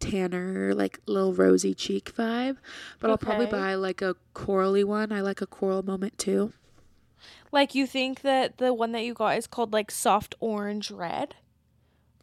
tanner, 0.00 0.74
like 0.74 1.00
little 1.06 1.32
rosy 1.32 1.74
cheek 1.74 2.12
vibe. 2.16 2.56
But 3.00 3.10
I'll 3.10 3.18
probably 3.18 3.46
buy 3.46 3.74
like 3.74 4.02
a 4.02 4.16
corally 4.34 4.84
one. 4.84 5.12
I 5.12 5.20
like 5.20 5.40
a 5.40 5.46
coral 5.46 5.82
moment 5.82 6.18
too. 6.18 6.52
Like 7.52 7.74
you 7.74 7.86
think 7.86 8.22
that 8.22 8.58
the 8.58 8.74
one 8.74 8.92
that 8.92 9.04
you 9.04 9.14
got 9.14 9.38
is 9.38 9.46
called 9.46 9.72
like 9.72 9.90
soft 9.90 10.34
orange 10.40 10.90
red, 10.90 11.36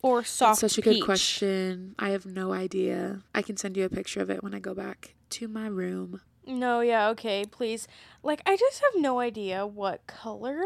or 0.02 0.24
soft 0.24 0.62
That's 0.62 0.74
such 0.74 0.78
a 0.80 0.82
good 0.82 1.04
question. 1.04 1.96
I 1.98 2.10
have 2.10 2.26
no 2.26 2.52
idea. 2.52 3.22
I 3.34 3.42
can 3.42 3.56
send 3.58 3.78
you 3.78 3.86
a 3.86 3.90
picture 3.90 4.20
of 4.20 4.30
it 4.30 4.44
when 4.44 4.54
I 4.54 4.60
go 4.60 4.74
back 4.74 5.16
to 5.32 5.48
my 5.48 5.68
room. 5.68 6.22
No, 6.52 6.82
yeah, 6.82 7.08
okay, 7.10 7.46
please. 7.50 7.88
Like, 8.24 8.42
I 8.46 8.58
just 8.58 8.82
have 8.82 9.02
no 9.02 9.20
idea 9.20 9.66
what 9.66 10.06
color. 10.06 10.62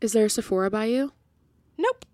Is 0.00 0.12
there 0.12 0.26
a 0.26 0.30
Sephora 0.30 0.70
by 0.70 0.84
you? 0.84 1.12
Nope. 1.76 2.06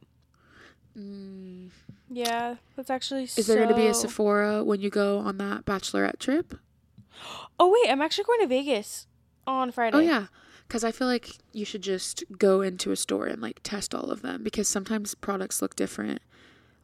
Mm. 0.99 1.69
Yeah, 2.11 2.57
that's 2.75 2.91
actually. 2.91 3.25
Is 3.25 3.47
there 3.47 3.57
going 3.57 3.69
to 3.69 3.75
be 3.75 3.87
a 3.87 3.95
Sephora 3.95 4.65
when 4.65 4.81
you 4.81 4.91
go 4.91 5.19
on 5.19 5.37
that 5.39 5.65
bachelorette 5.65 6.19
trip? 6.19 6.55
Oh 7.61 7.71
wait, 7.71 7.93
I'm 7.93 8.03
actually 8.03 8.25
going 8.25 8.41
to 8.41 8.49
Vegas 8.49 9.07
on 9.47 9.71
Friday. 9.71 9.97
Oh 9.97 10.01
yeah, 10.01 10.27
because 10.67 10.83
I 10.83 10.91
feel 10.91 11.07
like 11.07 11.37
you 11.53 11.65
should 11.65 11.83
just 11.83 12.25
go 12.37 12.61
into 12.61 12.91
a 12.91 12.97
store 12.97 13.27
and 13.27 13.41
like 13.41 13.61
test 13.63 13.95
all 13.95 14.11
of 14.11 14.23
them 14.23 14.43
because 14.43 14.67
sometimes 14.67 15.15
products 15.15 15.63
look 15.63 15.77
different, 15.77 16.21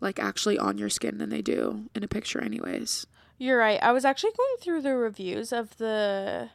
like 0.00 0.20
actually 0.20 0.56
on 0.56 0.78
your 0.78 0.90
skin 0.90 1.18
than 1.18 1.30
they 1.30 1.42
do 1.42 1.86
in 1.96 2.04
a 2.04 2.08
picture, 2.08 2.40
anyways. 2.40 3.06
You're 3.38 3.58
right. 3.58 3.80
I 3.82 3.92
was 3.92 4.04
actually 4.04 4.32
going 4.36 4.56
through 4.60 4.82
the 4.82 4.96
reviews 4.96 5.52
of 5.52 5.76
the 5.78 6.50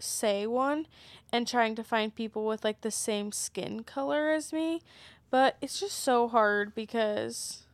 Saie 0.00 0.46
one 0.48 0.86
and 1.32 1.46
trying 1.46 1.74
to 1.76 1.84
find 1.84 2.14
people 2.14 2.46
with 2.46 2.64
like 2.64 2.80
the 2.80 2.90
same 2.90 3.30
skin 3.32 3.84
color 3.84 4.30
as 4.30 4.52
me, 4.52 4.82
but 5.30 5.56
it's 5.60 5.78
just 5.78 5.98
so 5.98 6.28
hard 6.28 6.74
because. 6.74 7.64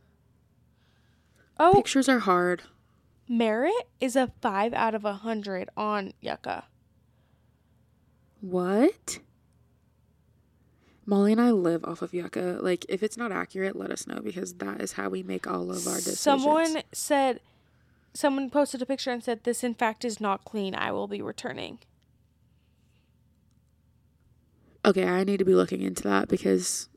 Oh, 1.59 1.73
Pictures 1.73 2.07
are 2.07 2.19
hard. 2.19 2.63
Merit 3.27 3.87
is 3.99 4.15
a 4.15 4.31
five 4.41 4.73
out 4.73 4.93
of 4.93 5.03
a 5.05 5.13
hundred 5.13 5.69
on 5.75 6.13
Yuka. 6.23 6.63
What? 8.41 9.19
Molly 11.07 11.31
and 11.31 11.41
I 11.41 11.51
live 11.51 11.83
off 11.85 12.01
of 12.01 12.11
Yuka. 12.11 12.61
Like, 12.61 12.85
if 12.89 13.01
it's 13.01 13.17
not 13.17 13.31
accurate, 13.31 13.75
let 13.75 13.91
us 13.91 14.05
know 14.05 14.19
because 14.23 14.55
that 14.55 14.81
is 14.81 14.93
how 14.93 15.09
we 15.09 15.23
make 15.23 15.47
all 15.47 15.71
of 15.71 15.87
our 15.87 15.95
decisions. 15.95 16.19
Someone 16.19 16.83
said, 16.91 17.39
someone 18.15 18.49
posted 18.49 18.81
a 18.81 18.85
picture 18.85 19.11
and 19.11 19.23
said, 19.23 19.43
"This 19.43 19.63
in 19.63 19.75
fact 19.75 20.03
is 20.03 20.19
not 20.19 20.43
clean. 20.45 20.73
I 20.73 20.91
will 20.91 21.07
be 21.07 21.21
returning." 21.21 21.79
Okay, 24.83 25.05
I 25.07 25.23
need 25.23 25.37
to 25.37 25.45
be 25.45 25.55
looking 25.55 25.81
into 25.81 26.03
that 26.03 26.27
because 26.27 26.89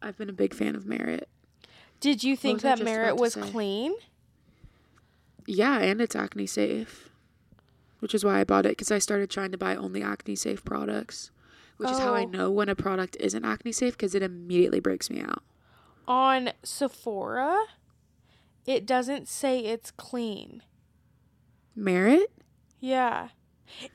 I've 0.00 0.16
been 0.16 0.30
a 0.30 0.34
big 0.34 0.54
fan 0.54 0.76
of 0.76 0.86
Merit. 0.86 1.28
Did 1.98 2.22
you 2.22 2.36
think 2.36 2.60
that 2.62 2.80
Merit 2.80 3.16
was 3.16 3.34
clean? 3.34 3.94
Yeah, 5.46 5.78
and 5.78 6.00
it's 6.00 6.14
acne 6.14 6.46
safe, 6.46 7.08
which 8.00 8.14
is 8.14 8.24
why 8.24 8.40
I 8.40 8.44
bought 8.44 8.66
it 8.66 8.70
because 8.70 8.90
I 8.92 8.98
started 8.98 9.30
trying 9.30 9.52
to 9.52 9.58
buy 9.58 9.74
only 9.74 10.02
acne 10.02 10.36
safe 10.36 10.64
products, 10.64 11.30
which 11.78 11.90
is 11.90 11.98
how 11.98 12.14
I 12.14 12.24
Oh. 12.24 12.28
know 12.28 12.50
when 12.50 12.68
a 12.68 12.74
product 12.76 13.16
isn't 13.18 13.44
acne 13.44 13.72
safe 13.72 13.94
because 13.96 14.14
it 14.14 14.22
immediately 14.22 14.80
breaks 14.80 15.10
me 15.10 15.20
out. 15.20 15.42
On 16.06 16.50
Sephora, 16.62 17.58
it 18.66 18.86
doesn't 18.86 19.28
say 19.28 19.60
it's 19.60 19.90
clean. 19.90 20.62
Merit? 21.74 22.32
Yeah. 22.80 23.28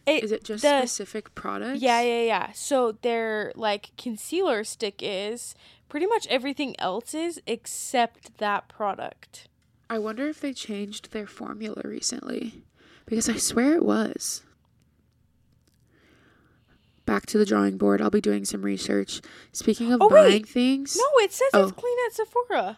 It, 0.05 0.23
Is 0.23 0.31
it 0.31 0.43
just 0.43 0.63
the- 0.63 0.79
specific 0.79 1.33
products? 1.33 1.81
Yeah, 1.81 2.01
yeah, 2.01 2.21
yeah. 2.23 2.51
So 2.53 2.93
their 3.01 3.51
like 3.55 3.91
concealer 3.97 4.63
stick 4.63 4.99
is 5.01 5.55
pretty 5.89 6.05
much 6.05 6.27
everything 6.27 6.75
else 6.79 7.13
is 7.13 7.41
except 7.47 8.37
that 8.39 8.67
product. 8.67 9.47
I 9.89 9.97
wonder 9.99 10.27
if 10.27 10.39
they 10.41 10.53
changed 10.53 11.11
their 11.11 11.27
formula 11.27 11.81
recently 11.83 12.63
because 13.05 13.27
I 13.29 13.37
swear 13.37 13.75
it 13.75 13.83
was. 13.83 14.43
Back 17.05 17.25
to 17.27 17.37
the 17.37 17.45
drawing 17.45 17.77
board. 17.77 18.01
I'll 18.01 18.09
be 18.09 18.21
doing 18.21 18.45
some 18.45 18.61
research. 18.61 19.21
Speaking 19.51 19.91
of 19.91 20.01
Oh, 20.01 20.07
wait. 20.09 20.29
buying 20.29 20.43
things. 20.43 20.95
No, 20.97 21.03
it 21.23 21.33
says 21.33 21.49
Oh. 21.53 21.63
it's 21.63 21.71
clean 21.73 21.97
at 22.07 22.13
Sephora. 22.13 22.77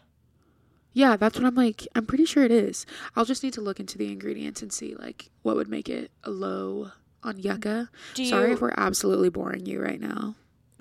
Yeah, 0.93 1.17
that's 1.17 1.37
what 1.37 1.45
I'm 1.45 1.55
like. 1.55 1.87
I'm 1.95 2.05
pretty 2.05 2.25
sure 2.25 2.43
it 2.43 2.51
is. 2.51 2.85
I'll 3.15 3.25
just 3.25 3.43
need 3.43 3.53
to 3.53 3.61
look 3.61 3.79
into 3.79 3.97
the 3.97 4.11
ingredients 4.11 4.61
and 4.61 4.71
see 4.71 4.93
like 4.95 5.29
what 5.41 5.55
would 5.55 5.67
make 5.67 5.89
it 5.89 6.11
a 6.23 6.29
low 6.29 6.91
on 7.23 7.37
Yuka. 7.41 7.89
Do 8.13 8.25
sorry 8.25 8.49
you 8.49 8.53
if 8.53 8.61
we're 8.61 8.73
absolutely 8.77 9.29
boring 9.29 9.65
you 9.65 9.81
right 9.81 9.99
now. 9.99 10.35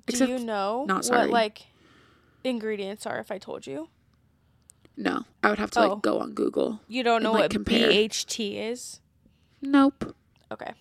do 0.06 0.12
except 0.12 0.30
you 0.30 0.38
know 0.38 0.84
not 0.86 0.96
what 0.96 1.04
sorry. 1.06 1.28
like 1.30 1.62
ingredients 2.44 3.06
are 3.06 3.18
if 3.18 3.30
I 3.30 3.38
told 3.38 3.66
you? 3.66 3.88
No, 4.96 5.24
I 5.42 5.48
would 5.48 5.58
have 5.58 5.70
to 5.72 5.80
Oh. 5.80 5.88
like 5.94 6.02
go 6.02 6.18
on 6.20 6.32
Google. 6.34 6.80
You 6.88 7.02
don't 7.02 7.16
And, 7.16 7.24
know 7.24 7.32
like, 7.32 7.40
what 7.42 7.50
compare. 7.50 7.88
BHT 7.88 8.56
is? 8.70 9.00
Nope. 9.62 10.14
Okay. 10.50 10.72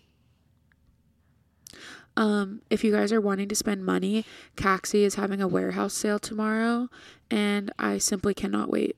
Um, 2.18 2.62
if 2.70 2.84
you 2.84 2.92
guys 2.92 3.14
are 3.14 3.22
wanting 3.22 3.48
to 3.48 3.56
spend 3.56 3.86
money, 3.86 4.26
Caxi 4.58 5.04
is 5.04 5.16
having 5.16 5.42
a 5.42 5.48
warehouse 5.48 5.94
sale 5.94 6.20
tomorrow, 6.20 6.90
and 7.30 7.72
I 7.80 8.00
simply 8.00 8.34
cannot 8.34 8.70
wait 8.70 8.98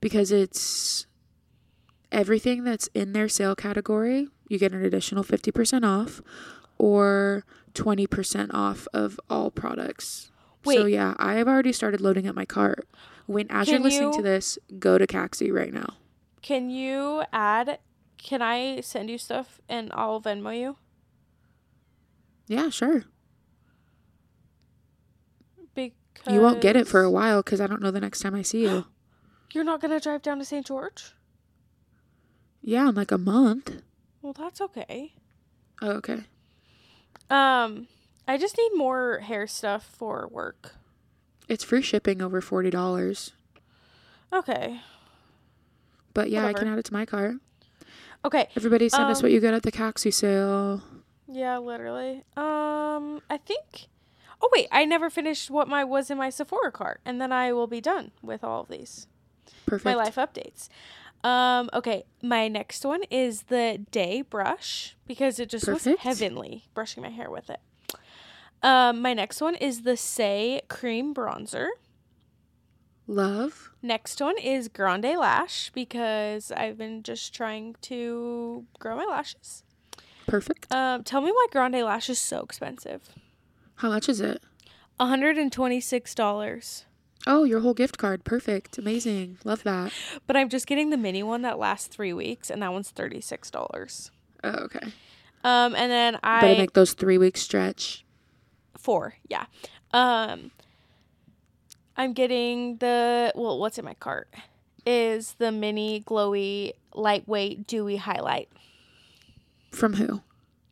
because 0.00 0.32
it's 0.32 1.06
everything 2.12 2.64
that's 2.64 2.88
in 2.94 3.12
their 3.12 3.28
sale 3.28 3.54
category. 3.54 4.28
You 4.48 4.58
get 4.58 4.72
an 4.72 4.84
additional 4.84 5.24
50% 5.24 5.84
off 5.84 6.20
or 6.78 7.44
20% 7.74 8.50
off 8.52 8.86
of 8.92 9.18
all 9.28 9.50
products. 9.50 10.30
Wait. 10.64 10.76
So 10.76 10.86
yeah, 10.86 11.14
I 11.18 11.34
have 11.34 11.48
already 11.48 11.72
started 11.72 12.00
loading 12.00 12.26
up 12.26 12.34
my 12.34 12.44
cart. 12.44 12.88
When 13.26 13.46
as 13.50 13.68
you're 13.68 13.78
Can 13.78 13.84
listening 13.84 14.12
to 14.12 14.22
this, 14.22 14.58
go 14.78 14.98
to 14.98 15.06
Caxi 15.06 15.52
right 15.52 15.72
now. 15.72 15.94
Can 16.42 16.70
you 16.70 17.22
add 17.32 17.78
can 18.18 18.40
I 18.40 18.80
send 18.80 19.10
you 19.10 19.18
stuff 19.18 19.60
and 19.68 19.90
I'll 19.92 20.20
Venmo 20.20 20.58
you? 20.58 20.76
Yeah, 22.46 22.70
sure. 22.70 23.04
Because 25.74 26.32
You 26.32 26.40
won't 26.40 26.62
get 26.62 26.74
it 26.76 26.88
for 26.88 27.02
a 27.02 27.10
while 27.10 27.42
because 27.42 27.60
I 27.60 27.66
don't 27.66 27.82
know 27.82 27.90
the 27.90 28.00
next 28.00 28.20
time 28.20 28.34
I 28.34 28.42
see 28.42 28.62
you. 28.62 28.86
You're 29.54 29.62
not 29.64 29.80
gonna 29.80 30.00
drive 30.00 30.22
down 30.22 30.40
to 30.40 30.44
St. 30.44 30.66
George? 30.66 31.12
Yeah, 32.60 32.88
in 32.88 32.96
like 32.96 33.12
a 33.12 33.18
month. 33.18 33.82
Well, 34.20 34.32
that's 34.32 34.60
okay. 34.60 35.14
Oh, 35.80 35.92
okay. 35.92 36.24
Um, 37.30 37.86
I 38.26 38.36
just 38.36 38.58
need 38.58 38.70
more 38.74 39.20
hair 39.20 39.46
stuff 39.46 39.84
for 39.84 40.26
work. 40.28 40.74
It's 41.48 41.62
free 41.62 41.82
shipping 41.82 42.20
over 42.20 42.40
forty 42.40 42.70
dollars. 42.70 43.32
Okay. 44.32 44.80
But 46.14 46.30
yeah, 46.30 46.46
I 46.46 46.52
can 46.52 46.66
add 46.66 46.78
it 46.78 46.84
to 46.86 46.92
my 46.92 47.06
cart. 47.06 47.36
Okay. 48.24 48.48
Everybody 48.56 48.88
send 48.88 49.04
us 49.04 49.22
what 49.22 49.28
Um, 49.28 49.34
you 49.34 49.40
got 49.40 49.54
at 49.54 49.62
the 49.62 49.72
Caxi 49.72 50.12
sale. 50.12 50.82
Yeah, 51.28 51.58
literally. 51.58 52.24
Um, 52.36 53.20
I 53.30 53.36
think. 53.44 53.88
Oh 54.42 54.48
wait, 54.52 54.66
I 54.72 54.84
never 54.84 55.10
finished 55.10 55.48
what 55.50 55.68
my 55.68 55.84
was 55.84 56.10
in 56.10 56.18
my 56.18 56.30
Sephora 56.30 56.72
cart, 56.72 57.00
and 57.04 57.20
then 57.20 57.30
I 57.30 57.52
will 57.52 57.68
be 57.68 57.80
done 57.80 58.10
with 58.20 58.42
all 58.42 58.62
of 58.62 58.68
these. 58.68 59.06
Perfect. 59.66 59.84
My 59.84 59.94
life 59.94 60.16
updates. 60.16 60.68
Um, 61.22 61.70
okay, 61.72 62.04
my 62.22 62.48
next 62.48 62.84
one 62.84 63.02
is 63.10 63.44
the 63.44 63.84
Dae 63.90 64.22
brush 64.22 64.96
because 65.06 65.40
it 65.40 65.48
just 65.48 65.64
Perfect. 65.64 65.86
was 65.86 65.98
heavenly 66.00 66.64
brushing 66.74 67.02
my 67.02 67.08
hair 67.08 67.30
with 67.30 67.48
it. 67.48 67.60
Um, 68.62 69.00
my 69.00 69.14
next 69.14 69.40
one 69.40 69.54
is 69.54 69.82
the 69.82 69.92
Saie 69.92 70.60
cream 70.68 71.14
bronzer. 71.14 71.68
Love. 73.06 73.70
Next 73.82 74.20
one 74.20 74.38
is 74.38 74.68
Grande 74.68 75.16
Lash 75.18 75.70
because 75.70 76.50
I've 76.52 76.78
been 76.78 77.02
just 77.02 77.34
trying 77.34 77.76
to 77.82 78.64
grow 78.78 78.96
my 78.96 79.04
lashes. 79.04 79.62
Perfect. 80.26 80.72
Um, 80.72 81.04
tell 81.04 81.20
me 81.20 81.30
why 81.30 81.46
Grande 81.52 81.82
Lash 81.82 82.08
is 82.08 82.18
so 82.18 82.40
expensive. 82.40 83.10
How 83.76 83.90
much 83.90 84.08
is 84.08 84.20
it? 84.20 84.42
$126. 84.98 86.84
Oh, 87.26 87.44
your 87.44 87.60
whole 87.60 87.74
gift 87.74 87.96
card. 87.98 88.24
Perfect. 88.24 88.76
Amazing. 88.78 89.38
Love 89.44 89.62
that. 89.62 89.92
But 90.26 90.36
I'm 90.36 90.48
just 90.48 90.66
getting 90.66 90.90
the 90.90 90.96
mini 90.98 91.22
one 91.22 91.42
that 91.42 91.58
lasts 91.58 91.86
three 91.88 92.12
weeks, 92.12 92.50
and 92.50 92.60
that 92.62 92.72
one's 92.72 92.92
$36. 92.92 94.10
Oh, 94.44 94.48
okay. 94.50 94.92
Um, 95.42 95.74
and 95.74 95.90
then 95.90 96.18
I 96.22 96.40
Better 96.42 96.58
make 96.60 96.72
those 96.74 96.92
three 96.92 97.16
weeks 97.18 97.40
stretch. 97.42 98.04
four, 98.78 99.14
yeah. 99.28 99.46
Um, 99.92 100.50
I'm 101.96 102.12
getting 102.12 102.76
the 102.78 103.32
well, 103.34 103.58
what's 103.58 103.78
in 103.78 103.84
my 103.84 103.94
cart 103.94 104.28
is 104.86 105.34
the 105.38 105.52
mini 105.52 106.02
glowy 106.06 106.72
lightweight 106.94 107.66
dewy 107.66 107.96
highlight. 107.96 108.48
From 109.70 109.94
who? 109.94 110.22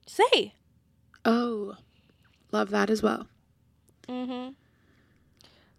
Saie, 0.07 0.53
Oh, 1.25 1.77
love 2.51 2.71
that 2.71 2.91
as 2.91 3.03
well. 3.03 3.27
mm-hmm. 4.09 4.51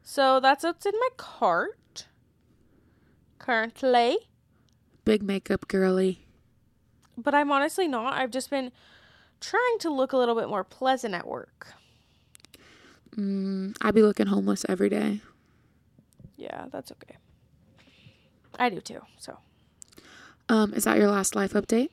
So 0.04 0.40
that's 0.40 0.64
what's 0.64 0.86
in 0.86 0.94
my 1.00 1.10
cart 1.18 2.08
currently. 3.40 4.18
Big 5.06 5.24
makeup 5.24 5.68
girly. 5.68 6.26
But 7.18 7.34
I'm 7.34 7.52
honestly 7.52 7.88
not. 7.88 8.14
I've 8.14 8.32
just 8.32 8.50
been 8.50 8.72
trying 9.40 9.80
to 9.80 9.90
look 9.90 10.14
a 10.14 10.18
little 10.18 10.36
bit 10.36 10.50
more 10.50 10.64
pleasant 10.64 11.14
at 11.14 11.28
work. 11.28 11.74
Mm, 13.16 13.76
I 13.82 13.92
be 13.92 14.02
looking 14.02 14.28
homeless 14.28 14.66
every 14.68 14.90
day. 14.90 15.22
Yeah, 16.38 16.66
that's 16.72 16.92
okay. 16.94 17.18
I 18.58 18.70
do 18.70 18.82
too. 18.82 19.02
So 19.20 19.38
Um, 20.50 20.74
is 20.74 20.84
that 20.86 20.98
your 20.98 21.10
last 21.10 21.36
life 21.36 21.54
update? 21.54 21.90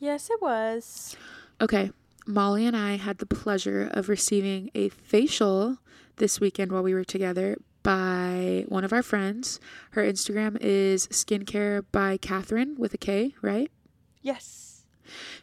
yes, 0.00 0.30
it 0.30 0.40
was. 0.40 1.16
Okay. 1.60 1.90
Molly 2.26 2.64
and 2.66 2.76
I 2.76 2.96
had 2.96 3.18
the 3.18 3.26
pleasure 3.26 3.88
of 3.92 4.08
receiving 4.08 4.70
a 4.74 4.88
facial 4.88 5.78
this 6.16 6.40
weekend 6.40 6.72
while 6.72 6.82
we 6.82 6.94
were 6.94 7.04
together 7.04 7.56
by 7.82 8.64
one 8.68 8.84
of 8.84 8.92
our 8.92 9.02
friends. 9.02 9.60
Her 9.90 10.02
Instagram 10.02 10.56
is 10.60 11.06
skincare 11.08 11.84
by 11.92 12.16
Katherine 12.16 12.76
with 12.78 12.94
a 12.94 12.98
K, 12.98 13.34
right? 13.42 13.70
Yes. 14.22 14.84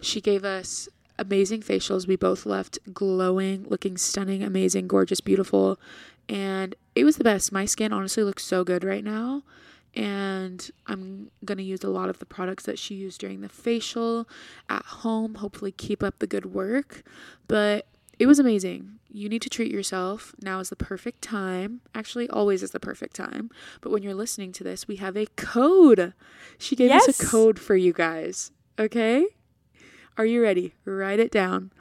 She 0.02 0.20
gave 0.22 0.44
us 0.44 0.90
amazing 1.20 1.62
facials. 1.62 2.08
We 2.08 2.16
both 2.16 2.46
left 2.46 2.80
glowing, 2.94 3.66
looking 3.70 3.96
stunning, 3.96 4.44
amazing, 4.44 4.88
gorgeous, 4.88 5.22
beautiful. 5.22 5.80
And 6.28 6.76
it 6.96 7.04
was 7.04 7.18
the 7.18 7.24
best. 7.24 7.52
My 7.52 7.66
skin 7.66 7.94
honestly 7.94 8.24
looks 8.24 8.44
so 8.44 8.64
good 8.64 8.84
right 8.84 9.04
now. 9.04 9.44
And 9.94 10.72
I'm 10.88 11.30
going 11.44 11.58
to 11.58 11.64
use 11.64 11.84
a 11.84 11.90
lot 11.90 12.10
of 12.10 12.20
the 12.20 12.26
products 12.26 12.64
that 12.64 12.80
she 12.80 12.96
used 12.96 13.20
during 13.20 13.42
the 13.42 13.50
facial 13.50 14.28
at 14.70 14.86
home. 14.86 15.36
Hopefully, 15.36 15.74
keep 15.74 16.02
up 16.02 16.20
the 16.20 16.28
good 16.28 16.46
work. 16.46 17.04
But 17.48 17.86
it 18.22 18.28
was 18.28 18.38
amazing. 18.38 19.00
You 19.10 19.30
need 19.30 19.42
to 19.42 19.50
treat 19.50 19.72
yourself. 19.72 20.36
Now 20.44 20.60
is 20.60 20.70
the 20.70 20.76
perfect 20.76 21.24
time. 21.24 21.82
Actually, 21.96 22.30
always 22.30 22.62
is 22.62 22.70
the 22.70 22.80
perfect 22.80 23.16
time. 23.16 23.50
But 23.82 23.92
when 23.92 24.04
you're 24.04 24.14
listening 24.14 24.52
to 24.52 24.64
this, 24.64 24.88
we 24.88 24.98
have 24.98 25.18
a 25.18 25.26
code. 25.38 26.14
She 26.60 26.76
gave 26.76 26.92
us 26.92 27.20
a 27.20 27.26
code 27.26 27.58
for 27.58 27.76
you 27.76 27.94
guys. 27.94 28.52
Okay? 28.78 29.26
Are 30.20 30.26
you 30.26 30.44
ready? 30.44 30.76
Write 30.86 31.20
it 31.20 31.32
down. 31.32 31.72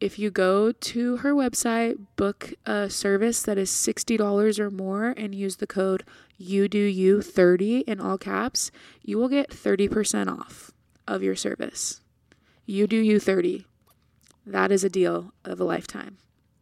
If 0.00 0.18
you 0.18 0.30
go 0.30 0.70
to 0.70 1.16
her 1.18 1.32
website, 1.32 1.98
book 2.14 2.52
a 2.66 2.90
service 2.90 3.40
that 3.44 3.56
is 3.56 3.70
$60 3.70 4.58
or 4.58 4.70
more, 4.70 5.14
and 5.16 5.34
use 5.34 5.56
the 5.56 5.66
code 5.66 6.04
YOUDOYOU30 6.38 7.84
in 7.84 8.00
all 8.02 8.18
caps, 8.18 8.70
you 9.02 9.16
will 9.16 9.28
get 9.30 9.48
30% 9.48 10.28
off 10.28 10.72
of 11.08 11.22
your 11.22 11.36
service. 11.36 12.02
YOUDOYOU30. 12.68 13.64
That 14.50 14.70
is 14.72 14.84
a 14.84 14.88
deal 14.90 15.32
of 15.44 15.60
a 15.60 15.64
lifetime. 15.64 16.18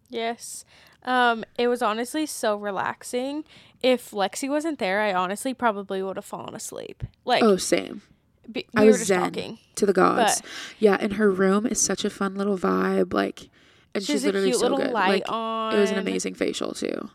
Yes. 0.08 0.64
Um, 1.04 1.44
it 1.58 1.68
was 1.68 1.82
honestly 1.82 2.26
so 2.26 2.56
relaxing. 2.56 3.44
If 3.82 4.10
Lexi 4.10 4.48
wasn't 4.48 4.78
there, 4.78 5.00
I 5.00 5.12
honestly 5.14 5.54
probably 5.54 6.02
would 6.02 6.16
have 6.16 6.24
fallen 6.24 6.54
asleep. 6.54 7.04
Like 7.24 7.42
Oh, 7.42 7.56
same. 7.56 8.02
be, 8.50 8.66
I 8.74 8.84
was 8.84 8.94
were 8.94 8.98
just 8.98 9.08
zen 9.08 9.20
talking. 9.22 9.58
to 9.76 9.86
the 9.86 9.92
gods. 9.92 10.42
Yeah, 10.78 10.96
and 11.00 11.14
her 11.14 11.30
room 11.30 11.66
is 11.66 11.80
such 11.80 12.04
a 12.04 12.10
fun 12.10 12.34
little 12.34 12.58
vibe. 12.58 13.12
Like, 13.12 13.48
and 13.94 14.02
She 14.02 14.12
she's 14.12 14.24
a 14.24 14.26
literally 14.26 14.48
cute 14.48 14.60
so 14.60 14.62
little 14.62 14.78
good. 14.78 14.90
light 14.92 15.08
like, 15.08 15.22
on. 15.32 15.74
it 15.74 15.80
was 15.80 15.90
an 15.90 15.98
amazing 15.98 16.34
facial 16.34 16.72
too. 16.72 17.10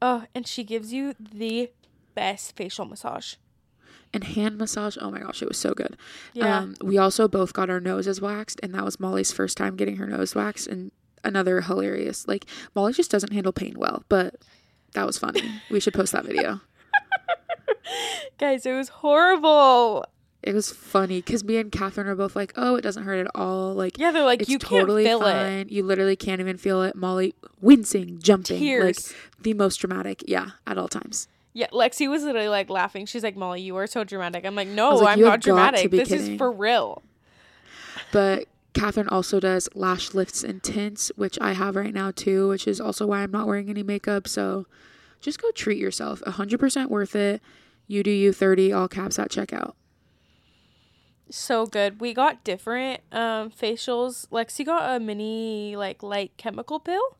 Oh, 0.00 0.24
and 0.34 0.46
she 0.46 0.64
gives 0.64 0.92
you 0.92 1.14
the 1.18 1.70
best 2.14 2.56
facial 2.56 2.84
massage. 2.86 3.34
And 4.16 4.24
hand 4.24 4.58
massage. 4.58 4.96
Oh 5.00 5.10
my 5.10 5.20
gosh, 5.20 5.42
it 5.42 5.48
was 5.48 5.58
so 5.58 5.72
good. 5.74 5.96
Yeah. 6.32 6.58
Um, 6.58 6.74
we 6.82 6.98
also 6.98 7.28
both 7.28 7.52
got 7.52 7.70
our 7.70 7.80
noses 7.80 8.20
waxed, 8.20 8.58
and 8.62 8.74
that 8.74 8.84
was 8.84 8.98
Molly's 8.98 9.30
first 9.32 9.56
time 9.56 9.76
getting 9.76 9.96
her 9.96 10.06
nose 10.06 10.34
waxed, 10.34 10.66
and 10.66 10.90
another 11.22 11.60
hilarious. 11.60 12.26
Like 12.26 12.46
Molly 12.74 12.92
just 12.92 13.10
doesn't 13.10 13.32
handle 13.32 13.52
pain 13.52 13.74
well, 13.76 14.04
but 14.08 14.36
that 14.94 15.06
was 15.06 15.18
funny. 15.18 15.42
we 15.70 15.80
should 15.80 15.94
post 15.94 16.12
that 16.12 16.24
video. 16.24 16.60
Guys, 18.38 18.66
it 18.66 18.72
was 18.72 18.88
horrible. 18.88 20.04
It 20.42 20.54
was 20.54 20.70
funny 20.70 21.20
because 21.20 21.42
me 21.42 21.56
and 21.56 21.72
Katherine 21.72 22.06
are 22.06 22.14
both 22.14 22.36
like, 22.36 22.52
"Oh, 22.56 22.76
it 22.76 22.82
doesn't 22.82 23.02
hurt 23.02 23.18
at 23.18 23.30
all." 23.34 23.74
Like, 23.74 23.98
Yeah, 23.98 24.12
they're 24.12 24.24
like, 24.24 24.48
you 24.48 24.58
totally 24.58 25.04
can't 25.04 25.20
feel 25.20 25.28
it. 25.28 25.70
You 25.70 25.82
literally 25.82 26.14
can't 26.16 26.40
even 26.40 26.56
feel 26.56 26.82
it. 26.82 26.94
Molly 26.94 27.34
wincing, 27.60 28.18
jumping, 28.20 28.58
Tears. 28.60 28.84
like 28.84 29.16
the 29.42 29.54
most 29.54 29.78
dramatic. 29.78 30.22
Yeah, 30.26 30.50
at 30.66 30.78
all 30.78 30.88
times. 30.88 31.26
Yeah, 31.56 31.68
Lexi 31.72 32.06
was 32.06 32.22
literally 32.22 32.50
like 32.50 32.68
laughing. 32.68 33.06
She's 33.06 33.22
like, 33.22 33.34
Molly, 33.34 33.62
you 33.62 33.76
are 33.76 33.86
so 33.86 34.04
dramatic. 34.04 34.44
I'm 34.44 34.54
like, 34.54 34.68
no, 34.68 34.90
like, 34.90 35.16
I'm 35.16 35.20
not 35.22 35.30
have 35.30 35.32
got 35.32 35.42
to 35.42 35.48
dramatic. 35.48 35.90
This 35.90 36.08
kidding." 36.10 36.32
is 36.34 36.38
for 36.38 36.52
real. 36.52 37.02
But 38.12 38.46
Katherine 38.74 39.08
also 39.08 39.40
does 39.40 39.66
lash 39.74 40.12
lifts 40.12 40.44
and 40.44 40.62
tints, 40.62 41.10
which 41.16 41.38
I 41.40 41.54
have 41.54 41.74
right 41.74 41.94
now 41.94 42.10
too, 42.10 42.50
which 42.50 42.68
is 42.68 42.78
also 42.78 43.06
why 43.06 43.20
I'm 43.20 43.30
not 43.30 43.46
wearing 43.46 43.70
any 43.70 43.82
makeup. 43.82 44.28
So 44.28 44.66
just 45.22 45.40
go 45.40 45.50
treat 45.52 45.78
yourself. 45.78 46.20
100% 46.26 46.90
worth 46.90 47.16
it. 47.16 47.40
You 47.86 48.02
do 48.02 48.10
you 48.10 48.34
30, 48.34 48.74
all 48.74 48.86
caps 48.86 49.18
at 49.18 49.30
checkout. 49.30 49.72
So 51.30 51.64
good. 51.64 52.02
We 52.02 52.12
got 52.12 52.44
different 52.44 53.00
um 53.12 53.50
facials. 53.50 54.28
Lexi 54.28 54.66
got 54.66 54.94
a 54.94 55.00
mini 55.00 55.74
like 55.74 56.02
light 56.02 56.32
chemical 56.36 56.80
peel. 56.80 57.16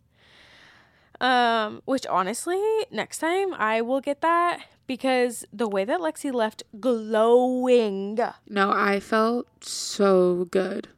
Um, 1.20 1.80
which 1.86 2.06
honestly, 2.06 2.60
next 2.90 3.18
time 3.18 3.54
I 3.54 3.80
will 3.80 4.00
get 4.00 4.20
that 4.20 4.60
because 4.86 5.44
the 5.52 5.66
way 5.68 5.84
that 5.84 6.00
Lexi 6.00 6.32
left 6.32 6.62
glowing, 6.78 8.18
No, 8.48 8.70
I 8.70 9.00
felt 9.00 9.46
so 9.64 10.46
good. 10.50 10.88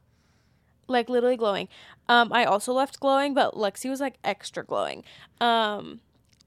like 0.87 1.07
literally 1.09 1.37
glowing. 1.37 1.67
Um, 2.07 2.33
I 2.33 2.43
also 2.45 2.73
left 2.73 2.99
glowing, 2.99 3.33
but 3.33 3.53
Lexi 3.53 3.89
was 3.89 3.99
like 4.01 4.15
extra 4.23 4.63
glowing. 4.63 5.03
Um, 5.39 6.01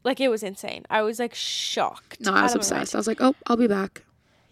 like 0.05 0.21
it 0.21 0.29
was 0.29 0.43
insane. 0.43 0.85
I 0.91 1.03
was 1.03 1.19
like 1.21 1.35
shocked. 1.35 2.21
No, 2.21 2.33
I 2.33 2.43
was 2.43 2.53
out 2.53 2.57
of 2.61 2.71
my 2.71 2.75
mind. 2.77 2.83
obsessed. 2.83 2.95
I 2.95 2.99
was 2.99 3.07
like, 3.07 3.21
oh, 3.21 3.35
I'll 3.47 3.57
be 3.57 3.69
back. 3.69 4.03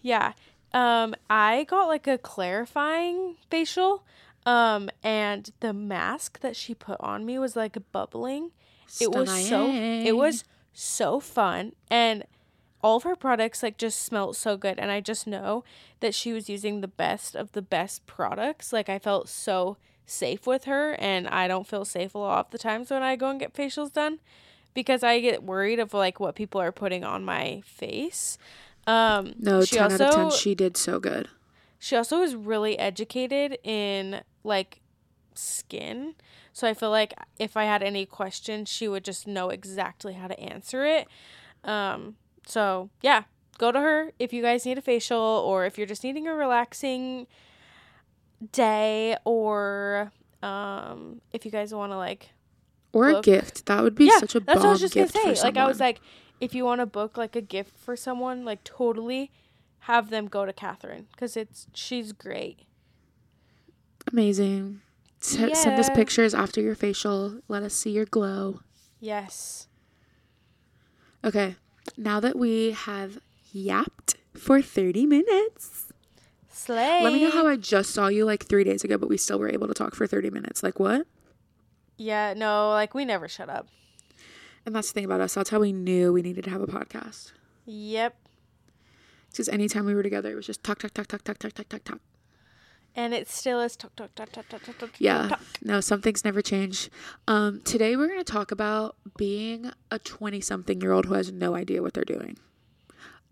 Yeah. 0.01 0.33
Um, 0.73 1.13
I 1.29 1.65
got 1.65 1.87
like 1.87 2.07
a 2.07 2.17
clarifying 2.17 3.35
facial. 3.49 4.03
Um, 4.45 4.89
and 5.03 5.51
the 5.59 5.73
mask 5.73 6.39
that 6.39 6.55
she 6.55 6.73
put 6.73 6.97
on 7.01 7.25
me 7.25 7.37
was 7.37 7.55
like 7.57 7.77
bubbling. 7.91 8.51
It 8.99 9.11
was 9.11 9.47
so 9.47 9.67
it 9.69 10.15
was 10.15 10.43
so 10.73 11.19
fun 11.19 11.73
and 11.89 12.23
all 12.83 12.97
of 12.97 13.03
her 13.03 13.15
products 13.15 13.61
like 13.61 13.77
just 13.77 14.01
smelled 14.01 14.35
so 14.35 14.57
good 14.57 14.79
and 14.79 14.89
I 14.89 15.01
just 15.01 15.27
know 15.27 15.63
that 15.99 16.15
she 16.15 16.33
was 16.33 16.49
using 16.49 16.81
the 16.81 16.87
best 16.87 17.35
of 17.35 17.51
the 17.51 17.61
best 17.61 18.05
products. 18.07 18.73
Like 18.73 18.89
I 18.89 18.97
felt 18.99 19.29
so 19.29 19.77
safe 20.05 20.47
with 20.47 20.65
her 20.65 20.93
and 20.99 21.27
I 21.27 21.47
don't 21.47 21.67
feel 21.67 21.85
safe 21.85 22.15
a 22.15 22.17
lot 22.17 22.45
of 22.47 22.51
the 22.51 22.57
times 22.57 22.89
when 22.89 23.03
I 23.03 23.15
go 23.15 23.29
and 23.29 23.39
get 23.39 23.53
facials 23.53 23.93
done 23.93 24.19
because 24.73 25.03
I 25.03 25.19
get 25.19 25.43
worried 25.43 25.79
of 25.79 25.93
like 25.93 26.19
what 26.19 26.35
people 26.35 26.59
are 26.59 26.71
putting 26.71 27.03
on 27.03 27.23
my 27.23 27.61
face. 27.65 28.37
Um 28.87 29.33
No, 29.37 29.63
she 29.63 29.75
10 29.75 29.91
out 29.91 30.01
of 30.01 30.15
10. 30.15 30.31
She 30.31 30.55
did 30.55 30.75
so 30.75 30.99
good. 30.99 31.27
she 31.79 31.95
also 31.95 32.19
was 32.19 32.35
really 32.35 32.79
educated 32.79 33.59
in 33.63 34.21
like 34.43 34.79
skin. 35.35 36.15
So 36.53 36.67
I 36.67 36.73
feel 36.73 36.89
like 36.89 37.13
if 37.39 37.55
I 37.55 37.63
had 37.63 37.81
any 37.81 38.05
questions, 38.05 38.69
she 38.69 38.87
would 38.87 39.03
just 39.03 39.27
know 39.27 39.49
exactly 39.49 40.13
how 40.13 40.27
to 40.27 40.39
answer 40.39 40.85
it. 40.85 41.07
Um, 41.63 42.15
so 42.45 42.89
yeah, 43.01 43.23
go 43.57 43.71
to 43.71 43.79
her 43.79 44.11
if 44.19 44.33
you 44.33 44.41
guys 44.41 44.65
need 44.65 44.77
a 44.77 44.81
facial 44.81 45.19
or 45.19 45.65
if 45.65 45.77
you're 45.77 45.87
just 45.87 46.03
needing 46.03 46.27
a 46.27 46.33
relaxing 46.33 47.27
day 48.51 49.15
or 49.23 50.11
um, 50.43 51.21
if 51.31 51.45
you 51.45 51.51
guys 51.51 51.73
want 51.73 51.91
to 51.91 51.97
like 51.97 52.31
Or 52.93 53.09
a 53.09 53.21
gift. 53.21 53.65
That 53.67 53.83
would 53.83 53.95
be 53.95 54.05
yeah, 54.05 54.19
such 54.19 54.35
a 54.35 54.39
that's 54.39 54.59
what 54.59 54.67
I 54.67 54.71
was 54.71 54.81
just 54.81 54.95
gonna 54.95 55.07
say. 55.07 55.35
Like 55.41 55.57
I 55.57 55.65
was 55.67 55.79
like, 55.79 56.01
if 56.39 56.53
you 56.55 56.65
want 56.65 56.81
to 56.81 56.85
book 56.85 57.17
like 57.17 57.35
a 57.35 57.41
gift 57.41 57.77
for 57.77 57.95
someone, 57.95 58.43
like 58.43 58.63
totally 58.63 59.31
have 59.85 60.09
them 60.09 60.27
go 60.27 60.45
to 60.45 60.53
Katherine 60.53 61.07
because 61.11 61.37
it's 61.37 61.67
she's 61.73 62.11
great. 62.11 62.61
amazing. 64.11 64.81
S- 65.21 65.37
Send 65.61 65.79
us 65.79 65.89
pictures 65.91 66.33
after 66.33 66.61
your 66.61 66.75
facial. 66.75 67.41
Let 67.47 67.63
us 67.63 67.73
see 67.73 67.91
your 67.91 68.05
glow. 68.05 68.61
Yes. 68.99 69.67
Okay, 71.23 71.55
now 71.97 72.19
that 72.19 72.37
we 72.37 72.71
have 72.71 73.19
yapped 73.53 74.15
for 74.33 74.61
30 74.61 75.05
minutes, 75.05 75.91
Slay. 76.49 77.03
let 77.03 77.13
me 77.13 77.21
know 77.21 77.29
how 77.29 77.47
I 77.47 77.55
just 77.57 77.91
saw 77.91 78.07
you 78.07 78.25
like 78.25 78.45
three 78.47 78.63
days 78.63 78.83
ago, 78.83 78.97
but 78.97 79.09
we 79.09 79.17
still 79.17 79.37
were 79.37 79.49
able 79.49 79.67
to 79.67 79.73
talk 79.75 79.93
for 79.93 80.07
30 80.07 80.31
minutes. 80.31 80.63
Like, 80.63 80.79
what? 80.79 81.05
Yeah, 81.97 82.33
no, 82.35 82.69
like 82.69 82.95
we 82.95 83.05
never 83.05 83.27
shut 83.27 83.49
up. 83.49 83.67
And 84.65 84.75
that's 84.75 84.87
the 84.91 84.93
thing 84.95 85.05
about 85.05 85.21
us. 85.21 85.35
That's 85.35 85.51
how 85.51 85.59
we 85.59 85.71
knew 85.71 86.11
we 86.11 86.21
needed 86.23 86.43
to 86.45 86.49
have 86.49 86.61
a 86.61 86.67
podcast. 86.67 87.31
Yep. 87.65 88.15
Because 89.29 89.47
anytime 89.49 89.85
we 89.85 89.93
were 89.93 90.03
together, 90.03 90.31
it 90.31 90.35
was 90.35 90.47
just 90.47 90.63
talk, 90.63 90.79
talk, 90.79 90.93
talk, 90.93 91.07
talk, 91.07 91.23
talk, 91.23 91.37
talk, 91.37 91.53
talk, 91.53 91.69
talk, 91.69 91.83
talk. 91.83 91.99
And 92.95 93.13
it 93.13 93.29
still 93.29 93.61
is 93.61 93.75
talk 93.75 93.95
talk 93.95 94.13
talk 94.15 94.31
talk 94.31 94.49
talk 94.49 94.63
talk 94.63 94.77
talk. 94.77 94.89
Yeah. 94.99 95.29
talk. 95.29 95.41
No, 95.63 95.79
some 95.79 96.01
things 96.01 96.25
never 96.25 96.41
change. 96.41 96.89
Um, 97.27 97.61
today 97.61 97.95
we're 97.95 98.07
going 98.07 98.19
to 98.19 98.31
talk 98.31 98.51
about 98.51 98.95
being 99.17 99.71
a 99.89 99.99
20 99.99 100.41
something 100.41 100.81
year 100.81 100.91
old 100.91 101.05
who 101.05 101.13
has 101.13 101.31
no 101.31 101.55
idea 101.55 101.81
what 101.81 101.93
they're 101.93 102.03
doing. 102.03 102.37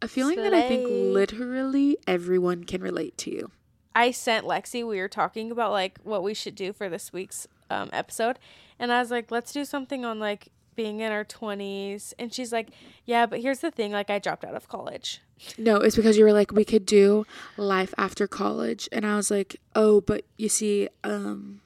A 0.02 0.08
feeling 0.08 0.38
that 0.38 0.54
I 0.54 0.68
think 0.68 0.88
literally 0.90 1.98
everyone 2.08 2.64
can 2.64 2.82
relate 2.82 3.18
to 3.20 3.32
you. 3.32 3.52
I 3.94 4.12
sent 4.12 4.46
Lexi. 4.46 4.88
We 4.88 5.00
were 5.00 5.10
talking 5.10 5.52
about 5.52 5.72
like 5.72 6.00
what 6.04 6.24
we 6.24 6.34
should 6.34 6.56
do 6.56 6.72
for 6.72 6.88
this 6.88 7.12
week's 7.12 7.48
um, 7.70 7.90
episode, 7.92 8.40
and 8.80 8.94
I 8.94 9.02
was 9.02 9.12
like, 9.12 9.30
let's 9.30 9.52
do 9.52 9.66
something 9.66 10.06
on 10.06 10.20
like 10.20 10.50
being 10.80 11.02
in 11.02 11.12
our 11.12 11.26
twenties. 11.26 12.14
And 12.18 12.34
she's 12.34 12.54
like, 12.54 12.70
yeah, 13.04 13.26
but 13.26 13.42
here's 13.42 13.60
the 13.60 13.70
thing: 13.70 13.92
like 13.92 14.10
I 14.10 14.18
dropped 14.18 14.46
out 14.46 14.56
of 14.56 14.70
college. 14.70 15.20
No, 15.58 15.76
it's 15.76 15.98
because 15.98 16.18
you 16.18 16.24
were 16.24 16.32
like, 16.32 16.54
we 16.54 16.64
could 16.64 16.86
do 16.86 17.26
life 17.58 17.94
after 17.98 18.28
college. 18.28 18.88
And 18.94 19.06
I 19.06 19.18
was 19.18 19.30
like, 19.30 19.58
oh, 19.76 20.00
but 20.00 20.24
you 20.38 20.48
see, 20.48 20.88
um, 21.04 21.60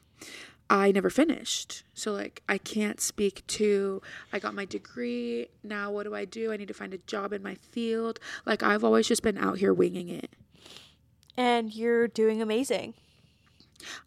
I 0.67 0.91
never 0.91 1.11
finished. 1.11 1.83
So, 1.93 2.11
like, 2.11 2.41
I 2.49 2.57
can't 2.57 2.99
speak 2.99 3.45
to, 3.47 4.01
I 4.31 4.39
got 4.39 4.55
my 4.55 4.65
degree. 4.65 5.47
Now, 5.63 5.91
what 5.91 6.03
do 6.03 6.15
I 6.15 6.25
do? 6.25 6.51
I 6.51 6.57
need 6.57 6.67
to 6.69 6.73
find 6.73 6.93
a 6.93 6.99
job 6.99 7.33
in 7.33 7.43
my 7.43 7.55
field. 7.55 8.19
Like, 8.45 8.63
I've 8.63 8.83
always 8.83 9.07
just 9.07 9.23
been 9.23 9.37
out 9.37 9.59
here 9.59 9.73
winging 9.73 10.09
it. 10.09 10.31
And 11.37 11.73
you're 11.73 12.07
doing 12.07 12.41
amazing. 12.41 12.95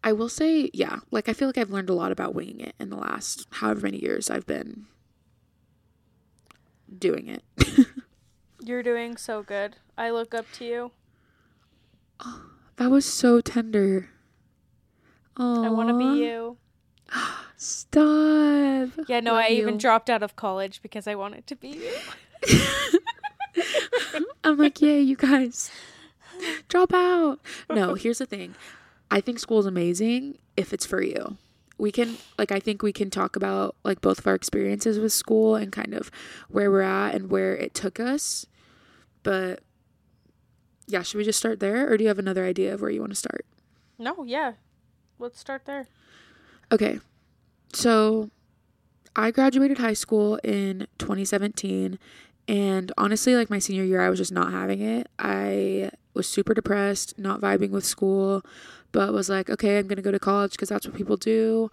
I 0.03 0.11
will 0.11 0.29
say, 0.29 0.69
yeah, 0.73 0.99
like, 1.11 1.29
I 1.29 1.33
feel 1.33 1.47
like 1.47 1.57
I've 1.57 1.71
learned 1.71 1.89
a 1.89 1.93
lot 1.93 2.11
about 2.11 2.35
winging 2.35 2.61
it 2.61 2.75
in 2.79 2.89
the 2.89 2.97
last 2.97 3.47
however 3.51 3.81
many 3.81 4.01
years 4.01 4.29
I've 4.29 4.47
been 4.47 4.87
doing 6.97 7.27
it. 7.27 7.43
You're 8.63 8.83
doing 8.83 9.17
so 9.17 9.43
good. 9.43 9.77
I 9.97 10.09
look 10.09 10.33
up 10.33 10.45
to 10.53 10.65
you. 10.65 10.91
that 12.77 12.89
was 12.89 13.05
so 13.05 13.41
tender. 13.41 14.09
Oh, 15.37 15.63
I 15.63 15.69
want 15.69 15.89
to 15.89 15.97
be 15.97 16.23
you. 16.23 16.57
Stop. 17.57 18.89
Yeah, 19.07 19.19
no, 19.19 19.33
Love 19.33 19.45
I 19.45 19.49
even 19.49 19.77
dropped 19.77 20.09
out 20.09 20.23
of 20.23 20.35
college 20.35 20.81
because 20.81 21.07
I 21.07 21.15
wanted 21.15 21.47
to 21.47 21.55
be 21.55 21.69
you. 21.69 21.93
I'm 24.43 24.57
like, 24.57 24.81
yeah, 24.81 24.97
you 24.97 25.15
guys, 25.15 25.71
drop 26.67 26.93
out. 26.93 27.39
No, 27.69 27.93
here's 27.95 28.19
the 28.19 28.25
thing. 28.25 28.55
I 29.09 29.21
think 29.21 29.39
school's 29.39 29.65
amazing 29.65 30.37
if 30.55 30.73
it's 30.73 30.85
for 30.85 31.01
you. 31.01 31.37
We 31.77 31.91
can, 31.91 32.17
like, 32.39 32.51
I 32.51 32.59
think 32.59 32.81
we 32.81 32.91
can 32.91 33.09
talk 33.09 33.35
about, 33.35 33.75
like, 33.83 34.01
both 34.01 34.19
of 34.19 34.27
our 34.27 34.35
experiences 34.35 34.99
with 34.99 35.13
school 35.13 35.55
and 35.55 35.71
kind 35.71 35.93
of 35.93 36.09
where 36.49 36.71
we're 36.71 36.81
at 36.81 37.13
and 37.13 37.29
where 37.29 37.55
it 37.55 37.73
took 37.73 37.99
us. 37.99 38.45
But 39.23 39.61
yeah, 40.87 41.01
should 41.01 41.17
we 41.17 41.23
just 41.23 41.39
start 41.39 41.59
there? 41.59 41.91
Or 41.91 41.97
do 41.97 42.03
you 42.03 42.07
have 42.07 42.19
another 42.19 42.45
idea 42.45 42.73
of 42.73 42.81
where 42.81 42.89
you 42.89 43.01
want 43.01 43.11
to 43.11 43.15
start? 43.15 43.45
No, 43.99 44.23
yeah. 44.23 44.53
Let's 45.19 45.39
start 45.39 45.65
there. 45.65 45.87
Okay. 46.71 46.99
So 47.73 48.29
I 49.15 49.31
graduated 49.31 49.79
high 49.79 49.93
school 49.93 50.37
in 50.43 50.87
2017 50.97 51.99
and 52.47 52.91
honestly 52.97 53.35
like 53.35 53.49
my 53.49 53.59
senior 53.59 53.83
year 53.83 53.99
I 53.99 54.09
was 54.09 54.19
just 54.19 54.31
not 54.31 54.51
having 54.51 54.79
it. 54.79 55.09
I 55.19 55.91
was 56.13 56.29
super 56.29 56.53
depressed, 56.53 57.19
not 57.19 57.41
vibing 57.41 57.71
with 57.71 57.85
school, 57.85 58.43
but 58.91 59.13
was 59.13 59.29
like, 59.29 59.49
okay, 59.49 59.77
I'm 59.77 59.87
going 59.87 59.97
to 59.97 60.01
go 60.01 60.11
to 60.11 60.19
college 60.19 60.51
because 60.51 60.69
that's 60.69 60.85
what 60.85 60.95
people 60.95 61.17
do. 61.17 61.69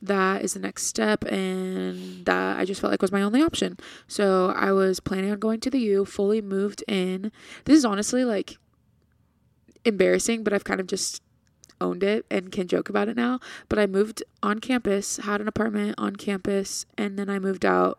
That 0.00 0.42
is 0.42 0.54
the 0.54 0.60
next 0.60 0.84
step 0.86 1.24
and 1.24 2.24
that 2.24 2.58
I 2.58 2.64
just 2.64 2.80
felt 2.80 2.92
like 2.92 3.02
was 3.02 3.10
my 3.10 3.22
only 3.22 3.42
option. 3.42 3.78
So 4.06 4.52
I 4.56 4.70
was 4.70 5.00
planning 5.00 5.32
on 5.32 5.40
going 5.40 5.60
to 5.60 5.70
the 5.70 5.80
U, 5.80 6.04
fully 6.04 6.40
moved 6.40 6.84
in. 6.86 7.32
This 7.64 7.78
is 7.78 7.84
honestly 7.84 8.24
like 8.24 8.58
embarrassing, 9.84 10.44
but 10.44 10.52
I've 10.52 10.64
kind 10.64 10.80
of 10.80 10.86
just 10.86 11.22
owned 11.80 12.02
it 12.02 12.26
and 12.30 12.52
can 12.52 12.68
joke 12.68 12.88
about 12.88 13.08
it 13.08 13.16
now. 13.16 13.40
But 13.68 13.78
I 13.78 13.86
moved 13.86 14.22
on 14.42 14.60
campus, 14.60 15.16
had 15.18 15.40
an 15.40 15.48
apartment 15.48 15.96
on 15.98 16.16
campus, 16.16 16.86
and 16.96 17.18
then 17.18 17.28
I 17.28 17.38
moved 17.38 17.64
out 17.64 17.98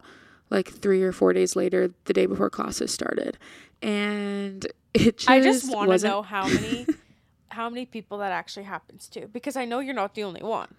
like 0.49 0.69
three 0.69 1.03
or 1.03 1.11
four 1.11 1.33
days 1.33 1.55
later, 1.55 1.91
the 2.05 2.13
day 2.13 2.25
before 2.25 2.49
classes 2.49 2.91
started. 2.91 3.37
And 3.81 4.65
it 4.93 5.17
just 5.17 5.29
I 5.29 5.41
just 5.41 5.71
want 5.71 5.91
to 5.91 6.07
know 6.07 6.21
how 6.21 6.47
many 6.47 6.87
how 7.51 7.69
many 7.69 7.85
people 7.85 8.17
that 8.19 8.31
actually 8.31 8.63
happens 8.63 9.07
to 9.09 9.27
because 9.27 9.55
I 9.55 9.65
know 9.65 9.79
you're 9.79 9.93
not 9.93 10.15
the 10.15 10.23
only 10.23 10.41
one. 10.41 10.73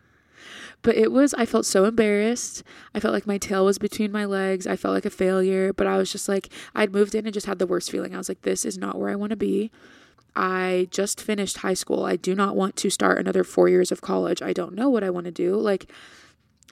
But 0.82 0.96
it 0.96 1.12
was, 1.12 1.34
I 1.34 1.44
felt 1.44 1.66
so 1.66 1.84
embarrassed. 1.84 2.62
I 2.94 3.00
felt 3.00 3.12
like 3.12 3.26
my 3.26 3.36
tail 3.36 3.66
was 3.66 3.78
between 3.78 4.10
my 4.10 4.24
legs. 4.24 4.66
I 4.66 4.76
felt 4.76 4.94
like 4.94 5.04
a 5.04 5.10
failure, 5.10 5.72
but 5.72 5.86
I 5.86 5.98
was 5.98 6.10
just 6.10 6.28
like, 6.28 6.48
I'd 6.74 6.92
moved 6.92 7.14
in 7.14 7.26
and 7.26 7.34
just 7.34 7.46
had 7.46 7.58
the 7.58 7.66
worst 7.66 7.90
feeling. 7.90 8.14
I 8.14 8.18
was 8.18 8.28
like, 8.28 8.42
this 8.42 8.64
is 8.64 8.78
not 8.78 8.98
where 8.98 9.10
I 9.10 9.16
want 9.16 9.30
to 9.30 9.36
be. 9.36 9.70
I 10.34 10.88
just 10.90 11.20
finished 11.20 11.58
high 11.58 11.74
school. 11.74 12.04
I 12.04 12.16
do 12.16 12.34
not 12.34 12.56
want 12.56 12.76
to 12.76 12.90
start 12.90 13.18
another 13.18 13.44
four 13.44 13.68
years 13.68 13.92
of 13.92 14.00
college. 14.00 14.40
I 14.40 14.52
don't 14.52 14.74
know 14.74 14.88
what 14.88 15.04
I 15.04 15.10
want 15.10 15.26
to 15.26 15.32
do. 15.32 15.56
Like, 15.56 15.90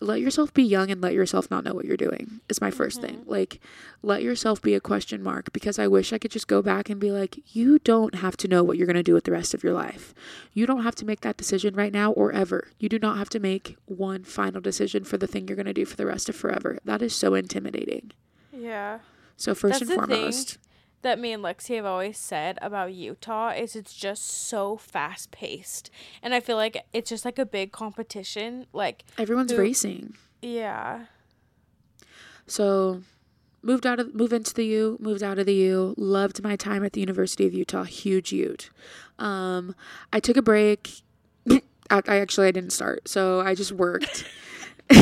let 0.00 0.20
yourself 0.20 0.52
be 0.54 0.62
young 0.62 0.90
and 0.90 1.00
let 1.00 1.14
yourself 1.14 1.50
not 1.50 1.64
know 1.64 1.74
what 1.74 1.84
you're 1.84 1.96
doing 1.96 2.40
is 2.48 2.61
my 2.61 2.70
1st 2.70 3.00
thing. 3.00 3.16
Mm-hmm. 3.18 3.30
Like, 3.30 3.61
let 4.02 4.22
yourself 4.22 4.62
be 4.62 4.74
a 4.74 4.80
question 4.80 5.22
mark 5.22 5.52
because 5.52 5.78
I 5.78 5.87
wish 5.87 6.12
I 6.12 6.18
could 6.18 6.30
just 6.30 6.48
go 6.48 6.62
back 6.62 6.88
and 6.88 7.00
be 7.00 7.11
like, 7.11 7.40
you 7.54 7.78
don't 7.80 8.16
have 8.16 8.37
to 8.38 8.48
know 8.48 8.62
what 8.62 8.76
you're 8.76 8.87
going 8.87 8.96
to 8.96 9.02
do 9.02 9.14
with 9.14 9.24
the 9.24 9.32
rest 9.32 9.54
of 9.54 9.64
your 9.64 9.72
life. 9.72 10.14
You 10.52 10.66
don't 10.66 10.82
have 10.82 10.94
to 10.96 11.04
make 11.04 11.20
that 11.22 11.37
decision 11.37 11.74
right 11.74 11.92
now 11.92 12.12
or 12.12 12.32
ever. 12.32 12.68
You 12.78 12.88
do 12.88 12.98
not 12.98 13.18
have 13.18 13.28
to 13.30 13.40
make 13.40 13.76
one 13.87 14.24
final 14.24 14.61
decision 14.61 15.04
for 15.04 15.16
the 15.16 15.26
thing 15.26 15.48
you're 15.48 15.56
going 15.56 15.66
to 15.66 15.72
do 15.72 15.84
for 15.84 15.96
the 15.96 16.06
rest 16.06 16.28
of 16.28 16.37
forever. 16.37 16.78
That 16.84 17.02
is 17.02 17.14
so 17.14 17.34
intimidating. 17.34 18.12
Yeah. 18.52 19.00
So, 19.37 19.54
first 19.54 19.80
That's 19.80 19.90
and 19.90 19.98
foremost, 19.98 20.50
thing. 20.54 20.61
That 21.02 21.18
me 21.20 21.32
and 21.32 21.42
Lexi 21.44 21.76
have 21.76 21.84
always 21.84 22.18
said 22.18 22.58
about 22.61 22.92
Utah 22.92 23.50
is 23.50 23.76
it's 23.76 23.94
just 23.94 24.24
so 24.24 24.76
fast 24.76 25.30
paced. 25.30 25.90
And 26.22 26.34
I 26.34 26.40
feel 26.40 26.56
like 26.56 26.84
it's 26.92 27.08
just 27.11 27.24
like 27.24 27.38
a 27.38 27.46
big 27.46 27.70
competition. 27.70 28.66
Like, 28.72 29.04
everyone's 29.16 29.52
Who- 29.52 29.58
racing. 29.58 30.14
yeah. 30.42 31.06
So 32.46 33.02
moved 33.62 33.87
out 33.87 34.01
of 34.01 34.14
moved 34.14 34.32
into 34.32 34.55
the 34.55 34.64
U, 34.66 34.96
moved 35.01 35.22
out 35.22 35.38
of 35.38 35.46
the 35.46 35.55
U, 35.55 35.94
loved 35.96 36.42
my 36.42 36.57
time 36.57 36.84
at 36.84 36.94
the 36.94 37.01
University 37.01 37.46
of 37.46 37.53
Utah, 37.55 37.84
huge 37.84 38.32
Ute. 38.32 38.70
Um, 39.18 39.74
I 40.12 40.18
took 40.20 40.36
a 40.36 40.42
break. 40.42 41.03
I, 41.51 41.61
I 42.07 42.16
actually 42.16 42.49
I 42.49 42.53
didn't 42.53 42.72
start, 42.72 43.09
so 43.09 43.40
I 43.40 43.55
just 43.55 43.72
worked 43.72 44.24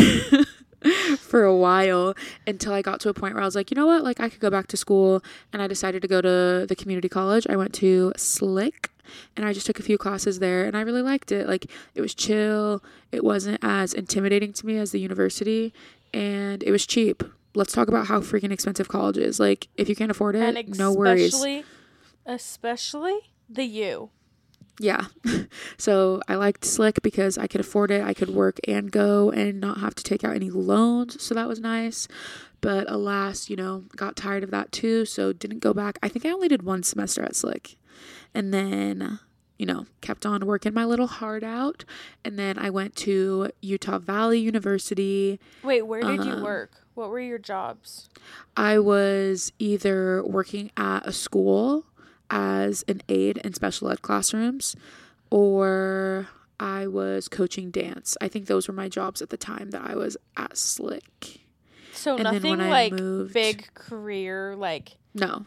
for 1.19 1.45
a 1.45 1.57
while 1.57 2.15
until 2.47 2.73
I 2.73 2.83
got 2.83 3.01
to 3.01 3.09
a 3.09 3.15
point 3.15 3.35
where 3.35 3.43
I 3.43 3.47
was 3.47 3.57
like, 3.57 3.71
you 3.71 3.75
know 3.75 3.87
what, 3.87 4.05
like 4.05 4.21
I 4.21 4.29
could 4.29 4.41
go 4.41 4.51
back 4.51 4.67
to 4.69 4.77
school, 4.77 5.23
and 5.53 5.63
I 5.63 5.67
decided 5.67 6.03
to 6.03 6.09
go 6.09 6.21
to 6.21 6.67
the 6.67 6.77
community 6.77 7.09
college. 7.09 7.47
I 7.49 7.57
went 7.57 7.75
to 7.75 8.13
Slick. 8.17 8.91
And 9.37 9.47
I 9.47 9.53
just 9.53 9.67
took 9.67 9.79
a 9.79 9.85
few 9.85 9.99
classes 9.99 10.41
there 10.41 10.65
and 10.65 10.77
I 10.77 10.81
really 10.81 11.01
liked 11.01 11.31
it. 11.31 11.47
Like 11.47 11.67
it 11.95 12.01
was 12.01 12.13
chill. 12.13 12.83
It 13.13 13.23
wasn't 13.23 13.61
as 13.63 13.95
intimidating 13.95 14.53
to 14.55 14.67
me 14.67 14.79
as 14.79 14.91
the 14.91 14.99
university 14.99 15.73
and 16.13 16.63
it 16.63 16.73
was 16.73 16.87
cheap. 16.87 17.23
Let's 17.55 17.73
talk 17.73 17.89
about 17.89 18.07
how 18.07 18.21
freaking 18.21 18.51
expensive 18.51 18.89
college 18.89 19.17
is. 19.17 19.39
Like, 19.39 19.69
if 19.77 19.89
you 19.89 19.97
can't 19.97 20.11
afford 20.11 20.35
it, 20.35 20.77
no 20.77 20.93
worries. 20.93 21.35
especially, 21.35 21.65
especially 22.27 23.19
the 23.49 23.65
U. 23.65 24.11
Yeah. 24.79 25.07
so 25.79 26.21
I 26.29 26.35
liked 26.35 26.65
Slick 26.65 27.03
because 27.03 27.39
I 27.39 27.47
could 27.47 27.61
afford 27.61 27.91
it. 27.91 28.03
I 28.03 28.15
could 28.15 28.31
work 28.31 28.59
and 28.69 28.91
go 28.91 29.31
and 29.31 29.61
not 29.61 29.79
have 29.79 29.95
to 29.97 30.03
take 30.05 30.25
out 30.25 30.35
any 30.35 30.51
loans. 30.51 31.23
So 31.23 31.35
that 31.35 31.49
was 31.49 31.61
nice. 31.61 32.09
But 32.61 32.91
alas, 32.91 33.49
you 33.49 33.57
know, 33.57 33.85
got 33.97 34.17
tired 34.17 34.43
of 34.45 34.51
that 34.51 34.73
too. 34.73 35.05
So 35.05 35.33
didn't 35.33 35.61
go 35.61 35.73
back. 35.73 35.99
I 36.03 36.09
think 36.09 36.25
I 36.27 36.31
only 36.31 36.49
did 36.49 36.63
one 36.63 36.83
semester 36.83 37.23
at 37.23 37.37
Slick. 37.37 37.77
And 38.35 38.53
then 38.53 39.19
you 39.59 39.65
know, 39.65 39.87
kept 40.03 40.27
on 40.27 40.45
working 40.45 40.75
my 40.75 40.85
little 40.85 41.07
heart 41.07 41.43
out. 41.43 41.85
And 42.25 42.39
then 42.39 42.59
I 42.59 42.69
went 42.69 42.95
to 42.97 43.51
Utah 43.63 43.99
Valley 43.99 44.39
University. 44.39 45.41
Wait, 45.63 45.83
where 45.83 46.03
did 46.03 46.25
you 46.25 46.33
Um, 46.33 46.43
work? 46.43 46.73
What 46.95 47.11
were 47.11 47.21
your 47.21 47.39
jobs? 47.39 48.09
I 48.57 48.79
was 48.79 49.53
either 49.59 50.23
working 50.25 50.71
at 50.77 51.07
a 51.07 51.13
school 51.13 51.87
as 52.31 52.85
an 52.89 53.03
aide 53.09 53.39
in 53.39 53.53
special 53.55 53.89
ed 53.91 54.03
classrooms 54.03 54.75
or 55.31 56.29
I 56.59 56.87
was 56.87 57.29
coaching 57.29 57.71
dance. 57.71 58.17
I 58.21 58.29
think 58.29 58.47
those 58.47 58.67
were 58.69 58.75
my 58.75 58.89
jobs 58.89 59.21
at 59.23 59.31
the 59.31 59.37
time 59.37 59.71
that 59.71 59.83
I 59.85 59.95
was 59.95 60.17
at 60.37 60.57
Slick. 60.57 61.41
So 61.93 62.15
and 62.15 62.25
nothing 62.25 62.59
like 62.59 62.93
moved- 62.93 63.33
big 63.35 63.73
career 63.75 64.55
like 64.57 64.97
No. 65.15 65.47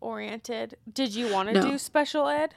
oriented. 0.00 0.76
Did 0.92 1.14
you 1.14 1.32
want 1.32 1.48
to 1.50 1.54
No. 1.54 1.62
do 1.70 1.78
special 1.78 2.28
ed? 2.28 2.54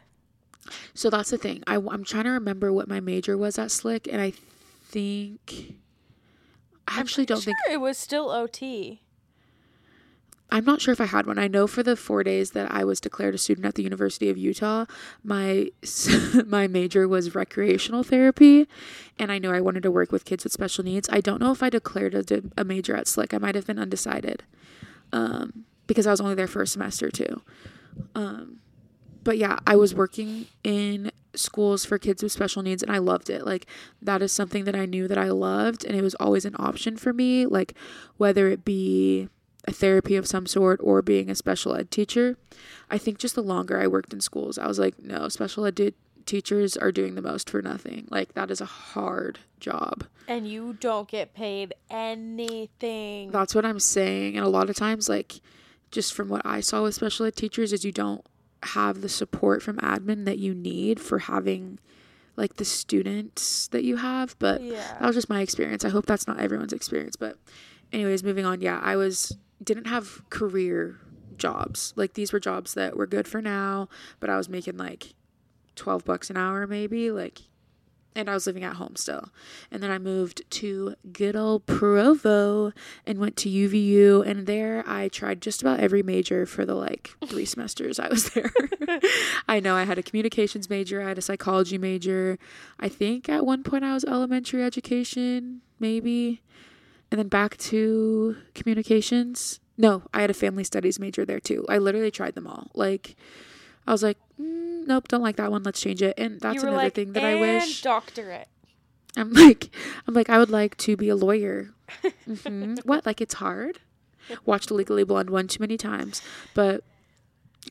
So 0.93 1.09
that's 1.09 1.29
the 1.29 1.37
thing. 1.37 1.63
I, 1.67 1.75
I'm 1.75 2.03
trying 2.03 2.23
to 2.23 2.31
remember 2.31 2.73
what 2.73 2.87
my 2.87 2.99
major 2.99 3.37
was 3.37 3.59
at 3.59 3.69
Slick, 3.71 4.07
and 4.11 4.19
I 4.21 4.33
think. 4.85 5.75
I 6.87 6.99
actually 6.99 7.25
don't 7.25 7.41
think. 7.43 7.57
It 7.69 7.77
was 7.81 7.97
still 7.97 8.31
OT. 8.31 9.01
I'm 10.51 10.63
not 10.63 10.79
sure 10.79 10.91
if 10.91 11.01
I 11.01 11.05
had 11.05 11.25
one. 11.25 11.39
I 11.39 11.47
know 11.47 11.65
for 11.65 11.81
the 11.81 11.95
four 11.95 12.23
days 12.23 12.51
that 12.51 12.71
I 12.71 12.83
was 12.83 12.99
declared 12.99 13.33
a 13.33 13.37
student 13.37 13.65
at 13.65 13.75
the 13.75 13.83
University 13.83 14.29
of 14.29 14.37
Utah, 14.37 14.85
my 15.23 15.71
my 16.45 16.67
major 16.67 17.07
was 17.07 17.33
recreational 17.35 18.03
therapy, 18.03 18.67
and 19.17 19.31
I 19.31 19.39
know 19.39 19.51
I 19.51 19.61
wanted 19.61 19.83
to 19.83 19.91
work 19.91 20.11
with 20.11 20.25
kids 20.25 20.43
with 20.43 20.53
special 20.53 20.83
needs. 20.83 21.09
I 21.11 21.19
don't 21.19 21.41
know 21.41 21.51
if 21.51 21.63
I 21.63 21.69
declared 21.69 22.13
a, 22.13 22.43
a 22.57 22.63
major 22.63 22.95
at 22.95 23.07
Slick. 23.07 23.33
I 23.33 23.37
might 23.37 23.55
have 23.55 23.65
been 23.65 23.79
undecided, 23.79 24.43
um, 25.11 25.65
because 25.87 26.05
I 26.05 26.11
was 26.11 26.21
only 26.21 26.35
there 26.35 26.47
for 26.47 26.61
a 26.61 26.67
semester 26.67 27.09
too. 27.09 27.41
Um, 28.13 28.59
but 29.23 29.39
yeah, 29.39 29.57
I 29.65 29.75
was 29.75 29.95
working 29.95 30.45
in 30.63 31.11
schools 31.33 31.85
for 31.85 31.97
kids 31.97 32.21
with 32.21 32.31
special 32.31 32.61
needs, 32.61 32.83
and 32.83 32.91
I 32.91 32.99
loved 32.99 33.31
it. 33.31 33.45
Like 33.45 33.65
that 34.01 34.21
is 34.21 34.31
something 34.31 34.65
that 34.65 34.75
I 34.75 34.85
knew 34.85 35.07
that 35.07 35.17
I 35.17 35.29
loved, 35.29 35.83
and 35.83 35.95
it 35.95 36.03
was 36.03 36.15
always 36.15 36.45
an 36.45 36.55
option 36.59 36.97
for 36.97 37.11
me. 37.11 37.47
Like 37.47 37.73
whether 38.17 38.47
it 38.47 38.63
be 38.63 39.29
a 39.67 39.71
therapy 39.71 40.15
of 40.15 40.27
some 40.27 40.45
sort 40.45 40.79
or 40.83 41.01
being 41.01 41.29
a 41.29 41.35
special 41.35 41.75
ed 41.75 41.91
teacher. 41.91 42.37
I 42.89 42.97
think 42.97 43.17
just 43.17 43.35
the 43.35 43.41
longer 43.41 43.81
I 43.81 43.87
worked 43.87 44.13
in 44.13 44.21
schools, 44.21 44.57
I 44.57 44.67
was 44.67 44.79
like, 44.79 44.99
no, 44.99 45.27
special 45.29 45.65
ed 45.65 45.75
di- 45.75 45.93
teachers 46.25 46.77
are 46.77 46.91
doing 46.91 47.15
the 47.15 47.21
most 47.21 47.49
for 47.49 47.61
nothing. 47.61 48.07
Like 48.09 48.33
that 48.33 48.51
is 48.51 48.61
a 48.61 48.65
hard 48.65 49.39
job. 49.59 50.05
And 50.27 50.47
you 50.47 50.77
don't 50.79 51.07
get 51.07 51.33
paid 51.33 51.73
anything. 51.89 53.31
That's 53.31 53.53
what 53.53 53.65
I'm 53.65 53.79
saying. 53.79 54.35
And 54.35 54.45
a 54.45 54.49
lot 54.49 54.69
of 54.69 54.75
times, 54.75 55.07
like, 55.07 55.39
just 55.91 56.13
from 56.13 56.29
what 56.29 56.41
I 56.45 56.61
saw 56.61 56.83
with 56.83 56.95
special 56.95 57.25
ed 57.25 57.35
teachers, 57.35 57.71
is 57.71 57.85
you 57.85 57.91
don't 57.91 58.25
have 58.63 59.01
the 59.01 59.09
support 59.09 59.61
from 59.61 59.77
admin 59.77 60.25
that 60.25 60.39
you 60.39 60.55
need 60.55 60.99
for 60.99 61.19
having 61.19 61.77
like 62.35 62.55
the 62.55 62.65
students 62.65 63.67
that 63.67 63.83
you 63.83 63.97
have. 63.97 64.35
But 64.39 64.61
yeah. 64.61 64.97
that 64.99 65.05
was 65.05 65.15
just 65.15 65.29
my 65.29 65.41
experience. 65.41 65.85
I 65.85 65.89
hope 65.89 66.05
that's 66.07 66.27
not 66.27 66.39
everyone's 66.39 66.73
experience. 66.73 67.15
But, 67.15 67.37
anyways, 67.93 68.23
moving 68.23 68.45
on. 68.45 68.61
Yeah, 68.61 68.79
I 68.81 68.95
was 68.95 69.37
didn't 69.63 69.85
have 69.85 70.27
career 70.29 70.99
jobs. 71.37 71.93
Like 71.95 72.13
these 72.13 72.31
were 72.33 72.39
jobs 72.39 72.73
that 72.73 72.95
were 72.95 73.07
good 73.07 73.27
for 73.27 73.41
now, 73.41 73.89
but 74.19 74.29
I 74.29 74.37
was 74.37 74.49
making 74.49 74.77
like 74.77 75.13
12 75.75 76.05
bucks 76.05 76.29
an 76.29 76.37
hour 76.37 76.65
maybe, 76.67 77.11
like 77.11 77.41
and 78.17 78.29
I 78.29 78.33
was 78.33 78.47
living 78.47 78.63
at 78.63 78.77
home 78.77 78.95
still. 78.95 79.29
And 79.69 79.83
then 79.83 79.91
I 79.91 79.99
moved 79.99 80.49
to 80.51 80.95
good 81.11 81.35
old 81.35 81.65
Provo 81.65 82.71
and 83.05 83.19
went 83.19 83.35
to 83.37 83.49
UVU 83.49 84.25
and 84.25 84.47
there 84.47 84.83
I 84.87 85.09
tried 85.09 85.41
just 85.41 85.61
about 85.61 85.81
every 85.81 86.01
major 86.01 86.45
for 86.45 86.65
the 86.65 86.75
like 86.75 87.11
3 87.27 87.43
semesters 87.43 87.99
I 87.99 88.07
was 88.07 88.29
there. 88.31 88.51
I 89.49 89.59
know 89.59 89.75
I 89.75 89.83
had 89.83 89.97
a 89.97 90.03
communications 90.03 90.69
major, 90.69 91.01
I 91.01 91.09
had 91.09 91.17
a 91.17 91.21
psychology 91.21 91.77
major. 91.77 92.39
I 92.79 92.87
think 92.87 93.27
at 93.27 93.45
one 93.45 93.63
point 93.63 93.83
I 93.83 93.93
was 93.93 94.05
elementary 94.05 94.63
education, 94.63 95.61
maybe 95.79 96.41
and 97.11 97.19
then 97.19 97.27
back 97.27 97.57
to 97.57 98.37
communications. 98.53 99.59
No, 99.77 100.03
I 100.13 100.21
had 100.21 100.29
a 100.29 100.33
family 100.33 100.63
studies 100.63 100.99
major 100.99 101.25
there 101.25 101.39
too. 101.39 101.65
I 101.67 101.77
literally 101.77 102.11
tried 102.11 102.35
them 102.35 102.47
all. 102.47 102.71
Like, 102.73 103.15
I 103.85 103.91
was 103.91 104.01
like, 104.03 104.17
mm, 104.41 104.87
nope, 104.87 105.07
don't 105.09 105.21
like 105.21 105.35
that 105.35 105.51
one. 105.51 105.63
Let's 105.63 105.81
change 105.81 106.01
it. 106.01 106.13
And 106.17 106.39
that's 106.39 106.61
another 106.63 106.77
like, 106.77 106.93
thing 106.93 107.13
that 107.13 107.23
I 107.23 107.31
"And 107.31 107.41
wish. 107.41 107.81
doctorate. 107.81 108.47
I'm 109.17 109.31
like, 109.33 109.69
I'm 110.07 110.13
like, 110.13 110.29
I 110.29 110.37
would 110.39 110.49
like 110.49 110.77
to 110.77 110.95
be 110.97 111.09
a 111.09 111.15
lawyer. 111.15 111.71
hmm 112.43 112.75
what? 112.83 113.05
Like 113.05 113.21
it's 113.21 113.35
hard. 113.35 113.79
Watched 114.45 114.71
Legally 114.71 115.03
Blonde 115.03 115.29
one 115.29 115.47
too 115.47 115.61
many 115.61 115.77
times, 115.77 116.21
but 116.55 116.83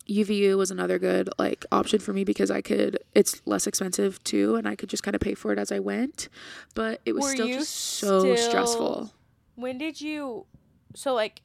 UVU 0.09 0.57
was 0.57 0.71
another 0.71 0.99
good 0.99 1.29
like 1.39 1.65
option 1.73 1.99
for 1.99 2.13
me 2.13 2.23
because 2.25 2.51
I 2.51 2.61
could. 2.61 2.99
It's 3.15 3.43
less 3.47 3.67
expensive 3.67 4.23
too, 4.25 4.55
and 4.57 4.69
I 4.69 4.77
could 4.77 4.89
just 4.89 5.03
kind 5.03 5.15
of 5.15 5.21
pay 5.21 5.35
for 5.35 5.53
it 5.53 5.59
as 5.59 5.73
I 5.73 5.81
went. 5.81 6.29
But 6.75 7.01
it 7.05 7.13
was 7.13 7.25
Were 7.25 7.31
still 7.33 7.49
just 7.49 7.71
so 7.75 8.21
still- 8.21 8.37
stressful. 8.37 9.13
When 9.57 9.79
did 9.79 10.01
you 10.01 10.47
so 10.95 11.15
like 11.15 11.43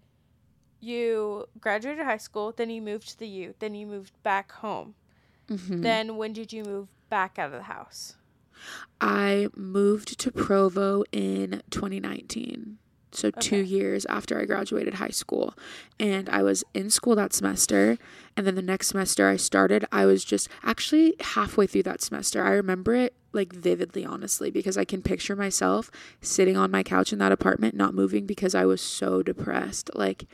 you 0.80 1.46
graduated 1.60 2.06
high 2.06 2.18
school, 2.18 2.54
then 2.56 2.70
you 2.70 2.82
moved 2.82 3.10
to 3.10 3.20
the 3.20 3.28
U, 3.28 3.54
then 3.60 3.76
you 3.76 3.86
moved 3.86 4.14
back 4.24 4.52
home. 4.54 4.96
Mhm. 5.48 5.82
Then 5.82 6.18
when 6.18 6.34
did 6.34 6.54
you 6.54 6.64
move 6.64 6.88
back 7.10 7.38
out 7.38 7.48
of 7.48 7.54
the 7.54 7.64
house? 7.64 8.16
I 9.02 9.48
moved 9.56 10.20
to 10.20 10.32
Provo 10.32 11.04
in 11.12 11.62
2019. 11.70 12.78
So, 13.12 13.32
two 13.32 13.58
years 13.64 14.06
after 14.06 14.40
I 14.40 14.46
graduated 14.46 14.96
high 14.96 15.10
school. 15.10 15.56
And 16.00 16.30
I 16.30 16.44
was 16.44 16.64
in 16.76 16.92
school 16.92 17.16
that 17.16 17.34
semester. 17.34 17.98
And 18.38 18.46
then 18.46 18.54
the 18.54 18.62
next 18.62 18.90
semester 18.90 19.28
I 19.28 19.36
started, 19.36 19.84
I 19.92 20.06
was 20.06 20.24
just 20.24 20.48
actually 20.64 21.16
halfway 21.20 21.66
through 21.66 21.84
that 21.84 22.04
semester. 22.04 22.44
I 22.44 22.52
remember 22.52 22.94
it 22.94 23.16
like 23.32 23.54
vividly, 23.54 24.06
honestly, 24.06 24.50
because 24.52 24.78
I 24.78 24.86
can 24.86 25.02
picture 25.02 25.36
myself 25.36 25.92
sitting 26.22 26.58
on 26.58 26.72
my 26.72 26.84
couch 26.84 27.14
in 27.14 27.20
that 27.20 27.32
apartment, 27.32 27.76
not 27.76 27.94
moving 27.94 28.26
because 28.26 28.56
I 28.56 28.66
was 28.66 28.82
so 28.82 29.22
depressed. 29.22 29.90
Like, 29.94 30.26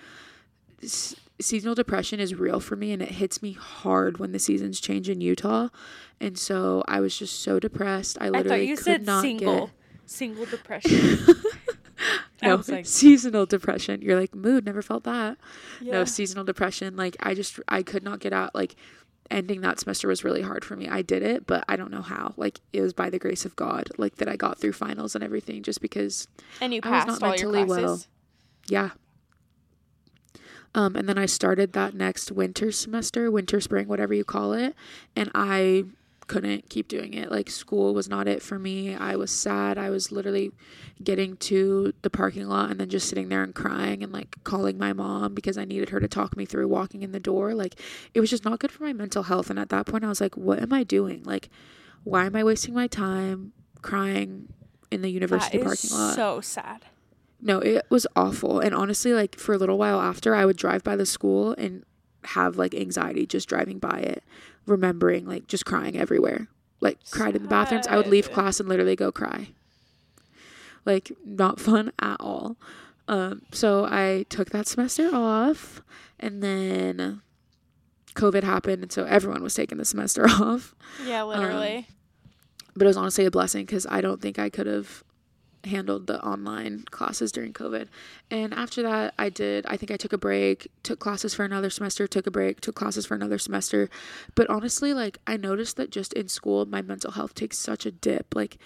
s- 0.83 1.15
seasonal 1.41 1.75
depression 1.75 2.19
is 2.21 2.33
real 2.33 2.59
for 2.61 2.75
me 2.77 2.91
and 2.93 3.01
it 3.01 3.11
hits 3.11 3.41
me 3.41 3.51
hard 3.53 4.17
when 4.17 4.31
the 4.31 4.39
seasons 4.39 4.79
change 4.79 5.09
in 5.09 5.19
Utah. 5.19 5.67
And 6.21 6.37
so 6.37 6.83
I 6.87 7.01
was 7.01 7.17
just 7.17 7.41
so 7.41 7.59
depressed. 7.59 8.17
I 8.21 8.27
I 8.27 8.29
literally 8.29 8.49
thought 8.49 8.65
you 8.67 8.75
could 8.77 8.85
said 8.85 9.05
not 9.05 9.21
single. 9.21 9.65
get 9.67 9.69
Single 10.07 10.45
depression. 10.45 11.19
I 12.41 12.47
no 12.49 12.57
was 12.57 12.69
like- 12.69 12.85
seasonal 12.85 13.45
depression. 13.45 14.01
You're 14.01 14.19
like 14.19 14.35
mood, 14.35 14.65
never 14.65 14.81
felt 14.81 15.03
that. 15.05 15.37
yeah. 15.81 15.93
No 15.93 16.05
seasonal 16.05 16.43
depression. 16.43 16.95
Like 16.95 17.17
I 17.21 17.33
just 17.33 17.59
I 17.67 17.81
could 17.83 18.03
not 18.03 18.19
get 18.19 18.31
out. 18.33 18.53
Like 18.53 18.75
ending 19.31 19.61
that 19.61 19.79
semester 19.79 20.07
was 20.07 20.23
really 20.23 20.41
hard 20.41 20.63
for 20.63 20.75
me. 20.75 20.87
I 20.87 21.01
did 21.01 21.23
it, 21.23 21.47
but 21.47 21.63
I 21.67 21.75
don't 21.75 21.91
know 21.91 22.01
how. 22.01 22.33
Like 22.37 22.61
it 22.73 22.81
was 22.81 22.93
by 22.93 23.09
the 23.09 23.19
grace 23.19 23.45
of 23.45 23.55
God, 23.55 23.89
like 23.97 24.15
that 24.17 24.27
I 24.27 24.35
got 24.35 24.59
through 24.59 24.73
finals 24.73 25.15
and 25.15 25.23
everything, 25.23 25.63
just 25.63 25.81
because 25.81 26.27
and 26.61 26.73
you 26.73 26.81
I 26.83 27.05
was 27.05 27.21
not 27.21 27.23
all 27.23 27.35
your 27.35 27.51
mentally 27.51 27.65
classes. 27.65 27.83
well. 27.83 28.03
Yeah. 28.67 28.89
Um, 30.73 30.95
and 30.97 31.07
then 31.07 31.17
I 31.17 31.25
started 31.25 31.71
that 31.73 31.93
next 31.93 32.31
winter 32.31 32.71
semester, 32.71 33.31
winter, 33.31 33.61
spring, 33.61 33.87
whatever 33.87 34.13
you 34.13 34.25
call 34.25 34.51
it. 34.53 34.75
And 35.15 35.31
I 35.33 35.85
couldn't 36.27 36.69
keep 36.69 36.87
doing 36.87 37.13
it. 37.13 37.31
Like, 37.31 37.49
school 37.49 37.93
was 37.93 38.09
not 38.09 38.27
it 38.27 38.41
for 38.41 38.57
me. 38.57 38.95
I 38.95 39.15
was 39.15 39.31
sad. 39.31 39.77
I 39.77 39.89
was 39.89 40.11
literally 40.11 40.51
getting 41.03 41.37
to 41.37 41.93
the 42.01 42.09
parking 42.09 42.47
lot 42.47 42.71
and 42.71 42.79
then 42.79 42.89
just 42.89 43.07
sitting 43.07 43.29
there 43.29 43.43
and 43.43 43.53
crying 43.53 44.03
and 44.03 44.11
like 44.11 44.35
calling 44.43 44.77
my 44.77 44.93
mom 44.93 45.33
because 45.33 45.57
I 45.57 45.65
needed 45.65 45.89
her 45.89 45.99
to 45.99 46.07
talk 46.07 46.35
me 46.35 46.45
through 46.45 46.67
walking 46.67 47.03
in 47.03 47.11
the 47.11 47.19
door. 47.19 47.53
Like, 47.53 47.79
it 48.13 48.19
was 48.19 48.29
just 48.29 48.45
not 48.45 48.59
good 48.59 48.71
for 48.71 48.83
my 48.83 48.93
mental 48.93 49.23
health. 49.23 49.49
And 49.49 49.59
at 49.59 49.69
that 49.69 49.85
point, 49.85 50.03
I 50.03 50.07
was 50.09 50.21
like, 50.21 50.35
what 50.35 50.61
am 50.61 50.73
I 50.73 50.83
doing? 50.83 51.23
Like, 51.23 51.49
why 52.03 52.25
am 52.25 52.35
I 52.35 52.43
wasting 52.43 52.73
my 52.73 52.87
time 52.87 53.53
crying 53.81 54.47
in 54.91 55.01
the 55.01 55.09
university 55.09 55.57
parking 55.59 55.91
lot? 55.91 56.15
so 56.15 56.41
sad. 56.41 56.85
No, 57.41 57.59
it 57.59 57.85
was 57.89 58.07
awful. 58.15 58.59
And 58.59 58.73
honestly, 58.73 59.13
like 59.13 59.37
for 59.37 59.53
a 59.53 59.57
little 59.57 59.77
while 59.77 59.99
after, 59.99 60.33
I 60.33 60.45
would 60.45 60.57
drive 60.57 60.83
by 60.83 60.95
the 60.95 61.05
school 61.05 61.53
and 61.57 61.83
have 62.23 62.57
like 62.57 62.73
anxiety 62.73 63.25
just 63.25 63.47
driving 63.47 63.77
by 63.77 63.99
it, 63.99 64.23
remembering 64.65 65.25
like 65.25 65.47
just 65.47 65.65
crying 65.65 65.97
everywhere. 65.97 66.47
Like 66.81 66.99
cried 67.11 67.35
in 67.35 67.43
the 67.43 67.49
bathrooms. 67.49 67.87
I 67.87 67.97
would 67.97 68.07
leave 68.07 68.31
class 68.31 68.59
and 68.59 68.67
literally 68.69 68.95
go 68.95 69.11
cry. 69.11 69.49
Like 70.85 71.11
not 71.25 71.59
fun 71.67 71.91
at 71.99 72.17
all. 72.19 72.57
Um, 73.07 73.43
so 73.51 73.85
I 73.85 74.25
took 74.29 74.49
that 74.49 74.67
semester 74.67 75.09
off 75.13 75.81
and 76.19 76.41
then 76.41 77.21
COVID 78.15 78.43
happened 78.43 78.81
and 78.81 78.91
so 78.91 79.03
everyone 79.05 79.43
was 79.43 79.53
taking 79.53 79.77
the 79.77 79.85
semester 79.85 80.25
off 80.29 80.73
Yeah, 81.05 81.23
literally. 81.23 81.87
but 82.75 82.85
it 82.85 82.87
was 82.87 82.97
honestly 82.97 83.25
a 83.25 83.31
blessing 83.31 83.65
because 83.65 83.85
I 83.89 84.01
don't 84.01 84.21
think 84.21 84.39
I 84.39 84.49
could 84.49 84.65
have 84.65 85.03
handled 85.67 86.07
the 86.07 86.23
online 86.23 86.85
classes 86.91 87.31
during 87.31 87.53
COVID. 87.53 87.87
And 88.31 88.53
after 88.53 88.81
that, 88.83 89.13
I 89.17 89.29
did, 89.29 89.65
I 89.67 89.77
think 89.77 89.91
I 89.91 89.97
took 89.97 90.13
a 90.13 90.17
break, 90.17 90.67
took 90.83 90.99
classes 90.99 91.33
for 91.33 91.43
another 91.43 91.69
semester, 91.69 92.07
took 92.07 92.27
a 92.27 92.31
break, 92.31 92.61
took 92.61 92.75
classes 92.75 93.05
for 93.05 93.15
another 93.15 93.37
semester. 93.37 93.89
But 94.35 94.49
honestly, 94.49 94.93
like, 94.93 95.19
I 95.27 95.37
noticed 95.37 95.77
that 95.77 95.91
just 95.91 96.13
in 96.13 96.27
school, 96.27 96.65
my 96.65 96.81
mental 96.81 97.11
health 97.11 97.33
takes 97.33 97.57
such 97.57 97.85
a 97.85 97.91
dip. 97.91 98.35
Like, 98.35 98.57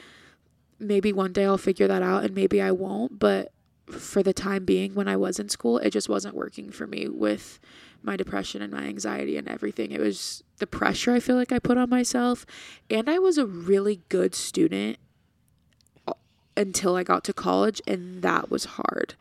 maybe 0.80 1.12
one 1.12 1.34
day 1.34 1.46
I'll 1.46 1.58
figure 1.58 1.88
that 1.88 2.02
out 2.02 2.24
and 2.24 2.34
maybe 2.34 2.62
I 2.62 2.72
won't. 2.72 3.20
But 3.20 3.52
for 3.88 4.24
the 4.24 4.34
time 4.34 4.66
being, 4.66 4.94
when 4.94 5.08
I 5.08 5.18
was 5.18 5.40
in 5.40 5.50
school, 5.50 5.78
it 5.80 5.92
just 5.92 6.10
wasn't 6.10 6.36
working 6.36 6.72
for 6.72 6.88
me 6.88 7.08
with 7.08 7.60
my 8.02 8.16
depression 8.16 8.62
and 8.62 8.72
my 8.72 8.84
anxiety 8.84 9.36
and 9.36 9.48
everything. 9.48 9.92
It 9.92 10.00
was 10.00 10.44
the 10.58 10.68
pressure 10.68 11.14
I 11.14 11.20
feel 11.20 11.36
like 11.36 11.52
I 11.52 11.60
put 11.60 11.78
on 11.78 11.90
myself. 11.90 12.46
And 12.90 13.10
I 13.10 13.20
was 13.20 13.38
a 13.38 13.46
really 13.46 14.02
good 14.10 14.36
student 14.36 14.98
until 16.60 16.96
I 16.96 17.04
got 17.04 17.24
to 17.24 17.34
college, 17.34 17.82
and 17.88 18.22
that 18.22 18.52
was 18.52 18.66
hard. 18.66 19.16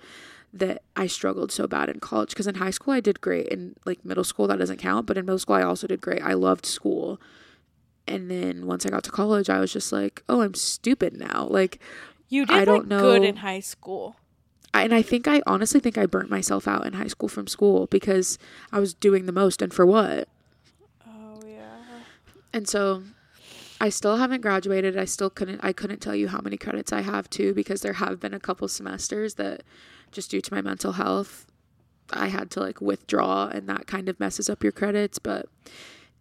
That 0.53 0.82
I 0.97 1.07
struggled 1.07 1.53
so 1.53 1.66
bad 1.66 1.89
in 1.89 2.01
college 2.01 2.30
because 2.30 2.47
in 2.47 2.57
high 2.57 2.70
school 2.70 2.93
I 2.95 3.01
did 3.01 3.20
great. 3.20 3.47
In 3.49 3.76
like 3.84 4.05
middle 4.05 4.24
school, 4.24 4.47
that 4.49 4.59
doesn't 4.59 4.78
count, 4.78 5.07
but 5.07 5.16
in 5.16 5.24
middle 5.26 5.39
school 5.39 5.57
I 5.57 5.62
also 5.62 5.86
did 5.86 6.01
great. 6.01 6.22
I 6.22 6.32
loved 6.32 6.66
school. 6.66 7.20
And 8.07 8.30
then 8.30 8.66
once 8.66 8.86
I 8.86 8.89
got 8.89 9.05
to 9.05 9.11
college, 9.11 9.51
I 9.51 9.61
was 9.61 9.70
just 9.72 9.93
like, 9.93 10.22
oh, 10.28 10.41
I'm 10.41 10.55
stupid 10.55 11.12
now. 11.18 11.47
Like, 11.51 11.78
You 12.30 12.47
did 12.47 12.57
I 12.57 12.64
don't 12.64 12.89
like 12.89 13.01
good 13.01 13.22
in 13.22 13.36
high 13.36 13.61
school. 13.61 14.16
I, 14.72 14.84
and 14.84 14.95
I 14.95 15.03
think 15.03 15.28
I 15.28 15.43
honestly 15.47 15.80
think 15.80 15.99
I 15.99 16.07
burnt 16.07 16.30
myself 16.30 16.66
out 16.66 16.86
in 16.86 16.95
high 16.95 17.07
school 17.07 17.28
from 17.28 17.47
school 17.47 17.86
because 17.86 18.39
I 18.72 18.80
was 18.80 18.95
doing 18.95 19.26
the 19.26 19.32
most 19.32 19.61
and 19.61 19.72
for 19.72 19.84
what? 19.84 20.28
Oh 21.07 21.41
yeah. 21.47 22.01
And 22.53 22.66
so 22.66 23.03
I 23.81 23.91
still 23.91 24.16
haven't 24.16 24.41
graduated. 24.41 24.97
I 24.97 25.05
still 25.05 25.31
couldn't 25.31 25.61
I 25.62 25.72
couldn't 25.72 26.01
tell 26.01 26.14
you 26.14 26.29
how 26.29 26.41
many 26.41 26.57
credits 26.57 26.93
I 26.93 27.03
have 27.03 27.31
too 27.31 27.55
because 27.55 27.81
there 27.81 27.95
have 27.95 28.20
been 28.20 28.35
a 28.35 28.41
couple 28.41 28.66
semesters 28.68 29.35
that 29.35 29.62
just 30.11 30.31
due 30.31 30.41
to 30.41 30.55
my 30.55 30.61
mental 30.61 30.93
health 30.93 31.47
I 32.11 32.29
had 32.29 32.51
to 32.53 32.61
like 32.61 32.81
withdraw 32.81 33.49
and 33.49 33.68
that 33.68 33.87
kind 33.87 34.09
of 34.09 34.18
messes 34.18 34.49
up 34.49 34.62
your 34.62 34.72
credits, 34.72 35.18
but 35.18 35.47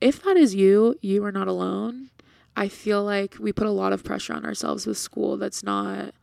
if 0.01 0.21
that 0.23 0.37
is 0.37 0.53
you, 0.53 0.95
you 1.01 1.23
are 1.23 1.31
not 1.31 1.47
alone. 1.47 2.09
I 2.55 2.67
feel 2.67 3.03
like 3.03 3.35
we 3.39 3.53
put 3.53 3.67
a 3.67 3.71
lot 3.71 3.93
of 3.93 4.03
pressure 4.03 4.33
on 4.33 4.45
ourselves 4.45 4.85
with 4.85 4.97
school 4.97 5.37
that's 5.37 5.63
not 5.63 6.13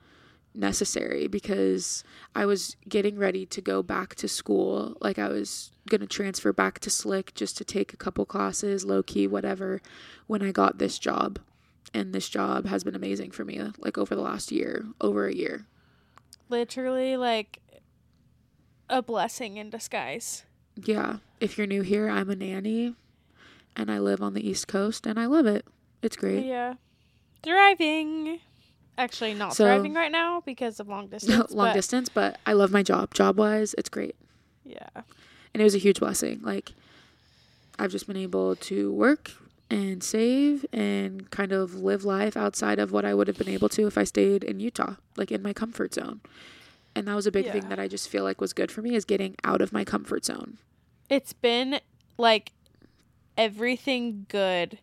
necessary 0.54 1.26
because 1.26 2.04
I 2.34 2.46
was 2.46 2.76
getting 2.88 3.18
ready 3.18 3.44
to 3.46 3.60
go 3.60 3.82
back 3.82 4.14
to 4.16 4.28
school. 4.28 4.96
Like 5.00 5.18
I 5.18 5.28
was 5.28 5.72
going 5.88 6.00
to 6.00 6.06
transfer 6.06 6.52
back 6.52 6.78
to 6.80 6.90
Slick 6.90 7.34
just 7.34 7.56
to 7.58 7.64
take 7.64 7.92
a 7.92 7.96
couple 7.96 8.24
classes, 8.24 8.84
low 8.84 9.02
key, 9.02 9.26
whatever, 9.26 9.80
when 10.26 10.42
I 10.42 10.52
got 10.52 10.78
this 10.78 10.98
job. 10.98 11.38
And 11.92 12.12
this 12.12 12.28
job 12.28 12.66
has 12.66 12.82
been 12.82 12.96
amazing 12.96 13.30
for 13.30 13.44
me, 13.44 13.60
like 13.78 13.96
over 13.96 14.14
the 14.14 14.22
last 14.22 14.50
year, 14.50 14.84
over 15.00 15.26
a 15.26 15.34
year. 15.34 15.66
Literally 16.48 17.16
like 17.16 17.60
a 18.88 19.00
blessing 19.00 19.56
in 19.56 19.70
disguise. 19.70 20.44
Yeah. 20.76 21.18
If 21.40 21.56
you're 21.56 21.66
new 21.66 21.82
here, 21.82 22.08
I'm 22.08 22.30
a 22.30 22.36
nanny 22.36 22.94
and 23.76 23.90
I 23.90 23.98
live 23.98 24.20
on 24.22 24.34
the 24.34 24.46
East 24.46 24.66
Coast 24.68 25.06
and 25.06 25.18
I 25.18 25.26
love 25.26 25.46
it. 25.46 25.66
It's 26.02 26.16
great. 26.16 26.44
Yeah. 26.44 26.74
Thriving. 27.42 28.40
Actually, 28.96 29.34
not 29.34 29.54
So- 29.54 29.64
thriving 29.64 29.94
right 29.94 30.12
now 30.12 30.40
because 30.46 30.78
of 30.80 30.88
long 30.88 31.06
distance. 31.14 31.50
Long 31.52 31.68
but- 31.68 31.74
distance, 31.74 32.08
but 32.08 32.38
I 32.46 32.52
love 32.52 32.70
my 32.70 32.82
job. 32.82 33.12
Job 33.14 33.36
wise, 33.38 33.74
it's 33.78 33.88
great. 33.88 34.14
Yeah. 34.64 34.88
and 35.52 35.60
it 35.60 35.64
was 35.64 35.74
a 35.74 35.78
huge 35.78 36.00
blessing. 36.00 36.40
Like 36.42 36.72
I've 37.78 37.90
just 37.90 38.06
been 38.06 38.16
able 38.16 38.56
to 38.56 38.92
work 38.92 39.30
and 39.70 40.02
save 40.02 40.64
and 40.72 41.30
kind 41.30 41.52
of 41.52 41.74
live 41.74 42.04
life 42.04 42.36
outside 42.36 42.78
of 42.78 42.92
what 42.92 43.04
I 43.04 43.14
would 43.14 43.26
have 43.28 43.36
been 43.38 43.48
able 43.48 43.68
to 43.70 43.86
if 43.86 43.96
I 43.98 44.04
stayed 44.04 44.42
in 44.44 44.60
Utah, 44.60 44.94
like 45.16 45.30
in 45.32 45.42
my 45.42 45.52
comfort 45.52 45.94
zone. 45.94 46.20
And 46.96 47.06
that 47.08 47.14
was 47.14 47.26
a 47.26 47.32
big 47.32 47.46
Yeah. 47.46 47.52
thing 47.52 47.68
that 47.68 47.78
I 47.80 47.88
just 47.88 48.08
feel 48.08 48.22
like 48.24 48.40
was 48.40 48.52
good 48.52 48.70
for 48.72 48.80
me 48.82 48.94
is 48.94 49.04
getting 49.04 49.34
out 49.44 49.60
of 49.60 49.72
my 49.72 49.84
comfort 49.84 50.24
zone. 50.24 50.58
It's 51.10 51.32
been 51.32 51.80
like 52.18 52.52
everything 53.36 54.26
good 54.28 54.78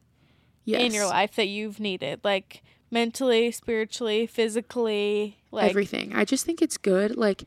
Yes. 0.66 0.82
in 0.82 0.93
your 0.93 1.07
life 1.07 1.36
that 1.36 1.47
you've 1.47 1.80
needed, 1.80 2.20
like 2.24 2.62
mentally, 2.91 3.51
spiritually, 3.51 4.27
physically, 4.27 5.37
like 5.49 5.69
everything. 5.69 6.13
I 6.13 6.25
just 6.25 6.45
think 6.45 6.61
it's 6.61 6.77
good 6.77 7.15
like 7.17 7.43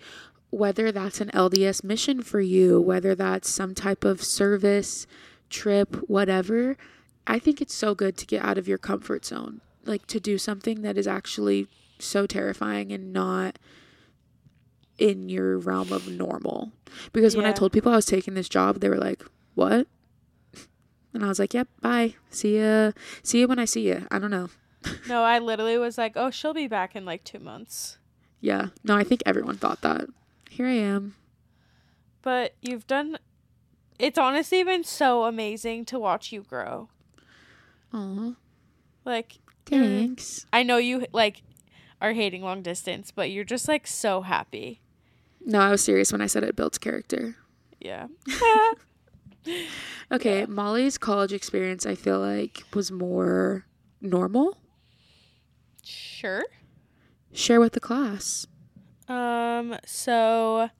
whether 0.50 0.92
that's 0.92 1.20
an 1.20 1.30
LDS 1.30 1.82
mission 1.82 2.22
for 2.22 2.40
you, 2.40 2.80
whether 2.80 3.14
that's 3.14 3.50
some 3.50 3.74
type 3.74 4.04
of 4.04 4.22
service, 4.22 5.06
trip, 5.50 5.96
whatever. 6.08 6.76
I 7.26 7.38
think 7.38 7.60
it's 7.60 7.74
so 7.74 7.94
good 7.94 8.16
to 8.18 8.26
get 8.26 8.44
out 8.44 8.56
of 8.56 8.68
your 8.68 8.78
comfort 8.78 9.24
zone, 9.24 9.60
like 9.84 10.06
to 10.06 10.20
do 10.20 10.38
something 10.38 10.82
that 10.82 10.96
is 10.96 11.08
actually 11.08 11.66
so 11.98 12.26
terrifying 12.26 12.92
and 12.92 13.12
not 13.12 13.58
in 14.98 15.28
your 15.28 15.58
realm 15.58 15.92
of 15.92 16.08
normal. 16.08 16.70
Because 17.12 17.36
when 17.36 17.46
I 17.46 17.52
told 17.52 17.72
people 17.72 17.92
I 17.92 17.96
was 17.96 18.06
taking 18.06 18.34
this 18.34 18.48
job, 18.48 18.78
they 18.78 18.88
were 18.88 18.98
like, 18.98 19.24
"What?" 19.54 19.86
And 21.14 21.24
I 21.24 21.28
was 21.28 21.38
like, 21.38 21.54
"Yep, 21.54 21.68
bye. 21.80 22.14
See 22.30 22.58
ya. 22.58 22.92
See 23.22 23.40
you 23.40 23.48
when 23.48 23.58
I 23.58 23.64
see 23.64 23.88
you." 23.88 24.06
I 24.10 24.18
don't 24.18 24.30
know. 24.30 24.50
No, 25.08 25.22
I 25.22 25.38
literally 25.38 25.78
was 25.78 25.96
like, 25.98 26.12
"Oh, 26.16 26.30
she'll 26.30 26.54
be 26.54 26.66
back 26.66 26.94
in 26.96 27.04
like 27.04 27.24
2 27.24 27.38
months." 27.38 27.98
Yeah. 28.40 28.68
No, 28.82 28.96
I 28.96 29.04
think 29.04 29.22
everyone 29.26 29.56
thought 29.56 29.80
that. 29.82 30.06
Here 30.50 30.66
I 30.66 30.74
am. 30.74 31.14
But 32.22 32.54
you've 32.60 32.86
done 32.86 33.18
it's 33.98 34.18
honestly 34.18 34.62
been 34.64 34.82
so 34.84 35.24
amazing 35.24 35.84
to 35.86 35.98
watch 35.98 36.32
you 36.32 36.42
grow. 36.42 36.88
Aw, 37.92 38.32
Like 39.04 39.38
thanks. 39.66 40.46
I 40.52 40.62
know 40.62 40.76
you 40.78 41.06
like 41.12 41.42
are 42.00 42.12
hating 42.12 42.42
long 42.42 42.62
distance, 42.62 43.10
but 43.10 43.30
you're 43.30 43.44
just 43.44 43.68
like 43.68 43.86
so 43.86 44.22
happy. 44.22 44.80
No, 45.44 45.60
I 45.60 45.70
was 45.70 45.84
serious 45.84 46.10
when 46.12 46.20
I 46.20 46.26
said 46.26 46.42
it 46.44 46.56
builds 46.56 46.78
character. 46.78 47.36
Yeah. 47.80 48.08
Okay, 50.12 50.40
Yeah. 50.40 50.46
Molly's 50.46 50.96
college 50.98 51.32
experience, 51.32 51.84
I 51.86 51.94
feel 51.94 52.18
like, 52.20 52.62
was 52.74 52.90
more 52.90 53.66
normal. 54.00 54.56
Sure. 55.84 56.44
Share 57.32 57.60
with 57.60 57.72
the 57.72 57.80
class. 57.80 58.46
Um 59.08 59.76
so 59.84 60.70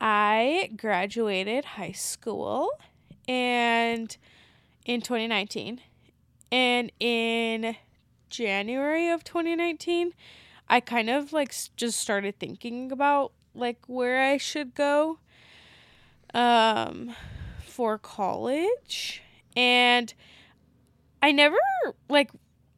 I 0.00 0.70
graduated 0.76 1.64
high 1.64 1.92
school 1.92 2.70
and 3.28 4.16
in 4.84 5.00
2019 5.00 5.80
and 6.50 6.92
in 6.98 7.76
January 8.28 9.08
of 9.10 9.24
2019 9.24 10.12
I 10.68 10.80
kind 10.80 11.10
of 11.10 11.32
like 11.32 11.54
just 11.76 12.00
started 12.00 12.38
thinking 12.38 12.92
about 12.92 13.32
like 13.54 13.78
where 13.86 14.22
I 14.22 14.38
should 14.38 14.74
go 14.74 15.18
um 16.34 17.14
for 17.66 17.98
college 17.98 19.22
and 19.56 20.12
I 21.22 21.32
never 21.32 21.56
like 22.08 22.30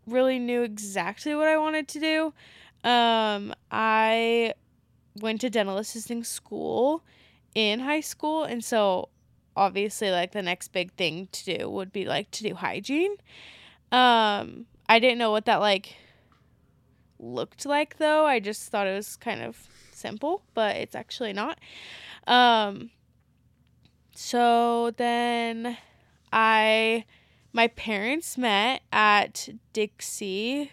really 0.06 0.38
knew 0.38 0.62
exactly 0.62 1.34
what 1.34 1.48
I 1.48 1.56
wanted 1.56 1.88
to 1.88 2.00
do. 2.00 2.34
Um 2.88 3.54
I 3.70 4.54
went 5.20 5.40
to 5.42 5.50
dental 5.50 5.78
assisting 5.78 6.24
school 6.24 7.02
in 7.54 7.80
high 7.80 8.00
school 8.00 8.44
and 8.44 8.64
so 8.64 9.08
obviously 9.56 10.10
like 10.10 10.32
the 10.32 10.42
next 10.42 10.68
big 10.68 10.92
thing 10.92 11.28
to 11.30 11.58
do 11.58 11.70
would 11.70 11.92
be 11.92 12.04
like 12.04 12.30
to 12.32 12.42
do 12.42 12.54
hygiene. 12.54 13.16
Um 13.92 14.66
I 14.88 14.98
didn't 14.98 15.18
know 15.18 15.30
what 15.30 15.46
that 15.46 15.60
like 15.60 15.96
looked 17.18 17.64
like 17.64 17.98
though. 17.98 18.26
I 18.26 18.40
just 18.40 18.70
thought 18.70 18.86
it 18.86 18.94
was 18.94 19.16
kind 19.16 19.40
of 19.40 19.56
simple, 19.92 20.42
but 20.52 20.76
it's 20.76 20.94
actually 20.94 21.32
not. 21.32 21.58
Um 22.26 22.90
so 24.14 24.92
then 24.96 25.76
I 26.32 27.04
my 27.54 27.68
parents 27.68 28.36
met 28.36 28.82
at 28.92 29.48
Dixie 29.72 30.72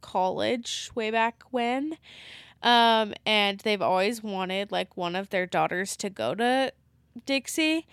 College 0.00 0.90
way 0.94 1.10
back 1.12 1.44
when. 1.50 1.98
Um 2.62 3.12
and 3.24 3.60
they've 3.60 3.82
always 3.82 4.22
wanted 4.22 4.72
like 4.72 4.96
one 4.96 5.14
of 5.14 5.30
their 5.30 5.46
daughters 5.46 5.96
to 5.98 6.10
go 6.10 6.34
to 6.34 6.72
Dixie 7.26 7.86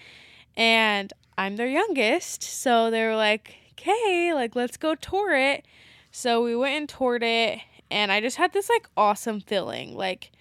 and 0.55 1.11
I'm 1.37 1.55
their 1.57 1.67
youngest, 1.67 2.43
so 2.43 2.91
they 2.91 3.03
were 3.03 3.15
like, 3.15 3.55
"Okay, 3.71 4.33
like 4.33 4.55
let's 4.55 4.77
go 4.77 4.95
tour 4.95 5.35
it." 5.35 5.65
So 6.11 6.43
we 6.43 6.55
went 6.55 6.75
and 6.75 6.89
toured 6.89 7.23
it 7.23 7.59
and 7.91 8.11
I 8.11 8.21
just 8.21 8.37
had 8.37 8.53
this 8.53 8.69
like 8.69 8.87
awesome 8.95 9.41
feeling 9.41 9.95
like 9.95 10.31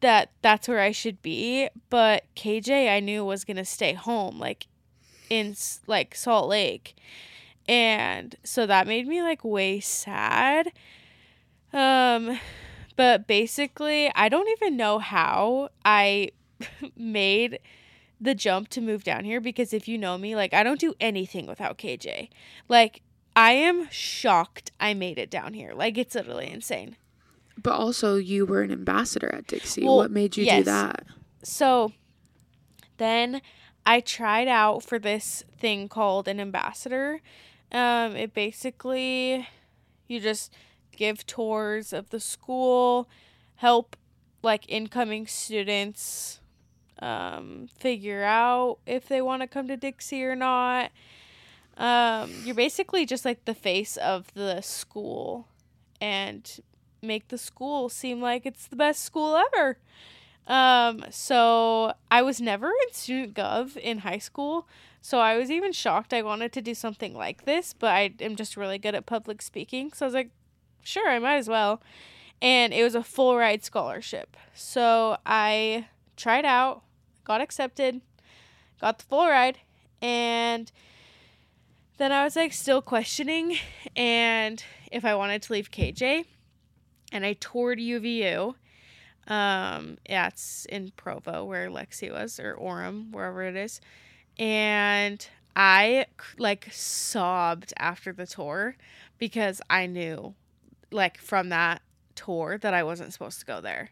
that 0.00 0.30
that's 0.42 0.66
where 0.68 0.80
I 0.80 0.92
should 0.92 1.20
be, 1.22 1.68
but 1.90 2.24
KJ 2.34 2.90
I 2.90 3.00
knew 3.00 3.24
was 3.24 3.44
going 3.44 3.58
to 3.58 3.64
stay 3.64 3.92
home 3.92 4.38
like 4.38 4.66
in 5.30 5.56
like 5.86 6.14
Salt 6.14 6.48
Lake. 6.48 6.96
And 7.68 8.34
so 8.44 8.66
that 8.66 8.86
made 8.86 9.06
me 9.06 9.22
like 9.22 9.44
way 9.44 9.80
sad. 9.80 10.72
Um 11.72 12.38
but 12.96 13.26
basically, 13.26 14.12
I 14.14 14.28
don't 14.28 14.48
even 14.50 14.76
know 14.76 14.98
how 14.98 15.70
I 15.86 16.32
made 16.96 17.60
the 18.20 18.34
jump 18.34 18.68
to 18.68 18.82
move 18.82 19.04
down 19.04 19.24
here 19.24 19.40
because 19.40 19.72
if 19.72 19.88
you 19.88 19.96
know 19.96 20.18
me, 20.18 20.36
like 20.36 20.52
I 20.52 20.62
don't 20.62 20.78
do 20.78 20.94
anything 21.00 21.46
without 21.46 21.78
KJ. 21.78 22.28
Like 22.68 23.00
I 23.34 23.52
am 23.52 23.88
shocked 23.90 24.72
I 24.78 24.92
made 24.92 25.18
it 25.18 25.30
down 25.30 25.54
here. 25.54 25.72
Like 25.72 25.96
it's 25.96 26.14
literally 26.14 26.50
insane. 26.50 26.96
But 27.62 27.72
also, 27.72 28.16
you 28.16 28.46
were 28.46 28.62
an 28.62 28.70
ambassador 28.70 29.34
at 29.34 29.46
Dixie. 29.46 29.84
Well, 29.84 29.96
what 29.96 30.10
made 30.10 30.36
you 30.36 30.48
do 30.48 30.64
that? 30.64 31.04
So 31.42 31.92
then 32.96 33.42
I 33.84 34.00
tried 34.00 34.48
out 34.48 34.82
for 34.82 34.98
this 34.98 35.44
thing 35.58 35.88
called 35.88 36.28
an 36.28 36.40
ambassador. 36.40 37.20
Um, 37.72 38.16
it 38.16 38.34
basically 38.34 39.48
you 40.08 40.20
just 40.20 40.52
give 40.96 41.26
tours 41.26 41.92
of 41.92 42.10
the 42.10 42.20
school, 42.20 43.08
help 43.56 43.96
like 44.42 44.64
incoming 44.68 45.26
students 45.26 46.40
um, 47.00 47.68
figure 47.78 48.24
out 48.24 48.78
if 48.86 49.08
they 49.08 49.22
want 49.22 49.42
to 49.42 49.48
come 49.48 49.68
to 49.68 49.76
Dixie 49.76 50.24
or 50.24 50.36
not. 50.36 50.90
Um, 51.76 52.30
you're 52.44 52.54
basically 52.54 53.06
just 53.06 53.24
like 53.24 53.44
the 53.44 53.54
face 53.54 53.96
of 53.96 54.32
the 54.34 54.60
school 54.60 55.48
and 56.00 56.60
make 57.02 57.28
the 57.28 57.38
school 57.38 57.88
seem 57.88 58.20
like 58.20 58.44
it's 58.44 58.66
the 58.66 58.76
best 58.76 59.02
school 59.02 59.36
ever. 59.36 59.78
Um, 60.50 61.04
so 61.10 61.94
I 62.10 62.22
was 62.22 62.40
never 62.40 62.66
in 62.66 62.92
student 62.92 63.34
gov 63.34 63.76
in 63.76 63.98
high 63.98 64.18
school, 64.18 64.66
so 65.00 65.20
I 65.20 65.36
was 65.36 65.48
even 65.48 65.70
shocked 65.70 66.12
I 66.12 66.22
wanted 66.22 66.52
to 66.54 66.60
do 66.60 66.74
something 66.74 67.14
like 67.14 67.44
this, 67.44 67.72
but 67.72 67.90
I 67.90 68.14
am 68.18 68.34
just 68.34 68.56
really 68.56 68.76
good 68.76 68.96
at 68.96 69.06
public 69.06 69.42
speaking, 69.42 69.92
so 69.92 70.04
I 70.04 70.08
was 70.08 70.14
like, 70.14 70.30
sure, 70.82 71.08
I 71.08 71.20
might 71.20 71.36
as 71.36 71.48
well. 71.48 71.80
And 72.42 72.74
it 72.74 72.82
was 72.82 72.96
a 72.96 73.04
full 73.04 73.36
ride 73.36 73.64
scholarship. 73.64 74.36
So 74.52 75.18
I 75.24 75.86
tried 76.16 76.44
out, 76.44 76.82
got 77.22 77.40
accepted, 77.40 78.00
got 78.80 78.98
the 78.98 79.04
full 79.04 79.28
ride, 79.28 79.58
and 80.02 80.72
then 81.98 82.10
I 82.10 82.24
was 82.24 82.34
like 82.34 82.52
still 82.54 82.82
questioning 82.82 83.56
and 83.94 84.64
if 84.90 85.04
I 85.04 85.14
wanted 85.14 85.42
to 85.42 85.52
leave 85.52 85.70
KJ 85.70 86.24
and 87.12 87.24
I 87.24 87.34
toured 87.34 87.78
UVU. 87.78 88.56
Um, 89.30 89.96
yeah, 90.08 90.26
it's 90.26 90.66
in 90.66 90.90
Provo 90.96 91.44
where 91.44 91.70
Lexi 91.70 92.12
was, 92.12 92.40
or 92.40 92.56
Orem, 92.56 93.12
wherever 93.12 93.42
it 93.44 93.54
is. 93.54 93.80
And 94.38 95.26
I 95.54 96.06
like 96.36 96.68
sobbed 96.72 97.72
after 97.78 98.12
the 98.12 98.26
tour 98.26 98.76
because 99.18 99.62
I 99.70 99.86
knew, 99.86 100.34
like, 100.90 101.18
from 101.18 101.48
that 101.50 101.80
tour 102.16 102.58
that 102.58 102.74
I 102.74 102.82
wasn't 102.82 103.12
supposed 103.12 103.38
to 103.40 103.46
go 103.46 103.60
there. 103.60 103.90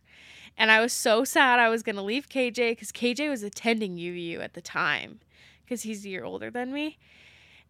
And 0.56 0.72
I 0.72 0.80
was 0.80 0.92
so 0.92 1.22
sad 1.22 1.60
I 1.60 1.68
was 1.68 1.84
going 1.84 1.96
to 1.96 2.02
leave 2.02 2.28
KJ 2.28 2.72
because 2.72 2.90
KJ 2.90 3.30
was 3.30 3.44
attending 3.44 3.96
UVU 3.96 4.40
at 4.40 4.54
the 4.54 4.60
time 4.60 5.20
because 5.64 5.82
he's 5.82 6.04
a 6.04 6.08
year 6.08 6.24
older 6.24 6.50
than 6.50 6.72
me. 6.72 6.98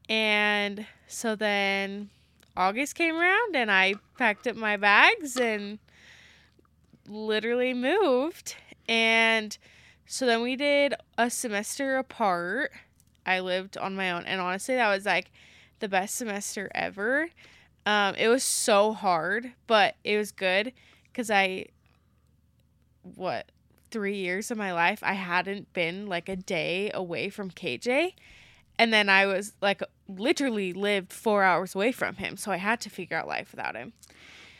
And 0.08 0.86
so 1.06 1.36
then 1.36 2.08
August 2.56 2.94
came 2.94 3.16
around 3.16 3.56
and 3.56 3.70
I 3.70 3.96
packed 4.16 4.46
up 4.46 4.56
my 4.56 4.78
bags 4.78 5.36
and 5.36 5.78
literally 7.08 7.74
moved. 7.74 8.56
And 8.88 9.56
so 10.06 10.26
then 10.26 10.42
we 10.42 10.56
did 10.56 10.94
a 11.16 11.30
semester 11.30 11.96
apart. 11.96 12.72
I 13.26 13.40
lived 13.40 13.76
on 13.76 13.94
my 13.94 14.10
own. 14.10 14.24
And 14.24 14.40
honestly, 14.40 14.74
that 14.76 14.88
was 14.88 15.04
like 15.04 15.30
the 15.80 15.88
best 15.88 16.16
semester 16.16 16.70
ever. 16.74 17.28
Um, 17.86 18.14
it 18.16 18.28
was 18.28 18.42
so 18.42 18.92
hard, 18.92 19.52
but 19.66 19.96
it 20.04 20.16
was 20.16 20.32
good 20.32 20.72
because 21.04 21.30
I, 21.30 21.66
what, 23.02 23.50
three 23.90 24.16
years 24.16 24.50
of 24.50 24.58
my 24.58 24.72
life, 24.72 25.00
I 25.02 25.14
hadn't 25.14 25.72
been 25.72 26.06
like 26.06 26.28
a 26.28 26.36
day 26.36 26.90
away 26.92 27.30
from 27.30 27.50
KJ. 27.50 28.14
And 28.78 28.92
then 28.92 29.08
I 29.08 29.26
was 29.26 29.54
like 29.60 29.82
literally 30.06 30.72
lived 30.72 31.12
four 31.12 31.42
hours 31.42 31.74
away 31.74 31.92
from 31.92 32.16
him. 32.16 32.36
So 32.36 32.52
I 32.52 32.58
had 32.58 32.80
to 32.82 32.90
figure 32.90 33.16
out 33.16 33.26
life 33.26 33.50
without 33.52 33.74
him. 33.74 33.92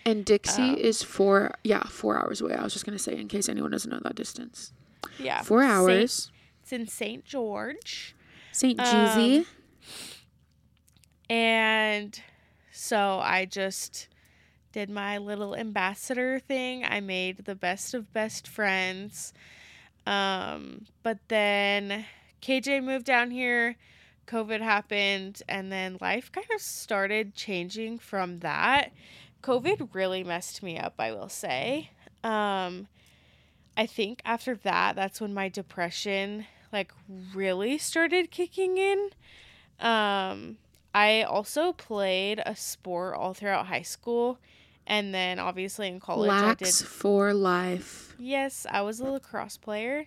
And 0.09 0.25
Dixie 0.25 0.63
um, 0.63 0.77
is 0.77 1.03
four, 1.03 1.53
yeah, 1.65 1.83
four 1.85 2.19
hours 2.19 2.41
away. 2.41 2.55
I 2.55 2.63
was 2.63 2.73
just 2.73 2.87
going 2.87 2.97
to 2.97 3.03
say, 3.03 3.17
in 3.17 3.29
case 3.29 3.49
anyone 3.49 3.71
doesn't 3.71 3.91
know 3.91 4.01
that 4.03 4.15
distance. 4.15 4.73
Yeah. 5.19 5.43
Four 5.43 5.63
hours. 5.63 6.31
Saint, 6.31 6.63
it's 6.63 6.73
in 6.73 6.87
St. 6.87 7.25
George. 7.25 8.15
St. 8.53 8.79
Jeezy. 8.79 9.39
Um, 9.39 9.47
and 11.29 12.23
so 12.73 13.21
I 13.23 13.45
just 13.45 14.09
did 14.73 14.89
my 14.89 15.19
little 15.19 15.55
ambassador 15.55 16.39
thing. 16.39 16.85
I 16.85 17.01
made 17.01 17.45
the 17.45 17.55
best 17.55 17.93
of 17.93 18.13
best 18.13 18.49
friends. 18.49 19.33
Um, 20.07 20.87
but 21.03 21.19
then 21.29 22.07
KJ 22.41 22.83
moved 22.83 23.05
down 23.05 23.31
here 23.31 23.77
COVID 24.29 24.61
happened 24.61 25.43
and 25.49 25.73
then 25.73 25.97
life 26.01 26.31
kind 26.31 26.47
of 26.55 26.61
started 26.61 27.35
changing 27.35 27.99
from 27.99 28.41
that. 28.41 28.93
COVID 29.43 29.91
really 29.93 30.25
messed 30.25 30.63
me 30.63 30.79
up, 30.79 30.95
I 30.99 31.13
will 31.13 31.29
say. 31.29 31.91
Um 32.25 32.89
I 33.77 33.87
think 33.87 34.21
after 34.25 34.57
that 34.57 34.97
that's 34.97 35.21
when 35.21 35.33
my 35.33 35.49
depression 35.49 36.47
like 36.73 36.93
really 37.35 37.79
started 37.79 38.31
kicking 38.31 38.77
in. 38.79 39.11
Um 39.81 40.59
I 40.95 41.23
also 41.23 41.73
played 41.73 42.43
a 42.45 42.57
sport 42.57 43.15
all 43.15 43.35
throughout 43.35 43.67
high 43.67 43.83
school 43.83 44.39
and 44.87 45.15
then 45.15 45.39
obviously 45.39 45.87
in 45.87 46.01
college 46.01 46.29
Lax 46.29 46.63
I 46.63 46.65
did 46.65 46.89
for 46.89 47.33
life. 47.35 48.17
Yes, 48.19 48.67
I 48.69 48.81
was 48.81 48.99
a 49.01 49.05
lacrosse 49.05 49.59
player. 49.59 50.07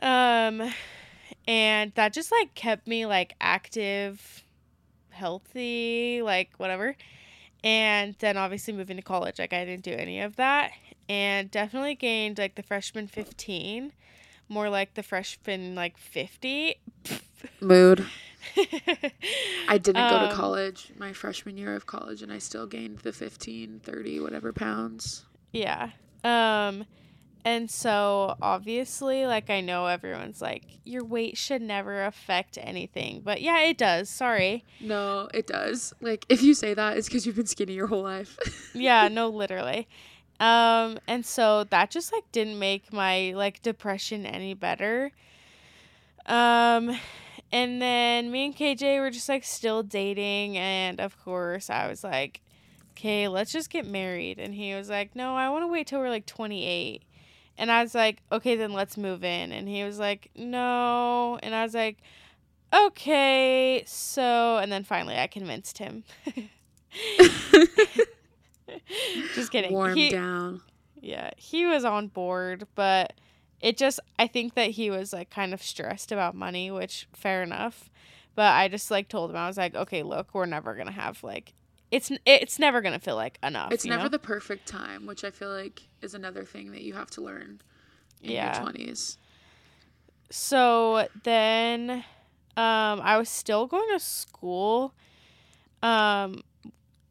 Um 0.00 0.72
and 1.46 1.92
that 1.94 2.12
just 2.12 2.32
like 2.32 2.54
kept 2.54 2.86
me 2.86 3.06
like 3.06 3.34
active 3.40 4.44
healthy 5.10 6.22
like 6.22 6.50
whatever 6.58 6.96
and 7.64 8.14
then 8.18 8.36
obviously 8.36 8.72
moving 8.72 8.96
to 8.96 9.02
college. 9.02 9.38
Like 9.38 9.52
i 9.52 9.64
didn't 9.64 9.84
do 9.84 9.92
any 9.92 10.20
of 10.20 10.36
that. 10.36 10.72
And 11.08 11.50
definitely 11.50 11.94
gained 11.94 12.38
like 12.38 12.54
the 12.54 12.62
freshman 12.62 13.06
15 13.06 13.92
more 14.48 14.70
like 14.70 14.94
the 14.94 15.02
freshman 15.02 15.74
like 15.74 15.96
50 15.98 16.80
mood. 17.60 18.06
I 19.68 19.78
didn't 19.78 20.02
um, 20.02 20.10
go 20.10 20.18
to 20.20 20.30
um, 20.30 20.36
college 20.36 20.92
my 20.96 21.12
freshman 21.12 21.58
year 21.58 21.74
of 21.74 21.86
college 21.86 22.22
and 22.22 22.32
i 22.32 22.38
still 22.38 22.66
gained 22.66 23.00
the 23.00 23.12
15 23.12 23.80
30 23.84 24.20
whatever 24.20 24.52
pounds. 24.52 25.24
Yeah. 25.52 25.90
Um 26.24 26.86
and 27.44 27.70
so 27.70 28.36
obviously, 28.42 29.26
like 29.26 29.50
I 29.50 29.60
know 29.60 29.86
everyone's 29.86 30.42
like, 30.42 30.64
your 30.84 31.04
weight 31.04 31.36
should 31.36 31.62
never 31.62 32.04
affect 32.04 32.58
anything. 32.60 33.22
But 33.24 33.40
yeah, 33.40 33.60
it 33.60 33.78
does. 33.78 34.10
Sorry. 34.10 34.64
No, 34.80 35.28
it 35.32 35.46
does. 35.46 35.92
Like 36.00 36.26
if 36.28 36.42
you 36.42 36.54
say 36.54 36.74
that, 36.74 36.96
it's 36.96 37.08
because 37.08 37.26
you've 37.26 37.36
been 37.36 37.46
skinny 37.46 37.74
your 37.74 37.86
whole 37.86 38.02
life. 38.02 38.36
yeah, 38.74 39.08
no, 39.08 39.28
literally. 39.28 39.88
Um, 40.40 40.98
and 41.08 41.26
so 41.26 41.64
that 41.64 41.90
just 41.90 42.12
like 42.12 42.24
didn't 42.32 42.58
make 42.58 42.92
my 42.92 43.32
like 43.34 43.62
depression 43.62 44.24
any 44.26 44.54
better. 44.54 45.10
Um 46.26 46.96
and 47.50 47.80
then 47.80 48.30
me 48.30 48.46
and 48.46 48.56
KJ 48.56 49.00
were 49.00 49.10
just 49.10 49.28
like 49.28 49.44
still 49.44 49.82
dating 49.82 50.58
and 50.58 51.00
of 51.00 51.18
course 51.24 51.70
I 51.70 51.88
was 51.88 52.04
like, 52.04 52.40
Okay, 52.92 53.28
let's 53.28 53.52
just 53.52 53.70
get 53.70 53.86
married 53.86 54.38
and 54.40 54.52
he 54.54 54.74
was 54.74 54.90
like, 54.90 55.16
No, 55.16 55.34
I 55.34 55.48
wanna 55.50 55.68
wait 55.68 55.86
till 55.86 56.00
we're 56.00 56.10
like 56.10 56.26
twenty 56.26 56.66
eight. 56.66 57.02
And 57.58 57.72
I 57.72 57.82
was 57.82 57.94
like, 57.94 58.22
okay, 58.30 58.54
then 58.54 58.72
let's 58.72 58.96
move 58.96 59.24
in. 59.24 59.50
And 59.50 59.68
he 59.68 59.82
was 59.82 59.98
like, 59.98 60.30
no. 60.36 61.38
And 61.42 61.54
I 61.54 61.64
was 61.64 61.74
like, 61.74 61.98
okay. 62.72 63.82
So, 63.84 64.58
and 64.58 64.70
then 64.70 64.84
finally 64.84 65.16
I 65.16 65.26
convinced 65.26 65.78
him. 65.78 66.04
just 69.34 69.50
kidding. 69.50 69.72
Warm 69.72 69.96
he, 69.96 70.10
down. 70.10 70.62
Yeah, 71.00 71.30
he 71.36 71.66
was 71.66 71.84
on 71.84 72.06
board, 72.06 72.68
but 72.76 73.14
it 73.60 73.76
just, 73.76 73.98
I 74.20 74.28
think 74.28 74.54
that 74.54 74.70
he 74.70 74.90
was 74.90 75.12
like 75.12 75.30
kind 75.30 75.52
of 75.52 75.60
stressed 75.60 76.12
about 76.12 76.36
money, 76.36 76.70
which 76.70 77.08
fair 77.12 77.42
enough. 77.42 77.90
But 78.36 78.54
I 78.54 78.68
just 78.68 78.88
like 78.88 79.08
told 79.08 79.30
him, 79.30 79.36
I 79.36 79.48
was 79.48 79.56
like, 79.56 79.74
okay, 79.74 80.04
look, 80.04 80.32
we're 80.32 80.46
never 80.46 80.74
going 80.74 80.86
to 80.86 80.92
have 80.92 81.24
like 81.24 81.54
it's 81.90 82.10
it's 82.26 82.58
never 82.58 82.80
gonna 82.80 82.98
feel 82.98 83.16
like 83.16 83.38
enough. 83.42 83.72
It's 83.72 83.84
never 83.84 84.04
know? 84.04 84.08
the 84.08 84.18
perfect 84.18 84.66
time, 84.66 85.06
which 85.06 85.24
I 85.24 85.30
feel 85.30 85.50
like 85.50 85.82
is 86.02 86.14
another 86.14 86.44
thing 86.44 86.72
that 86.72 86.82
you 86.82 86.94
have 86.94 87.10
to 87.12 87.20
learn 87.20 87.60
in 88.22 88.32
yeah. 88.32 88.54
your 88.54 88.62
twenties. 88.62 89.16
So 90.30 91.08
then, 91.24 91.90
um, 92.56 93.00
I 93.00 93.16
was 93.16 93.30
still 93.30 93.66
going 93.66 93.88
to 93.92 93.98
school, 93.98 94.92
um, 95.82 96.42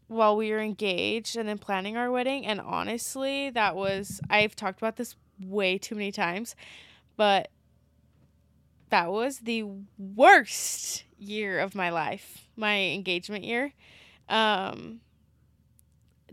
while 0.08 0.38
we 0.38 0.52
were 0.52 0.60
engaged 0.60 1.36
and 1.36 1.50
then 1.50 1.58
planning 1.58 1.98
our 1.98 2.12
wedding. 2.12 2.46
And 2.46 2.62
honestly, 2.62 3.50
that 3.52 3.76
was 3.76 4.22
I've 4.30 4.56
talked 4.56 4.80
about 4.80 4.98
this 4.98 5.16
way 5.42 5.78
too 5.78 5.96
many 5.96 6.12
times, 6.12 6.56
but 7.16 7.50
that 8.90 9.12
was 9.12 9.40
the 9.40 9.66
worst 9.98 11.04
year 11.18 11.60
of 11.60 11.76
my 11.76 11.90
life. 11.90 12.48
My 12.56 12.80
engagement 12.80 13.44
year 13.44 13.74
um 14.30 15.00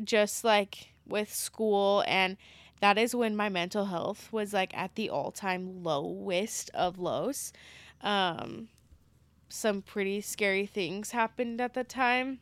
just 0.02 0.44
like 0.44 0.94
with 1.06 1.32
school 1.32 2.02
and 2.06 2.36
that 2.80 2.98
is 2.98 3.14
when 3.14 3.36
my 3.36 3.48
mental 3.48 3.86
health 3.86 4.28
was 4.32 4.52
like 4.52 4.76
at 4.76 4.94
the 4.94 5.08
all-time 5.08 5.82
lowest 5.82 6.70
of 6.74 6.98
lows. 6.98 7.52
Um 8.02 8.68
some 9.48 9.82
pretty 9.82 10.20
scary 10.20 10.66
things 10.66 11.12
happened 11.12 11.60
at 11.60 11.74
the 11.74 11.84
time. 11.84 12.40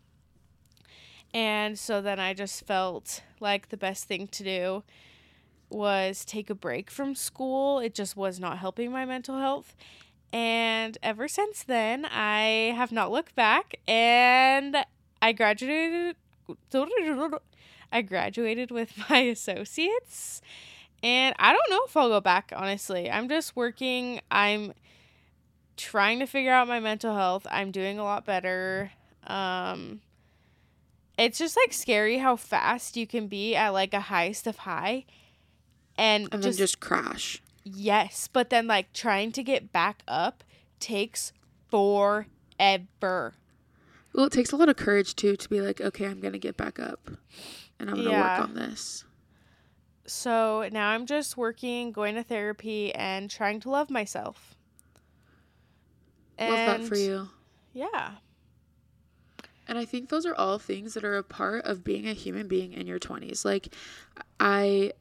And 1.34 1.78
so 1.78 2.00
then 2.00 2.18
i 2.18 2.34
just 2.34 2.66
felt 2.66 3.22
like 3.40 3.68
the 3.68 3.76
best 3.76 4.05
thing 4.05 4.26
to 4.28 4.44
do 4.44 4.82
was 5.70 6.24
take 6.24 6.50
a 6.50 6.55
break 6.55 6.90
from 6.90 7.14
school. 7.14 7.78
It 7.78 7.94
just 7.94 8.16
was 8.16 8.38
not 8.38 8.59
helping 8.59 8.90
my 8.92 9.05
mental 9.05 9.38
health. 9.38 9.74
And 10.32 10.96
ever 11.03 11.28
since 11.28 11.62
then 11.62 12.07
i 12.07 12.72
have 12.74 12.90
not 12.92 13.11
looked 13.11 13.34
back 13.34 13.76
and 13.86 14.76
I 15.23 15.33
graduated 15.33 16.16
I 17.91 18.03
graduated 18.03 18.70
with 18.70 18.93
my 19.11 19.18
associates 19.20 20.43
And 21.03 21.35
I 21.39 21.53
don't 21.53 21.70
know 21.70 21.81
if 21.87 21.97
I'll 21.97 22.09
go 22.09 22.20
back, 22.20 22.53
honestly. 22.55 23.11
I'm 23.11 23.29
just 23.29 23.57
working. 23.57 24.20
I'm 24.31 24.73
trying 25.77 26.18
to 26.20 26.27
figure 26.27 26.53
out 26.53 26.68
my 26.68 26.79
mental 26.81 27.14
health. 27.14 27.47
I'm 27.51 27.70
doing 27.70 27.99
a 27.99 28.05
lot 28.05 28.25
better. 28.27 28.93
Um 29.27 30.01
it's 31.18 31.39
just 31.39 31.57
like 31.57 31.73
scary 31.73 32.18
how 32.18 32.37
fast 32.37 32.97
you 32.97 33.07
can 33.07 33.29
be 33.29 33.55
at 33.55 33.68
like 33.70 33.95
a 33.95 34.01
highest 34.01 34.47
of 34.47 34.57
high 34.59 35.05
and, 35.97 36.29
And 36.33 36.43
just, 36.43 36.59
then 36.59 36.66
just 36.66 36.81
crash. 36.81 37.43
yes, 37.64 38.29
but 38.33 38.49
then 38.51 38.66
like 38.66 38.93
trying 38.95 39.31
to 39.33 39.43
get 39.43 39.73
back 39.73 40.03
up 40.09 40.43
takes 40.81 41.33
forever. 41.70 43.35
Well, 44.14 44.26
it 44.26 44.32
takes 44.32 44.52
a 44.52 44.56
lot 44.56 44.68
of 44.68 44.76
courage 44.76 45.14
too 45.16 45.36
to 45.36 45.48
be 45.48 45.60
like, 45.60 45.80
okay, 45.80 46.06
I'm 46.06 46.20
gonna 46.20 46.38
get 46.38 46.56
back 46.56 46.78
up, 46.78 47.10
and 47.78 47.88
I'm 47.90 47.96
gonna 47.96 48.10
Yeah. 48.10 48.38
work 48.38 48.48
on 48.48 48.54
this. 48.54 49.04
So 50.06 50.68
now 50.72 50.90
I'm 50.90 51.06
just 51.06 51.36
working, 51.36 51.92
going 51.92 52.16
to 52.16 52.22
therapy 52.24 52.92
and 52.94 53.30
trying 53.30 53.60
to 53.60 53.70
love 53.70 53.88
myself. 53.88 54.56
Love 56.38 56.58
that 56.66 56.82
for 56.82 56.96
you. 56.96 57.28
Yeah. 57.72 58.16
And 59.68 59.78
I 59.78 59.84
think 59.84 60.08
those 60.08 60.26
are 60.26 60.34
all 60.34 60.58
things 60.58 60.94
that 60.94 61.04
are 61.04 61.16
a 61.16 61.22
part 61.22 61.64
of 61.64 61.84
being 61.84 62.08
a 62.08 62.12
human 62.12 62.48
being 62.48 62.72
in 62.72 62.86
your 62.88 62.98
20s. 62.98 63.44
Like, 63.44 63.72
I 64.40 64.92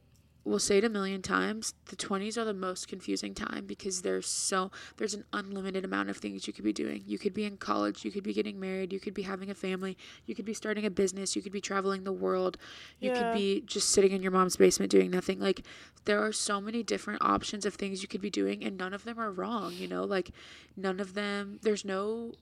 will 0.44 0.58
say 0.58 0.78
it 0.78 0.84
a 0.84 0.88
million 0.88 1.22
times 1.22 1.74
the 1.86 1.96
20s 1.96 2.36
are 2.36 2.44
the 2.44 2.52
most 2.54 2.88
confusing 2.88 3.34
time 3.34 3.64
because 3.66 4.02
there's 4.02 4.26
so 4.26 4.70
there's 4.96 5.14
an 5.14 5.24
unlimited 5.32 5.84
amount 5.84 6.10
of 6.10 6.16
things 6.16 6.46
you 6.46 6.52
could 6.52 6.64
be 6.64 6.72
doing. 6.72 7.02
You 7.06 7.18
could 7.18 7.32
be 7.34 7.44
in 7.44 7.56
college 7.56 8.04
you 8.04 8.10
could 8.10 8.24
be 8.24 8.32
getting 8.32 8.58
married 8.58 8.92
you 8.92 9.00
could 9.00 9.14
be 9.14 9.22
having 9.22 9.50
a 9.50 9.54
family 9.54 9.96
you 10.26 10.34
could 10.34 10.44
be 10.44 10.54
starting 10.54 10.84
a 10.84 10.90
business 10.90 11.36
you 11.36 11.42
could 11.42 11.52
be 11.52 11.60
traveling 11.60 12.04
the 12.04 12.12
world 12.12 12.56
you 13.00 13.10
Yeah. 13.10 13.16
could 13.18 13.32
be 13.32 13.60
just 13.62 13.90
sitting 13.90 14.12
in 14.12 14.22
your 14.22 14.32
mom's 14.32 14.56
basement 14.56 14.90
doing 14.90 15.10
nothing. 15.10 15.38
Like 15.38 15.62
there 16.04 16.24
are 16.24 16.32
so 16.32 16.60
many 16.60 16.82
different 16.82 17.22
options 17.22 17.64
of 17.64 17.74
things 17.74 18.02
you 18.02 18.08
could 18.08 18.20
be 18.20 18.30
doing 18.30 18.64
and 18.64 18.76
none 18.76 18.92
of 18.94 19.04
them 19.04 19.18
are 19.18 19.30
wrong 19.30 19.72
you 19.74 19.86
know? 19.88 20.04
Like 20.04 20.30
none 20.76 21.00
of 21.00 21.14
them 21.14 21.58
there's 21.62 21.84
no 21.84 22.32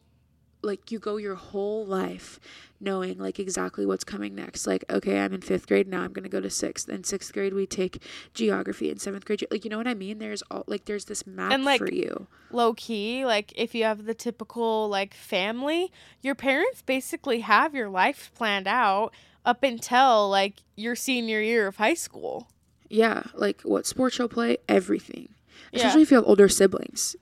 like 0.63 0.91
you 0.93 0.99
go 0.99 1.17
your 1.17 1.35
whole 1.37 1.85
life 1.87 2.39
knowing 2.83 3.19
like 3.19 3.39
exactly 3.39 3.85
what's 3.85 4.05
coming 4.05 4.35
next. 4.35 4.67
Like 4.67 4.85
okay 4.91 5.21
i'm 5.21 5.33
in 5.33 5.41
fifth 5.41 5.67
grade 5.67 5.87
now 5.89 6.03
i'm 6.03 6.13
going 6.13 6.23
to 6.25 6.29
go 6.31 6.41
to 6.41 6.51
sixth. 6.51 6.89
In 6.89 7.05
sixth 7.05 7.33
grade 7.33 7.55
we 7.55 7.67
take 7.67 8.03
geography. 8.35 8.91
In 8.91 8.99
seventh 8.99 9.25
grade 9.25 9.45
like 9.51 9.65
you 9.65 9.71
know 9.71 9.79
what 9.79 9.87
i 9.89 9.95
mean? 9.95 10.19
There's 10.19 10.43
all 10.51 10.65
like 10.67 10.85
there's 10.87 11.05
this 11.07 11.27
map 11.27 11.53
And, 11.53 11.65
like, 11.65 11.81
for 11.81 11.91
you. 11.93 12.27
low 12.51 12.75
key, 12.75 13.25
like 13.25 13.53
if 13.57 13.75
you 13.75 13.85
have 13.85 14.05
the 14.05 14.15
typical 14.15 14.89
like 14.89 15.15
family, 15.15 15.93
your 16.23 16.35
parents 16.35 16.83
basically 16.83 17.41
have 17.41 17.75
your 17.75 17.89
life 17.89 18.31
planned 18.35 18.67
out 18.69 19.13
up 19.45 19.63
until 19.63 20.29
like 20.29 20.57
your 20.77 20.95
senior 20.95 21.41
year 21.41 21.67
of 21.67 21.77
high 21.77 21.95
school. 21.95 22.49
yeah 22.89 23.23
like 23.35 23.63
what 23.63 23.87
sports 23.87 24.19
you'll 24.19 24.29
play? 24.29 24.57
Everything. 24.69 25.29
Yeah. 25.73 25.79
especially 25.81 26.03
if 26.03 26.11
you 26.11 26.17
have 26.17 26.27
older 26.27 26.49
siblings 26.49 27.15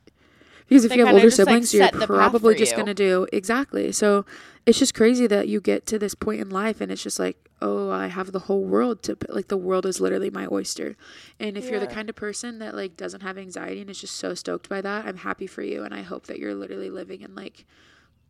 because 0.68 0.84
if 0.84 0.90
They 0.90 0.98
you 0.98 1.06
have 1.06 1.14
older 1.14 1.26
just, 1.26 1.38
like, 1.38 1.46
siblings 1.46 1.74
you're 1.74 1.84
set 1.84 1.92
the 1.94 2.00
path 2.00 2.08
probably 2.08 2.54
just 2.54 2.72
you. 2.72 2.76
going 2.76 2.86
to 2.86 2.94
do 2.94 3.26
exactly. 3.32 3.90
So 3.92 4.24
it's 4.66 4.78
just 4.78 4.94
crazy 4.94 5.26
that 5.26 5.48
you 5.48 5.60
get 5.60 5.86
to 5.86 5.98
this 5.98 6.14
point 6.14 6.40
in 6.40 6.50
life 6.50 6.80
and 6.80 6.92
it's 6.92 7.02
just 7.02 7.18
like 7.18 7.48
oh 7.60 7.90
i 7.90 8.06
have 8.06 8.32
the 8.32 8.38
whole 8.40 8.62
world 8.64 9.02
to 9.02 9.16
like 9.30 9.48
the 9.48 9.56
world 9.56 9.86
is 9.86 10.00
literally 10.00 10.30
my 10.30 10.46
oyster. 10.52 10.94
And 11.40 11.56
if 11.56 11.70
you're 11.70 11.80
the 11.80 11.86
kind 11.86 12.08
of 12.10 12.16
person 12.16 12.58
that 12.58 12.74
like 12.74 12.96
doesn't 12.96 13.22
have 13.22 13.38
anxiety 13.38 13.80
and 13.80 13.88
is 13.90 14.00
just 14.00 14.16
so 14.16 14.34
stoked 14.34 14.68
by 14.68 14.80
that 14.82 15.06
i'm 15.06 15.16
happy 15.18 15.46
for 15.46 15.62
you 15.62 15.84
and 15.84 15.94
i 15.94 16.02
hope 16.02 16.26
that 16.26 16.38
you're 16.38 16.54
literally 16.54 16.90
living 16.90 17.22
in 17.22 17.34
like 17.34 17.64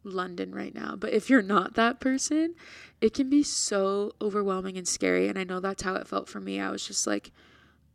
london 0.05 0.55
right 0.55 0.75
now. 0.75 0.95
But 0.97 1.13
if 1.13 1.29
you're 1.29 1.43
not 1.43 1.75
that 1.75 1.99
person 2.01 2.55
it 3.01 3.13
can 3.15 3.29
be 3.29 3.43
so 3.43 4.13
overwhelming 4.23 4.79
and 4.79 4.87
scary 4.87 5.29
and 5.29 5.39
i 5.39 5.45
know 5.45 5.59
that's 5.61 5.83
how 5.83 5.95
it 5.97 6.07
felt 6.07 6.29
for 6.29 6.41
me. 6.41 6.61
I 6.61 6.71
was 6.71 6.87
just 6.87 7.07
like 7.07 7.33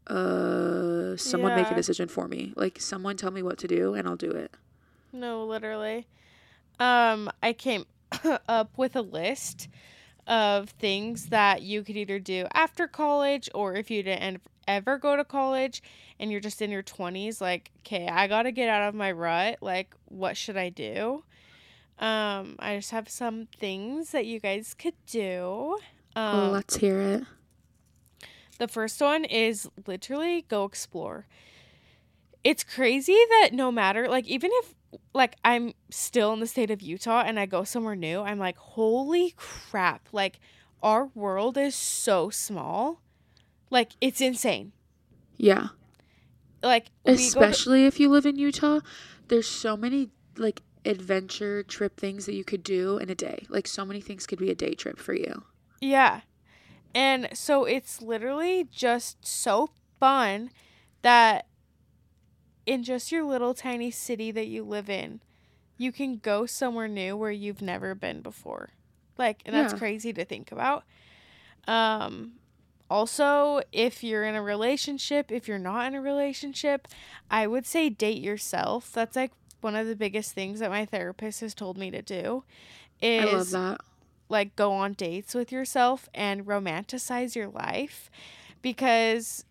uh 0.08 1.16
someone 1.18 1.56
make 1.56 1.70
a 1.72 1.76
decision 1.76 2.08
for 2.08 2.28
me 2.28 2.54
like 2.56 2.80
someone 2.80 3.16
tell 3.16 3.32
me 3.32 3.42
what 3.42 3.58
to 3.58 3.68
do 3.68 3.94
and 3.94 4.08
i'll 4.08 4.16
do 4.16 4.32
it 4.32 4.52
No, 5.14 5.46
literally. 5.46 6.08
Um, 6.80 7.30
I 7.42 7.54
came 7.54 7.86
up 8.48 8.72
with 8.78 8.96
a 8.96 9.02
list 9.02 9.70
of 10.26 10.70
things 10.72 11.28
that 11.28 11.62
you 11.62 11.84
could 11.84 11.96
either 11.98 12.18
do 12.20 12.48
after 12.54 12.88
college 12.88 13.48
or 13.54 13.76
if 13.76 13.92
you 13.92 14.02
didn't 14.02 14.42
ever 14.68 14.98
go 14.98 15.16
to 15.16 15.24
college 15.24 15.84
and 16.20 16.32
you're 16.32 16.40
just 16.42 16.62
in 16.62 16.72
your 16.72 16.82
20s 16.82 17.40
like, 17.42 17.70
"Okay, 17.82 18.08
I 18.08 18.28
got 18.28 18.44
to 18.44 18.52
get 18.52 18.70
out 18.70 18.88
of 18.90 18.96
my 18.96 19.12
rut. 19.12 19.58
Like, 19.62 19.96
what 20.06 20.36
should 20.36 20.58
I 20.58 20.70
do?" 20.70 21.24
Um, 22.00 22.56
I 22.60 22.78
just 22.78 22.92
have 22.92 23.08
some 23.08 23.48
things 23.60 24.12
that 24.12 24.26
you 24.26 24.40
guys 24.40 24.74
could 24.74 24.96
do. 25.06 25.78
Um, 26.16 26.36
oh 26.40 26.50
let's 26.52 26.76
hear 26.78 27.00
it 27.00 27.24
the 28.64 28.72
first 28.72 29.02
one 29.02 29.26
is 29.26 29.70
literally 29.86 30.46
go 30.48 30.64
explore. 30.64 31.28
It's 32.44 32.64
crazy 32.64 33.18
that 33.30 33.50
no 33.54 33.72
matter 33.72 34.08
like 34.08 34.26
even 34.28 34.52
if 34.54 34.74
like 35.14 35.36
I'm 35.44 35.74
still 35.90 36.34
in 36.34 36.40
the 36.40 36.48
state 36.48 36.72
of 36.72 36.82
Utah 36.82 37.24
and 37.26 37.40
I 37.40 37.46
go 37.46 37.64
somewhere 37.64 37.96
new, 37.96 38.22
I'm 38.22 38.40
like, 38.40 38.58
holy 38.58 39.34
crap. 39.38 40.08
Like 40.12 40.40
our 40.82 41.08
world 41.14 41.58
is 41.58 41.76
so 41.76 42.30
small. 42.30 43.02
Like 43.70 43.92
it's 44.02 44.22
insane. 44.22 44.72
yeah 45.38 45.70
Like 46.62 46.86
go 47.06 47.16
to- 47.16 47.22
especially 47.22 47.86
if 47.86 48.00
you 48.00 48.10
live 48.10 48.26
in 48.26 48.38
Utah, 48.38 48.80
there's 49.28 49.48
so 49.48 49.76
many 49.76 50.10
like 50.38 50.62
adventure 50.86 51.64
trip 51.64 51.98
things 51.98 52.26
that 52.26 52.34
you 52.36 52.44
could 52.44 52.64
do 52.64 52.98
in 52.98 53.10
a 53.10 53.16
day. 53.16 53.46
Like 53.50 53.68
so 53.68 53.84
many 53.86 54.00
things 54.02 54.26
could 54.28 54.40
be 54.40 54.52
a 54.52 54.56
day 54.56 54.74
trip 54.74 55.00
for 55.00 55.14
you. 55.14 55.44
Yeah. 55.82 56.22
And 56.94 57.30
so 57.34 57.66
it's 57.66 58.02
literally 58.02 58.68
just 58.72 59.26
so 59.26 59.70
fun 60.00 60.52
that 61.02 61.48
in 62.66 62.84
just 62.84 63.12
your 63.12 63.24
little 63.24 63.54
tiny 63.54 63.92
city 63.92 64.32
that 64.32 64.48
you 64.48 64.64
live 64.64 64.90
in, 64.90 65.22
you 65.78 65.92
can 65.92 66.18
go 66.18 66.46
somewhere 66.46 66.88
new 66.88 67.16
where 67.16 67.32
you've 67.32 67.62
never 67.62 67.94
been 67.96 68.22
before. 68.22 68.70
Like, 69.18 69.42
and 69.46 69.54
that's 69.54 69.74
Yeah. 69.74 69.80
crazy 69.80 70.14
to 70.14 70.26
think 70.26 70.52
about. 70.52 70.84
Um 71.68 72.34
also, 72.90 73.62
if 73.72 74.04
you're 74.04 74.24
in 74.24 74.36
a 74.36 74.42
relationship, 74.42 75.32
if 75.32 75.48
you're 75.48 75.58
not 75.58 75.88
in 75.88 75.96
a 75.96 76.02
relationship, 76.02 76.88
I 77.30 77.48
would 77.48 77.66
say 77.66 77.90
date 77.90 78.22
yourself. 78.22 78.92
That's 78.94 79.16
like 79.16 79.32
one 79.62 79.76
of 79.76 79.88
the 79.88 79.96
biggest 79.96 80.34
things 80.34 80.60
that 80.60 80.70
my 80.70 80.86
therapist 80.86 81.42
has 81.42 81.54
told 81.56 81.78
me 81.78 81.90
to 81.92 82.02
do. 82.02 82.44
Is 83.02 83.20
I 83.20 83.26
love 83.26 83.50
that. 83.52 83.82
Like 84.34 84.56
go 84.58 84.74
on 84.74 84.92
dates 84.94 85.34
with 85.34 85.52
yourself 85.52 86.10
and 86.14 86.46
romanticize 86.46 87.36
your 87.36 87.48
life 87.48 88.10
because 88.62 89.46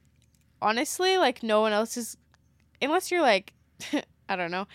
honestly 0.61 1.17
like 1.17 1.43
no 1.43 1.61
one 1.63 1.73
else 1.73 1.97
is 1.97 2.17
unless 2.83 3.11
you're 3.11 3.23
like 3.23 3.55
I 4.29 4.37
don't 4.37 4.51
know 4.51 4.67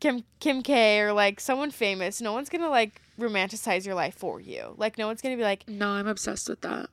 Kim 0.00 0.24
Kim 0.40 0.62
K 0.62 1.00
or 1.00 1.12
like 1.12 1.38
someone 1.40 1.70
famous 1.70 2.20
no 2.22 2.32
one's 2.32 2.48
going 2.48 2.62
to 2.62 2.70
like 2.70 3.02
romanticize 3.20 3.84
your 3.84 3.94
life 3.94 4.14
for 4.16 4.40
you 4.40 4.74
like 4.78 4.96
no 4.96 5.06
one's 5.06 5.20
going 5.20 5.34
to 5.36 5.40
be 5.40 5.44
like 5.44 5.68
No, 5.68 5.90
I'm 5.90 6.06
obsessed 6.08 6.48
with 6.48 6.62
that. 6.62 6.88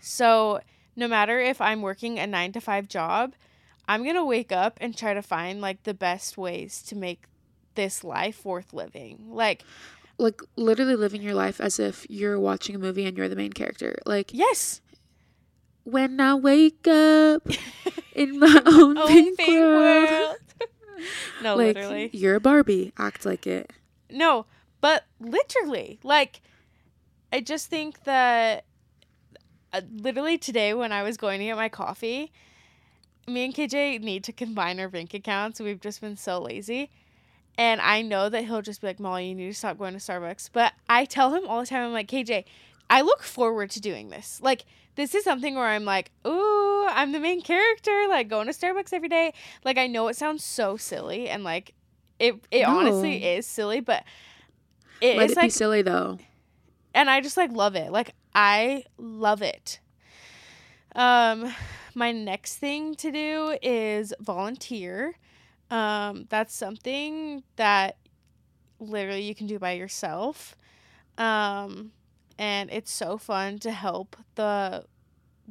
so 0.00 0.60
no 0.96 1.06
matter 1.08 1.38
if 1.40 1.60
I'm 1.60 1.82
working 1.82 2.18
a 2.18 2.26
9 2.26 2.52
to 2.52 2.60
5 2.60 2.88
job 2.88 3.34
I'm 3.86 4.02
going 4.02 4.14
to 4.16 4.24
wake 4.24 4.50
up 4.50 4.78
and 4.80 4.96
try 4.96 5.12
to 5.14 5.22
find 5.22 5.60
like 5.60 5.82
the 5.82 5.94
best 5.94 6.38
ways 6.38 6.82
to 6.84 6.96
make 6.96 7.24
this 7.74 8.02
life 8.04 8.44
worth 8.44 8.72
living 8.72 9.26
like 9.30 9.64
Like 10.18 10.40
literally 10.56 10.96
living 10.96 11.22
your 11.22 11.34
life 11.34 11.60
as 11.60 11.78
if 11.80 12.06
you're 12.08 12.38
watching 12.38 12.74
a 12.74 12.78
movie 12.78 13.04
and 13.04 13.16
you're 13.16 13.28
the 13.28 13.36
main 13.36 13.52
character. 13.52 13.96
Like 14.06 14.32
yes 14.32 14.80
when 15.84 16.18
I 16.18 16.34
wake 16.34 16.86
up 16.88 17.46
in 18.14 18.38
my 18.38 18.62
own 18.66 18.96
Oh, 18.98 19.06
pink, 19.06 19.38
world. 19.46 20.08
world. 20.10 20.36
no, 21.42 21.56
like 21.56 21.76
literally. 21.76 22.10
you're 22.12 22.36
a 22.36 22.40
Barbie. 22.40 22.92
Act 22.98 23.26
like 23.26 23.46
it. 23.46 23.70
No, 24.10 24.46
but 24.80 25.04
literally. 25.20 25.98
Like, 26.02 26.40
I 27.32 27.40
just 27.42 27.68
think 27.68 28.04
that 28.04 28.64
uh, 29.74 29.82
literally 29.92 30.38
today 30.38 30.72
when 30.72 30.90
I 30.92 31.02
was 31.02 31.16
going 31.18 31.40
to 31.40 31.44
get 31.44 31.56
my 31.56 31.68
coffee, 31.68 32.32
me 33.28 33.44
and 33.44 33.54
KJ 33.54 34.00
need 34.00 34.24
to 34.24 34.32
combine 34.32 34.80
our 34.80 34.88
bank 34.88 35.12
accounts. 35.12 35.60
We've 35.60 35.80
just 35.80 36.00
been 36.00 36.16
so 36.16 36.40
lazy. 36.40 36.90
And 37.56 37.80
I 37.80 38.02
know 38.02 38.28
that 38.28 38.44
he'll 38.44 38.62
just 38.62 38.80
be 38.80 38.88
like, 38.88 38.98
Molly, 38.98 39.28
you 39.28 39.34
need 39.34 39.46
to 39.46 39.54
stop 39.54 39.78
going 39.78 39.92
to 39.94 40.00
Starbucks. 40.00 40.50
But 40.52 40.72
I 40.88 41.04
tell 41.04 41.32
him 41.34 41.46
all 41.46 41.60
the 41.60 41.66
time, 41.66 41.84
I'm 41.86 41.92
like, 41.92 42.08
KJ, 42.08 42.44
I 42.90 43.02
look 43.02 43.22
forward 43.22 43.70
to 43.70 43.80
doing 43.80 44.08
this. 44.08 44.40
Like, 44.42 44.64
this 44.96 45.14
is 45.14 45.22
something 45.24 45.54
where 45.54 45.66
I'm 45.66 45.84
like, 45.84 46.10
ooh, 46.26 46.86
I'm 46.88 47.12
the 47.12 47.20
main 47.20 47.42
character, 47.42 48.06
like 48.08 48.28
going 48.28 48.46
to 48.46 48.52
Starbucks 48.52 48.92
every 48.92 49.08
day. 49.08 49.32
Like, 49.64 49.78
I 49.78 49.86
know 49.86 50.08
it 50.08 50.16
sounds 50.16 50.44
so 50.44 50.76
silly 50.76 51.28
and 51.28 51.42
like 51.44 51.74
it, 52.18 52.36
it 52.50 52.62
No. 52.62 52.78
honestly 52.78 53.24
is 53.24 53.46
silly, 53.46 53.80
but 53.80 54.04
it 55.00 55.16
Let 55.16 55.26
is 55.26 55.32
it 55.32 55.36
be 55.36 55.40
like, 55.42 55.50
silly 55.52 55.82
though. 55.82 56.18
and 56.94 57.10
I 57.10 57.20
just 57.20 57.36
like 57.36 57.50
love 57.52 57.74
it. 57.76 57.90
Like, 57.92 58.14
I 58.34 58.84
love 58.98 59.42
it. 59.42 59.80
Um, 60.94 61.52
my 61.94 62.12
next 62.12 62.56
thing 62.58 62.94
to 62.96 63.10
do 63.10 63.56
is 63.62 64.12
volunteer. 64.20 65.14
Um, 65.70 66.26
that's 66.28 66.54
something 66.54 67.42
that 67.56 67.96
literally 68.78 69.22
you 69.22 69.34
can 69.34 69.46
do 69.46 69.58
by 69.58 69.72
yourself. 69.72 70.56
Um, 71.18 71.92
and 72.38 72.70
it's 72.70 72.92
so 72.92 73.16
fun 73.18 73.58
to 73.60 73.72
help 73.72 74.16
the 74.34 74.84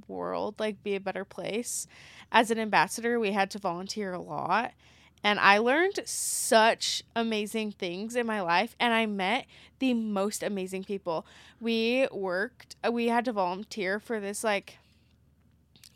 world 0.07 0.55
like 0.59 0.83
be 0.83 0.95
a 0.95 0.99
better 0.99 1.25
place. 1.25 1.87
As 2.31 2.51
an 2.51 2.59
ambassador, 2.59 3.19
we 3.19 3.31
had 3.31 3.49
to 3.51 3.59
volunteer 3.59 4.13
a 4.13 4.21
lot. 4.21 4.73
And 5.23 5.39
I 5.39 5.59
learned 5.59 6.01
such 6.05 7.03
amazing 7.15 7.71
things 7.71 8.15
in 8.15 8.25
my 8.27 8.41
life 8.41 8.75
and 8.77 8.93
I 8.93 9.05
met 9.05 9.45
the 9.79 9.93
most 9.93 10.43
amazing 10.43 10.83
people. 10.83 11.25
We 11.61 12.07
worked, 12.11 12.75
we 12.91 13.07
had 13.07 13.23
to 13.25 13.31
volunteer 13.31 13.99
for 13.99 14.19
this 14.19 14.43
like 14.43 14.79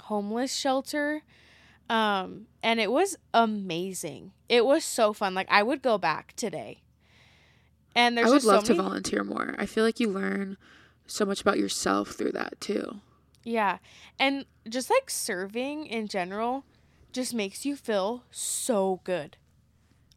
homeless 0.04 0.56
shelter. 0.56 1.24
Um, 1.90 2.48
and 2.62 2.80
it 2.80 2.92
was 2.92 3.18
amazing. 3.34 4.34
It 4.50 4.66
was 4.66 4.84
so 4.84 5.14
fun. 5.14 5.34
Like 5.34 5.48
I 5.50 5.64
would 5.64 5.82
go 5.82 5.98
back 5.98 6.34
today. 6.36 6.82
And 7.96 8.18
there's 8.18 8.28
I 8.28 8.30
would 8.30 8.36
just 8.38 8.46
so 8.46 8.52
love 8.54 8.64
to 8.66 8.74
volunteer 8.76 9.24
more. 9.24 9.56
I 9.58 9.66
feel 9.66 9.84
like 9.84 10.00
you 10.00 10.10
learn 10.10 10.58
so 11.08 11.26
much 11.26 11.42
about 11.42 11.58
yourself 11.58 12.12
through 12.12 12.34
that 12.34 12.60
too. 12.60 13.02
Yeah. 13.44 13.78
And 14.20 14.46
just 14.68 14.90
like 14.90 15.10
serving 15.10 15.86
in 15.88 16.08
general 16.08 16.66
just 17.14 17.34
makes 17.34 17.66
you 17.66 17.76
feel 17.76 18.24
so 18.30 19.00
good. 19.04 19.38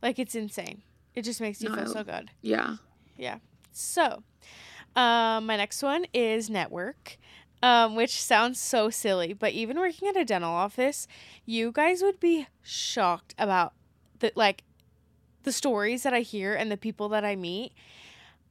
Like 0.03 0.19
it's 0.19 0.35
insane. 0.35 0.83
It 1.15 1.23
just 1.23 1.41
makes 1.41 1.63
you 1.63 1.69
No, 1.69 1.77
feel 1.77 1.87
so 1.87 2.05
good. 2.05 2.31
Yeah. 2.43 2.77
Yeah. 3.17 3.39
So, 3.73 4.23
um, 4.97 5.47
my 5.47 5.57
next 5.57 5.83
one 5.83 6.07
is 6.13 6.51
network, 6.51 7.17
um, 7.63 7.95
which 7.95 8.21
sounds 8.21 8.59
so 8.61 8.91
silly, 8.91 9.33
but 9.33 9.53
even 9.53 9.79
working 9.79 10.09
at 10.09 10.17
a 10.17 10.25
dental 10.25 10.53
office, 10.53 11.07
you 11.45 11.73
guys 11.73 12.03
would 12.03 12.21
be 12.21 12.47
shocked 12.63 13.35
about 13.39 13.75
the 14.21 14.33
like 14.35 14.63
the 15.43 15.53
stories 15.53 16.03
that 16.03 16.15
I 16.15 16.21
hear 16.21 16.55
and 16.55 16.71
the 16.71 16.77
people 16.77 17.09
that 17.11 17.25
I 17.25 17.37
meet. 17.37 17.73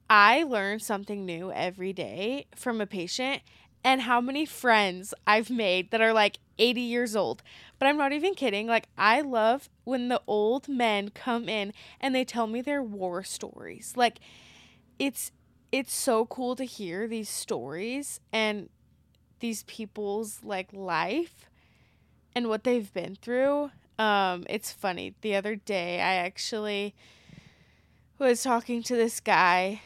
I 0.09 0.43
learn 0.43 0.79
something 0.79 1.25
new 1.25 1.51
every 1.51 1.93
day 1.93 2.47
from 2.55 2.81
a 2.81 2.87
patient 2.87 3.41
and 3.83 4.01
how 4.01 4.19
many 4.19 4.45
friends 4.45 5.13
I've 5.25 5.49
made 5.49 5.91
that 5.91 6.01
are 6.01 6.13
like 6.13 6.39
80 6.57 6.81
years 6.81 7.15
old. 7.15 7.43
But 7.77 7.87
I'm 7.87 7.97
not 7.97 8.11
even 8.11 8.33
kidding. 8.33 8.67
Like 8.67 8.87
I 8.97 9.21
love 9.21 9.69
when 9.83 10.09
the 10.09 10.21
old 10.27 10.67
men 10.67 11.09
come 11.09 11.47
in 11.47 11.73
and 12.01 12.13
they 12.13 12.25
tell 12.25 12.47
me 12.47 12.61
their 12.61 12.83
war 12.83 13.23
stories. 13.23 13.93
Like 13.95 14.19
it's 14.97 15.31
it's 15.71 15.93
so 15.93 16.25
cool 16.25 16.55
to 16.55 16.63
hear 16.63 17.07
these 17.07 17.29
stories 17.29 18.19
and 18.33 18.69
these 19.39 19.63
people's 19.63 20.39
like 20.43 20.69
life 20.73 21.45
and 22.35 22.47
what 22.49 22.63
they've 22.63 22.91
been 22.93 23.15
through. 23.15 23.71
Um, 23.97 24.45
it's 24.49 24.71
funny. 24.71 25.13
The 25.21 25.35
other 25.35 25.55
day, 25.55 25.99
I 25.99 26.15
actually 26.15 26.95
was 28.17 28.43
talking 28.43 28.83
to 28.83 28.95
this 28.95 29.19
guy, 29.19 29.81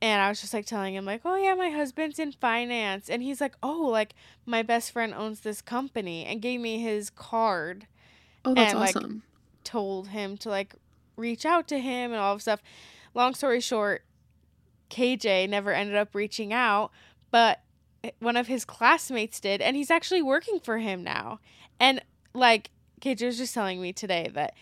and 0.00 0.20
I 0.20 0.28
was 0.28 0.40
just 0.40 0.54
like 0.54 0.66
telling 0.66 0.94
him 0.94 1.04
like, 1.04 1.22
"Oh 1.24 1.36
yeah, 1.36 1.54
my 1.54 1.70
husband's 1.70 2.18
in 2.18 2.32
finance," 2.32 3.08
and 3.08 3.22
he's 3.22 3.40
like, 3.40 3.54
"Oh, 3.62 3.88
like 3.90 4.14
my 4.46 4.62
best 4.62 4.90
friend 4.92 5.14
owns 5.14 5.40
this 5.40 5.60
company," 5.62 6.24
and 6.24 6.42
gave 6.42 6.60
me 6.60 6.78
his 6.80 7.10
card 7.10 7.86
Oh, 8.44 8.54
that's 8.54 8.72
And, 8.72 8.80
like, 8.80 8.96
awesome. 8.96 9.22
told 9.64 10.08
him 10.08 10.36
to 10.38 10.50
like 10.50 10.74
reach 11.16 11.46
out 11.46 11.66
to 11.68 11.78
him 11.78 12.12
and 12.12 12.20
all 12.20 12.34
of 12.34 12.42
stuff. 12.42 12.60
Long 13.14 13.34
story 13.34 13.60
short, 13.60 14.04
KJ 14.90 15.48
never 15.48 15.72
ended 15.72 15.96
up 15.96 16.14
reaching 16.14 16.52
out, 16.52 16.90
but 17.30 17.60
one 18.18 18.36
of 18.36 18.46
his 18.46 18.64
classmates 18.64 19.40
did, 19.40 19.60
and 19.60 19.76
he's 19.76 19.90
actually 19.90 20.22
working 20.22 20.60
for 20.60 20.78
him 20.78 21.02
now. 21.02 21.40
And 21.80 22.02
like 22.32 22.70
KJ 23.00 23.26
was 23.26 23.38
just 23.38 23.54
telling 23.54 23.80
me 23.80 23.92
today 23.92 24.30
that 24.34 24.54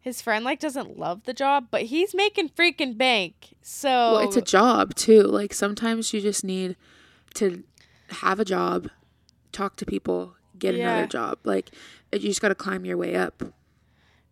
his 0.00 0.22
friend 0.22 0.44
like 0.44 0.60
doesn't 0.60 0.98
love 0.98 1.24
the 1.24 1.34
job, 1.34 1.68
but 1.70 1.82
he's 1.82 2.14
making 2.14 2.50
freaking 2.50 2.96
bank. 2.96 3.54
So 3.62 3.88
well, 3.88 4.18
it's 4.18 4.36
a 4.36 4.42
job 4.42 4.94
too. 4.94 5.22
Like 5.22 5.52
sometimes 5.52 6.12
you 6.12 6.20
just 6.20 6.44
need 6.44 6.76
to 7.34 7.64
have 8.08 8.40
a 8.40 8.44
job, 8.44 8.88
talk 9.52 9.76
to 9.76 9.86
people, 9.86 10.34
get 10.58 10.74
Yeah. 10.74 10.88
another 10.90 11.06
job. 11.06 11.38
Like 11.44 11.70
you 12.12 12.20
just 12.20 12.40
got 12.40 12.48
to 12.48 12.54
climb 12.54 12.84
your 12.84 12.96
way 12.96 13.14
up. 13.14 13.42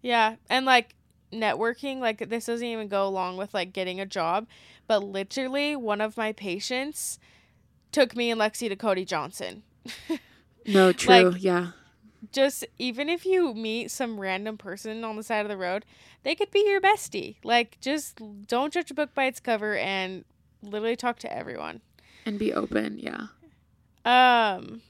Yeah, 0.01 0.37
and 0.49 0.65
like 0.65 0.95
networking, 1.33 1.99
like 1.99 2.29
this 2.29 2.47
doesn't 2.47 2.67
even 2.67 2.89
go 2.89 3.07
along 3.07 3.37
with 3.37 3.53
like 3.53 3.73
getting 3.73 4.01
a 4.01 4.07
job, 4.07 4.47
but 4.87 5.03
literally 5.03 5.77
one 5.77 6.01
of 6.01 6.17
my 6.17 6.33
patients 6.33 7.19
took 7.93 8.15
me 8.17 8.31
and 8.31 8.41
Lexi 8.41 8.69
to 8.69 8.77
Cody 8.77 9.05
Johnson. 9.05 9.63
No, 10.67 10.93
true. 10.93 11.31
Like- 11.31 11.43
yeah. 11.43 11.69
Just 12.33 12.67
even 12.79 13.09
if 13.09 13.25
you 13.25 13.55
meet 13.55 13.91
some 13.91 14.21
random 14.21 14.59
person 14.59 15.03
on 15.03 15.17
the 15.17 15.23
side 15.23 15.47
of 15.47 15.49
the 15.49 15.57
road, 15.57 15.87
they 16.25 16.35
could 16.35 16.51
be 16.51 16.63
your 16.67 16.81
bestie. 16.81 17.37
Like 17.43 17.79
just 17.81 18.21
don't 18.47 18.73
judge 18.73 18.91
a 18.91 18.95
book 18.95 19.15
by 19.15 19.25
its 19.25 19.41
cover 19.41 19.77
and 19.77 20.25
literally 20.63 20.97
talk 20.97 21.19
to 21.21 21.33
everyone. 21.33 21.81
And 22.27 22.39
be 22.39 22.53
open. 22.53 22.99
Yeah. 22.99 23.29
Um 24.05 24.83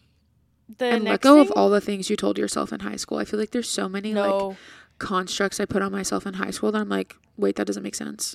the 0.79 0.87
and 0.87 1.05
let 1.05 1.21
go 1.21 1.35
thing, 1.37 1.47
of 1.47 1.53
all 1.53 1.71
the 1.71 1.81
things 1.81 2.11
you 2.11 2.17
told 2.17 2.39
yourself 2.39 2.73
in 2.73 2.81
high 2.81 2.97
school. 2.97 3.19
I 3.19 3.25
feel 3.25 3.39
like 3.39 3.51
there's 3.51 3.69
so 3.69 3.89
many 3.89 4.15
like 4.15 4.57
constructs 4.99 5.61
I 5.61 5.65
put 5.67 5.83
on 5.83 5.93
myself 5.93 6.27
in 6.27 6.35
high 6.35 6.51
school 6.51 6.73
that 6.73 6.81
I'm 6.81 6.89
like, 6.89 7.15
wait, 7.37 7.57
that 7.57 7.67
doesn't 7.67 7.83
make 7.83 7.95
sense. 7.95 8.35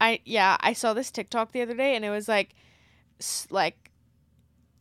I 0.00 0.20
yeah, 0.24 0.58
I 0.60 0.74
saw 0.74 0.92
this 0.94 1.10
TikTok 1.10 1.52
the 1.52 1.62
other 1.62 1.74
day 1.74 1.96
and 1.96 2.04
it 2.04 2.10
was 2.10 2.28
like 2.28 2.54
like 3.50 3.83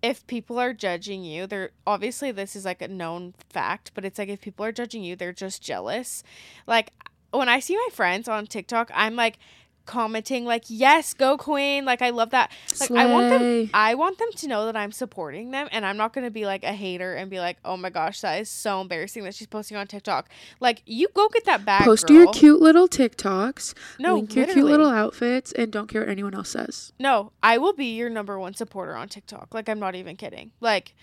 if 0.04 0.28
people 0.28 0.60
are 0.60 0.74
judging 0.74 1.24
you, 1.24 1.48
they're 1.48 1.72
obviously 1.88 2.30
this 2.32 2.56
is 2.58 2.66
like 2.66 2.82
a 2.82 2.88
known 2.90 3.34
fact, 3.50 3.92
but 3.96 4.04
it's 4.04 4.20
like 4.20 4.28
if 4.28 4.42
people 4.42 4.66
are 4.66 4.74
judging 4.74 5.02
you, 5.02 5.16
they're 5.16 5.32
just 5.32 5.64
jealous. 5.64 6.24
Like 6.68 6.92
when 7.32 7.48
I 7.48 7.60
see 7.60 7.78
my 7.78 7.88
friends 7.92 8.28
on 8.28 8.46
TikTok, 8.46 8.92
I'm 8.94 9.16
like 9.16 9.40
commenting 9.86 10.46
like, 10.46 10.64
"Yes, 10.68 11.14
go 11.14 11.38
queen." 11.38 11.86
Like 11.86 12.02
I 12.02 12.10
love 12.10 12.32
that. 12.32 12.52
Like 12.80 12.92
I 12.92 13.06
want 13.06 13.30
them 13.30 13.70
I 13.74 13.96
want 13.96 14.18
them 14.18 14.30
to 14.36 14.48
know 14.48 14.66
that 14.66 14.76
I'm 14.76 14.92
supporting 14.92 15.52
them 15.52 15.68
and 15.72 15.86
I'm 15.86 15.98
not 15.98 16.14
going 16.14 16.26
to 16.26 16.32
be 16.32 16.46
like 16.46 16.64
a 16.64 16.74
hater 16.74 17.16
and 17.16 17.30
be 17.30 17.40
like, 17.40 17.58
"Oh 17.66 17.78
my 17.78 17.90
gosh, 17.90 18.22
that 18.22 18.40
is 18.42 18.50
so 18.50 18.82
embarrassing 18.82 19.24
that 19.24 19.36
she's 19.36 19.48
posting 19.48 19.78
on 19.78 19.88
TikTok." 19.88 20.30
Like 20.60 20.82
you 20.86 21.08
go 21.14 21.28
get 21.30 21.46
that 21.46 21.66
bag. 21.66 21.84
Post 21.84 22.08
girl. 22.08 22.18
your 22.18 22.34
cute 22.34 22.62
little 22.62 22.88
TikToks, 22.88 23.74
no, 24.00 24.16
link 24.16 24.36
your 24.36 24.46
cute 24.46 24.66
little 24.66 24.90
outfits, 24.90 25.52
and 25.54 25.72
don't 25.72 25.88
care 25.88 26.02
what 26.02 26.10
anyone 26.10 26.34
else 26.34 26.50
says. 26.50 26.94
No, 27.00 27.32
I 27.42 27.58
will 27.58 27.74
be 27.74 27.96
your 27.96 28.10
number 28.10 28.40
one 28.40 28.54
supporter 28.54 28.96
on 28.96 29.10
TikTok. 29.10 29.54
Like 29.54 29.70
I'm 29.70 29.80
not 29.80 29.96
even 29.96 30.16
kidding. 30.16 30.52
Like 30.60 30.94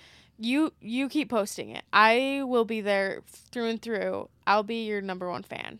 you 0.40 0.72
you 0.80 1.08
keep 1.08 1.28
posting 1.28 1.70
it. 1.70 1.84
I 1.92 2.42
will 2.46 2.64
be 2.64 2.80
there 2.80 3.22
through 3.28 3.66
and 3.66 3.82
through. 3.82 4.28
I'll 4.46 4.62
be 4.62 4.86
your 4.86 5.02
number 5.02 5.28
one 5.28 5.42
fan. 5.42 5.78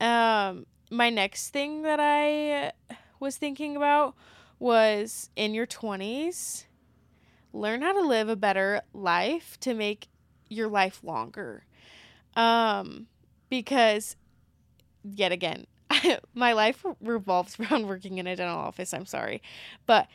Um 0.00 0.66
my 0.94 1.10
next 1.10 1.50
thing 1.50 1.82
that 1.82 1.98
I 2.00 2.72
was 3.18 3.36
thinking 3.36 3.76
about 3.76 4.14
was 4.58 5.30
in 5.36 5.54
your 5.54 5.66
20s 5.66 6.64
learn 7.52 7.82
how 7.82 7.92
to 7.92 8.06
live 8.06 8.28
a 8.28 8.36
better 8.36 8.80
life 8.92 9.58
to 9.60 9.74
make 9.74 10.08
your 10.48 10.68
life 10.68 11.02
longer. 11.02 11.64
Um 12.36 13.06
because 13.48 14.16
yet 15.04 15.32
again 15.32 15.66
my 16.34 16.52
life 16.52 16.84
revolves 17.00 17.58
around 17.60 17.86
working 17.86 18.18
in 18.18 18.26
a 18.26 18.36
dental 18.36 18.58
office. 18.58 18.92
I'm 18.92 19.06
sorry. 19.06 19.42
But 19.86 20.08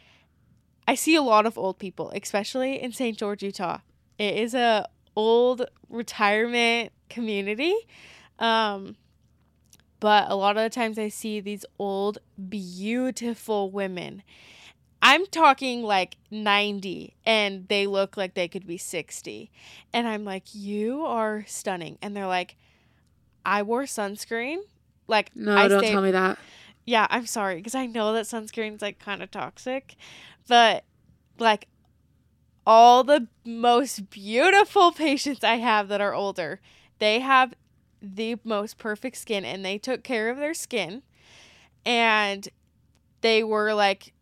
I 0.88 0.96
see 0.96 1.16
a 1.16 1.22
lot 1.22 1.46
of 1.46 1.58
old 1.58 1.78
people, 1.78 2.12
especially 2.16 2.82
in 2.82 2.92
St. 2.92 3.18
George, 3.18 3.44
Utah. 3.44 3.80
It 4.18 4.36
is 4.36 4.54
a 4.54 4.88
old 5.16 5.66
retirement 5.90 6.92
community. 7.10 7.76
Um 8.40 8.96
but 10.00 10.30
a 10.30 10.36
lot 10.36 10.58
of 10.58 10.64
the 10.64 10.70
times 10.70 10.97
I 11.00 11.10
see 11.10 11.39
these 11.39 11.66
old 11.78 12.20
beautiful 12.50 13.70
women. 13.72 14.24
I'm 15.02 15.26
talking 15.28 15.82
like 15.84 16.18
90 16.30 17.16
and 17.26 17.68
they 17.70 17.88
look 17.88 18.18
like 18.18 18.34
they 18.34 18.47
could 18.47 18.68
be 18.68 18.78
60. 18.78 19.50
And 19.93 20.08
I'm 20.08 20.26
like, 20.26 20.43
"You 20.54 21.06
are 21.06 21.45
stunning." 21.47 21.97
And 22.02 22.16
they're 22.16 22.28
like, 22.28 22.58
"I 23.45 23.62
wore 23.64 23.84
sunscreen." 23.84 24.58
Like 25.08 25.36
No, 25.36 25.56
I 25.56 25.68
don't 25.68 25.80
stayed- 25.80 25.91
tell 25.91 26.02
me 26.02 26.12
that. 26.12 26.38
yeah, 26.86 27.08
I'm 27.10 27.26
sorry 27.26 27.56
because 27.58 27.76
I 27.76 27.86
know 27.86 28.14
that 28.14 28.26
sunscreen's 28.26 28.82
like 28.82 29.00
kind 29.00 29.24
of 29.24 29.32
toxic, 29.32 29.95
but 30.47 30.84
like 31.39 31.68
all 32.68 33.04
the 33.04 33.28
most 33.45 34.10
beautiful 34.10 34.91
patients 35.06 35.43
I 35.43 35.56
have 35.56 35.88
that 35.88 36.02
are 36.02 36.14
older, 36.14 36.60
they 37.00 37.20
have 37.22 37.54
the 38.02 38.38
most 38.43 38.78
perfect 38.78 39.18
skin 39.18 39.43
and 39.43 39.64
they 39.66 39.78
took 39.78 40.04
care 40.04 40.30
of 40.30 40.38
their 40.38 40.54
skin 40.54 41.02
and 41.86 42.50
they 43.22 43.43
were 43.43 43.74
like 43.74 44.14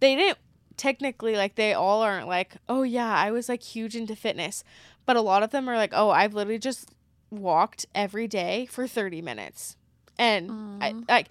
they 0.00 0.14
didn't 0.14 0.38
technically 0.76 1.36
like 1.36 1.54
they 1.54 1.72
all 1.72 2.02
aren't 2.02 2.26
like, 2.26 2.56
"Oh 2.68 2.82
yeah, 2.82 3.12
I 3.14 3.30
was 3.30 3.48
like 3.48 3.62
huge 3.62 3.94
into 3.96 4.16
fitness." 4.16 4.64
But 5.06 5.16
a 5.16 5.20
lot 5.20 5.42
of 5.42 5.50
them 5.50 5.68
are 5.68 5.76
like, 5.76 5.92
"Oh, 5.94 6.10
I've 6.10 6.34
literally 6.34 6.58
just 6.58 6.90
walked 7.30 7.86
every 7.94 8.26
day 8.26 8.66
for 8.66 8.86
30 8.86 9.22
minutes." 9.22 9.76
And 10.18 10.50
I 10.80 10.94
like 11.08 11.28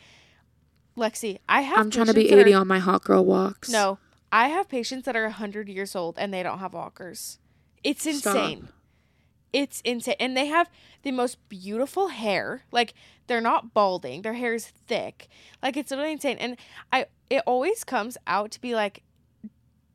Lexi, 0.95 1.39
I 1.49 1.61
have 1.61 1.80
I'm 1.80 1.89
trying 1.89 2.07
to 2.07 2.13
be 2.13 2.30
80 2.30 2.53
are- 2.53 2.59
on 2.61 2.67
my 2.67 2.80
hot 2.80 3.03
girl 3.03 3.26
walks. 3.26 3.69
No, 3.69 3.97
I 4.32 4.49
have 4.49 4.69
patients 4.69 5.05
that 5.05 5.15
are 5.15 5.26
100 5.26 5.69
years 5.69 5.95
old 5.95 6.17
and 6.17 6.34
they 6.34 6.43
don't 6.43 6.59
have 6.59 6.74
walkers. 6.74 7.39
It's 7.84 8.03
Stop. 8.17 8.59
It's 9.54 9.82
insane. 9.82 10.16
And 10.20 10.36
they 10.36 10.47
have 10.47 10.70
the 11.04 11.12
most 11.12 11.38
beautiful 11.47 12.08
hair. 12.10 12.64
Like 12.72 12.93
they're 13.28 13.39
not 13.39 13.74
balding. 13.74 14.24
Their 14.24 14.34
hair 14.34 14.54
is 14.56 14.68
thick. 14.68 15.30
Like 15.62 15.78
it's 15.78 15.91
literally 15.91 16.14
insane. 16.14 16.38
And 16.39 16.58
I 16.91 17.06
it 17.30 17.43
always 17.45 17.84
comes 17.84 18.18
out 18.28 18.51
to 18.51 18.62
be 18.62 18.76
like 18.76 19.04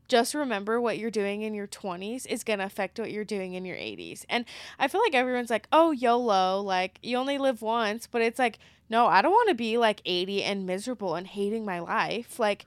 just 0.09 0.35
remember 0.35 0.81
what 0.81 0.97
you're 0.97 1.11
doing 1.11 1.43
in 1.43 1.53
your 1.53 1.67
20s 1.67 2.25
is 2.27 2.43
going 2.43 2.61
to 2.61 2.65
affect 2.65 2.99
what 2.99 3.11
you're 3.13 3.25
doing 3.27 3.53
in 3.53 3.67
your 3.67 3.77
80s. 3.77 4.25
And 4.31 4.47
I 4.79 4.89
feel 4.89 5.03
like 5.03 5.15
everyone's 5.15 5.51
like, 5.51 5.69
"Oh, 5.71 5.91
YOLO, 5.91 6.63
like 6.63 6.99
you 7.03 7.19
only 7.19 7.37
live 7.37 7.61
once." 7.61 8.07
But 8.07 8.23
it's 8.23 8.39
like, 8.39 8.59
"No, 8.89 9.07
I 9.07 9.21
don't 9.21 9.33
want 9.33 9.51
to 9.51 9.55
be 9.55 9.77
like 9.77 10.01
80 10.07 10.43
and 10.45 10.65
miserable 10.65 11.15
and 11.15 11.27
hating 11.27 11.67
my 11.67 11.81
life." 11.81 12.39
Like 12.39 12.65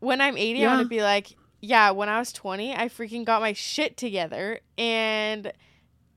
when 0.00 0.20
I'm 0.20 0.38
80, 0.38 0.60
Yeah. 0.60 0.68
I 0.70 0.74
want 0.76 0.84
to 0.84 0.88
be 0.88 1.02
like, 1.02 1.36
"Yeah, 1.60 1.90
when 1.90 2.08
I 2.08 2.18
was 2.18 2.32
20, 2.32 2.74
I 2.74 2.88
freaking 2.88 3.24
got 3.24 3.40
my 3.40 3.52
shit 3.52 3.96
together 3.96 4.60
and 4.76 5.52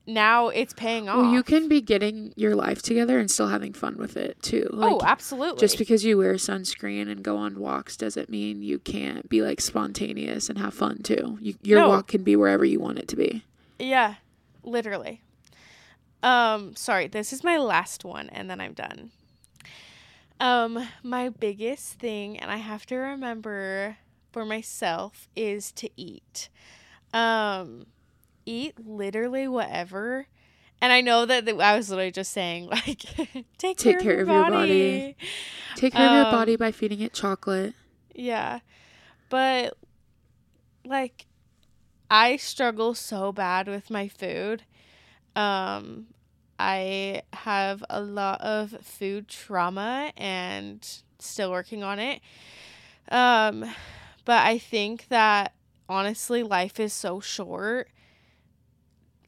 now 0.06 0.48
it's 0.48 0.72
paying 0.72 1.08
off." 1.08 1.16
Well, 1.18 1.32
you 1.32 1.42
can 1.42 1.68
be 1.68 1.80
getting 1.80 2.32
your 2.36 2.54
life 2.54 2.82
together 2.82 3.18
and 3.18 3.30
still 3.30 3.48
having 3.48 3.72
fun 3.72 3.96
with 3.98 4.16
it 4.16 4.40
too. 4.42 4.68
Like, 4.72 4.92
oh, 4.92 5.00
absolutely. 5.04 5.60
just 5.60 5.78
because 5.78 6.04
you 6.04 6.18
wear 6.18 6.34
sunscreen 6.34 7.10
and 7.10 7.22
go 7.22 7.36
on 7.36 7.58
walks 7.58 7.96
doesn't 7.96 8.28
mean 8.28 8.62
you 8.62 8.78
can't 8.78 9.28
be 9.28 9.42
like 9.42 9.60
spontaneous 9.60 10.48
and 10.48 10.58
have 10.58 10.74
fun 10.74 11.02
too. 11.02 11.38
You, 11.40 11.54
your 11.62 11.80
No. 11.80 11.88
walk 11.90 12.08
can 12.08 12.22
be 12.22 12.36
wherever 12.36 12.64
you 12.64 12.80
want 12.80 12.98
it 12.98 13.08
to 13.08 13.16
be. 13.16 13.44
Yeah, 13.78 14.14
literally. 14.62 15.22
Um, 16.22 16.76
sorry, 16.76 17.08
this 17.08 17.32
is 17.32 17.42
my 17.42 17.56
last 17.58 18.04
one 18.04 18.28
and 18.28 18.48
then 18.48 18.60
I'm 18.60 18.74
done. 18.74 19.10
Um, 20.38 20.88
my 21.02 21.28
biggest 21.28 21.94
thing 21.94 22.38
and 22.38 22.50
I 22.50 22.56
have 22.56 22.86
to 22.86 22.96
remember 22.96 23.96
for 24.32 24.44
myself 24.44 25.28
is 25.36 25.70
to 25.72 25.90
eat. 25.96 26.48
Um, 27.12 27.86
eat 28.46 28.74
literally 28.84 29.46
whatever. 29.46 30.26
And 30.80 30.92
I 30.92 31.00
know 31.00 31.26
that 31.26 31.44
that 31.44 31.60
I 31.60 31.76
was 31.76 31.90
literally 31.90 32.10
just 32.10 32.32
saying 32.32 32.66
like 32.66 33.02
take, 33.58 33.78
care, 33.78 33.98
of 33.98 34.04
your 34.04 34.24
body. 34.26 35.16
Take 35.76 35.94
care 35.94 36.06
of 36.06 36.12
your 36.12 36.24
Um, 36.24 36.30
body 36.30 36.56
by 36.56 36.72
feeding 36.72 37.00
it 37.00 37.12
chocolate. 37.12 37.74
Yeah. 38.14 38.60
But 39.28 39.76
like 40.84 41.26
I 42.10 42.36
struggle 42.36 42.94
so 42.94 43.32
bad 43.32 43.68
with 43.68 43.90
my 43.90 44.08
food. 44.08 44.64
Um 45.36 46.06
I 46.58 47.22
have 47.32 47.84
a 47.90 48.00
lot 48.00 48.40
of 48.40 48.70
food 48.82 49.28
trauma 49.28 50.12
and 50.16 50.86
still 51.18 51.50
working 51.50 51.82
on 51.82 51.98
it. 51.98 52.20
Um 53.10 53.64
but 54.24 54.46
I 54.46 54.58
think 54.58 55.08
that 55.08 55.52
honestly 55.88 56.42
life 56.42 56.78
is 56.80 56.92
so 56.92 57.20
short. 57.20 57.88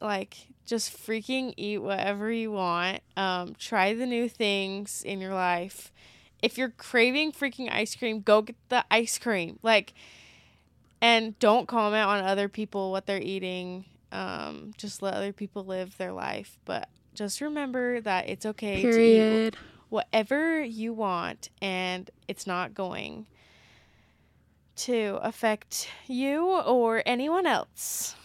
Like 0.01 0.47
just 0.65 0.95
freaking 0.95 1.53
eat 1.57 1.79
whatever 1.79 2.31
you 2.31 2.51
want. 2.51 3.01
Um 3.15 3.55
try 3.57 3.93
the 3.93 4.05
new 4.05 4.29
things 4.29 5.01
in 5.03 5.19
your 5.19 5.33
life 5.33 5.91
if 6.45 6.59
you're 6.59 6.69
craving 6.69 7.31
freaking 7.31 7.71
ice 7.71 7.95
cream, 7.95 8.21
go 8.21 8.43
get 8.43 8.55
the 8.69 8.85
ice 8.91 9.17
cream. 9.17 9.57
Like, 9.63 9.95
and 11.01 11.37
don't 11.39 11.67
comment 11.67 12.07
on 12.07 12.23
other 12.23 12.47
people 12.47 12.91
what 12.91 13.07
they're 13.07 13.19
eating. 13.19 13.85
Um, 14.11 14.71
just 14.77 15.01
let 15.01 15.15
other 15.15 15.33
people 15.33 15.65
live 15.65 15.97
their 15.97 16.11
life. 16.11 16.59
But 16.65 16.87
just 17.15 17.41
remember 17.41 17.99
that 18.01 18.29
it's 18.29 18.45
okay 18.45 18.83
to 18.83 19.47
eat 19.47 19.55
whatever 19.89 20.61
you 20.61 20.93
want, 20.93 21.49
and 21.63 22.11
it's 22.27 22.45
not 22.45 22.75
going 22.75 23.25
to 24.77 25.19
affect 25.21 25.89
you 26.07 26.45
or 26.45 27.01
anyone 27.05 27.45
else. 27.45 28.15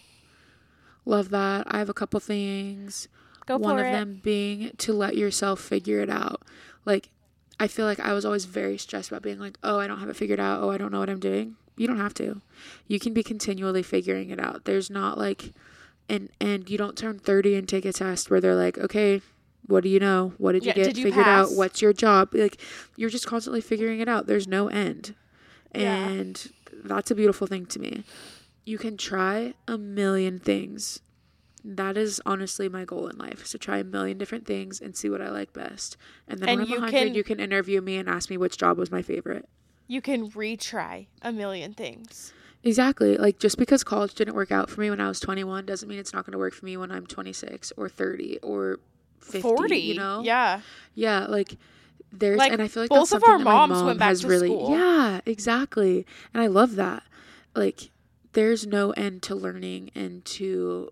Love 1.04 1.30
that. 1.30 1.66
I 1.68 1.78
have 1.78 1.88
a 1.88 1.94
couple 1.94 2.20
things. 2.20 3.08
Go 3.46 3.56
One 3.56 3.78
of 3.78 3.86
it. 3.86 3.92
them 3.92 4.20
being 4.22 4.72
to 4.78 4.92
let 4.92 5.16
yourself 5.16 5.60
figure 5.60 6.00
it 6.00 6.10
out. 6.10 6.42
Like, 6.84 7.10
I 7.58 7.66
feel 7.66 7.86
like 7.86 8.00
I 8.00 8.12
was 8.12 8.24
always 8.24 8.44
very 8.44 8.78
stressed 8.78 9.10
about 9.10 9.22
being 9.22 9.38
like, 9.38 9.58
oh, 9.62 9.78
I 9.78 9.86
don't 9.86 9.98
have 9.98 10.08
it 10.08 10.16
figured 10.16 10.40
out. 10.40 10.62
Oh, 10.62 10.70
I 10.70 10.78
don't 10.78 10.92
know 10.92 11.00
what 11.00 11.10
I'm 11.10 11.20
doing. 11.20 11.56
You 11.76 11.86
don't 11.86 11.98
have 11.98 12.14
to. 12.14 12.40
You 12.86 12.98
can 13.00 13.12
be 13.14 13.22
continually 13.22 13.82
figuring 13.82 14.30
it 14.30 14.38
out. 14.38 14.64
There's 14.66 14.90
not 14.90 15.18
like, 15.18 15.52
and 16.08 16.28
and 16.40 16.68
you 16.68 16.76
don't 16.76 16.96
turn 16.96 17.18
30 17.18 17.54
and 17.56 17.68
take 17.68 17.84
a 17.84 17.92
test 17.92 18.30
where 18.30 18.40
they're 18.40 18.54
like, 18.54 18.76
okay, 18.78 19.22
what 19.66 19.82
do 19.82 19.88
you 19.88 19.98
know? 20.00 20.34
What 20.38 20.52
did 20.52 20.64
you 20.64 20.68
Yeah, 20.68 20.74
get 20.74 20.84
did 20.86 20.98
you 20.98 21.04
figured 21.04 21.26
out? 21.26 21.52
What's 21.52 21.80
your 21.80 21.92
job? 21.92 22.30
Like, 22.34 22.60
you're 22.96 23.10
just 23.10 23.26
constantly 23.26 23.60
figuring 23.60 24.00
it 24.00 24.08
out. 24.08 24.26
There's 24.26 24.46
no 24.48 24.68
end. 24.68 25.14
Yeah. 25.74 26.08
And 26.08 26.52
that's 26.84 27.10
a 27.10 27.14
beautiful 27.14 27.46
thing 27.46 27.66
to 27.66 27.78
me. 27.78 28.04
You 28.64 28.78
can 28.78 28.96
try 28.96 29.54
a 29.68 29.78
million 29.78 30.38
things 30.38 31.00
that 31.62 31.96
is 31.96 32.22
honestly 32.24 32.68
my 32.70 32.84
goal 32.86 33.06
in 33.08 33.18
life 33.18 33.42
is 33.44 33.50
to 33.50 33.58
try 33.58 33.78
a 33.78 33.84
million 33.84 34.16
different 34.16 34.46
things 34.46 34.80
and 34.80 34.96
see 34.96 35.10
what 35.10 35.20
I 35.20 35.28
like 35.28 35.52
best. 35.52 35.96
And 36.26 36.40
then 36.40 36.48
And 36.48 36.58
when 36.60 36.66
I'm 36.66 36.72
you 36.72 36.80
100, 36.80 36.90
can- 37.06 37.14
you 37.14 37.22
can 37.24 37.38
interview 37.38 37.80
me 37.82 37.96
and 37.96 38.08
ask 38.08 38.30
me 38.30 38.36
which 38.38 38.56
job 38.56 38.78
was 38.78 38.90
my 38.90 39.02
favorite. 39.02 39.46
You 39.86 40.00
can 40.00 40.30
retry 40.30 41.06
a 41.20 41.32
million 41.32 41.74
things. 41.74 42.32
Exactly. 42.62 43.16
Like 43.16 43.38
just 43.38 43.58
because 43.58 43.82
college 43.84 44.14
didn't 44.14 44.34
work 44.34 44.50
out 44.52 44.70
for 44.70 44.80
me 44.80 44.88
when 44.90 45.00
I 45.00 45.08
was 45.08 45.20
21 45.20 45.66
doesn't 45.66 45.88
mean 45.88 45.98
it's 45.98 46.12
not 46.14 46.24
going 46.24 46.32
to 46.32 46.38
work 46.38 46.54
for 46.54 46.64
me 46.64 46.76
when 46.76 46.90
I'm 46.90 47.06
26 47.06 47.72
or 47.76 47.88
30 47.88 48.38
or 48.42 48.78
50, 49.20 49.40
40. 49.42 49.76
you 49.76 49.94
know? 49.96 50.22
Yeah. 50.22 50.60
Yeah, 50.94 51.26
like 51.26 51.56
there's 52.12 52.38
Like, 52.38 52.52
and 52.52 52.60
I 52.62 52.68
feel 52.68 52.82
like 52.82 52.90
both 52.90 53.10
that's 53.10 53.22
of 53.22 53.28
our 53.28 53.38
moms 53.38 53.72
mom 53.74 53.86
went 53.86 53.98
back 53.98 54.08
has 54.08 54.20
to 54.22 54.28
really 54.28 54.48
school. 54.48 54.70
Yeah, 54.70 55.20
exactly. 55.26 56.06
And 56.34 56.42
I 56.42 56.46
love 56.46 56.76
that. 56.76 57.02
Like 57.54 57.90
there's 58.32 58.66
no 58.66 58.90
end 58.92 59.22
to 59.24 59.34
learning 59.34 59.90
and 59.94 60.24
to 60.24 60.90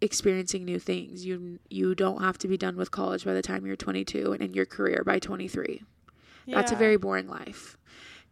experiencing 0.00 0.64
new 0.64 0.78
things. 0.78 1.24
You 1.26 1.58
you 1.68 1.94
don't 1.94 2.22
have 2.22 2.38
to 2.38 2.48
be 2.48 2.56
done 2.56 2.76
with 2.76 2.90
college 2.90 3.24
by 3.24 3.34
the 3.34 3.42
time 3.42 3.66
you're 3.66 3.76
22 3.76 4.32
and 4.32 4.42
in 4.42 4.54
your 4.54 4.66
career 4.66 5.02
by 5.04 5.18
23. 5.18 5.82
Yeah. 6.46 6.56
That's 6.56 6.72
a 6.72 6.76
very 6.76 6.96
boring 6.96 7.28
life. 7.28 7.76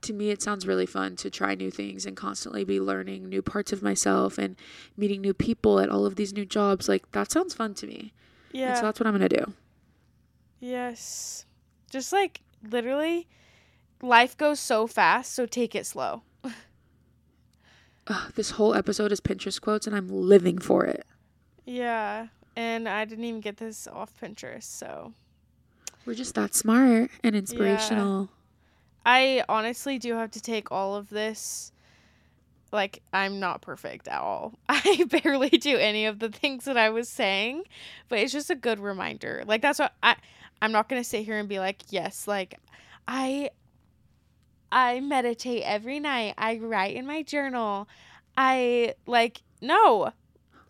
To 0.03 0.13
me, 0.13 0.31
it 0.31 0.41
sounds 0.41 0.67
really 0.67 0.87
fun 0.87 1.17
to 1.17 1.29
try 1.31 1.55
new 1.57 1.71
things 1.73 2.07
and 2.07 2.17
constantly 2.17 2.63
be 2.65 2.81
learning 2.81 3.29
new 3.29 3.43
parts 3.43 3.73
of 3.73 3.83
myself 3.83 4.39
and 4.39 4.55
meeting 4.97 5.21
new 5.21 5.35
people 5.35 5.81
at 5.81 5.89
all 5.91 6.07
of 6.07 6.15
these 6.15 6.33
new 6.33 6.45
jobs. 6.45 6.89
Like, 6.89 7.11
that 7.11 7.33
sounds 7.33 7.53
fun 7.53 7.75
to 7.75 7.87
me. 7.89 8.13
yeah. 8.53 8.69
And 8.69 8.77
so 8.77 8.83
that's 8.85 9.01
what 9.01 9.09
I'm 9.09 9.17
going 9.19 9.29
to 9.29 9.37
do. 9.45 9.53
Yes. 10.61 11.47
Just 11.91 12.13
like 12.13 12.41
literally, 12.69 13.27
life 14.03 14.37
goes 14.37 14.61
so 14.61 14.87
fast, 14.87 15.33
so 15.35 15.47
take 15.47 15.75
it 15.75 15.87
slow. 15.87 16.23
Ugh, 18.11 18.33
this 18.37 18.53
whole 18.53 18.75
episode 18.75 19.13
is 19.13 19.21
Pinterest 19.21 19.61
quotes, 19.61 19.87
and 19.87 19.95
I'm 19.95 20.09
living 20.09 20.59
for 20.59 20.85
it. 20.87 21.05
Yeah. 21.67 22.29
And 22.57 22.89
I 22.89 23.05
didn't 23.05 23.25
even 23.25 23.41
get 23.41 23.59
this 23.59 23.87
off 23.87 24.13
Pinterest, 24.21 24.63
so 24.65 25.13
We're 26.07 26.15
just 26.15 26.35
that 26.35 26.55
smart 26.55 27.11
and 27.23 27.37
inspirational. 27.37 28.31
I 29.05 29.45
honestly 29.49 29.99
do 29.99 30.15
have 30.15 30.31
to 30.33 30.41
take 30.41 30.73
all 30.73 30.97
of 30.97 31.11
this. 31.11 31.71
Like, 32.73 33.03
I'm 33.13 33.41
not 33.41 33.61
perfect 33.63 34.09
at 34.09 34.21
all. 34.21 34.55
I 34.69 35.05
barely 35.23 35.51
do 35.51 35.77
any 35.77 36.07
of 36.07 36.19
the 36.19 36.29
things 36.31 36.65
that 36.65 36.77
I 36.77 36.91
was 36.91 37.09
saying, 37.09 37.65
but 38.09 38.19
it's 38.19 38.33
just 38.33 38.51
a 38.51 38.55
good 38.55 38.81
reminder. 38.81 39.43
Like, 39.47 39.63
that's 39.63 39.79
what 39.79 39.93
I, 40.03 40.17
I'm 40.61 40.73
not 40.73 40.89
going 40.89 41.01
to 41.01 41.09
sit 41.09 41.25
here 41.25 41.39
and 41.39 41.49
be 41.49 41.59
like, 41.59 41.83
yes, 41.91 42.27
like, 42.27 42.59
I, 43.07 43.51
I 44.73 45.01
meditate 45.01 45.63
every 45.65 46.01
night. 46.01 46.35
I 46.37 46.57
write 46.59 46.97
in 46.97 47.07
my 47.07 47.23
journal. 47.23 47.89
I, 48.37 48.95
like, 49.07 49.43
no, 49.61 50.13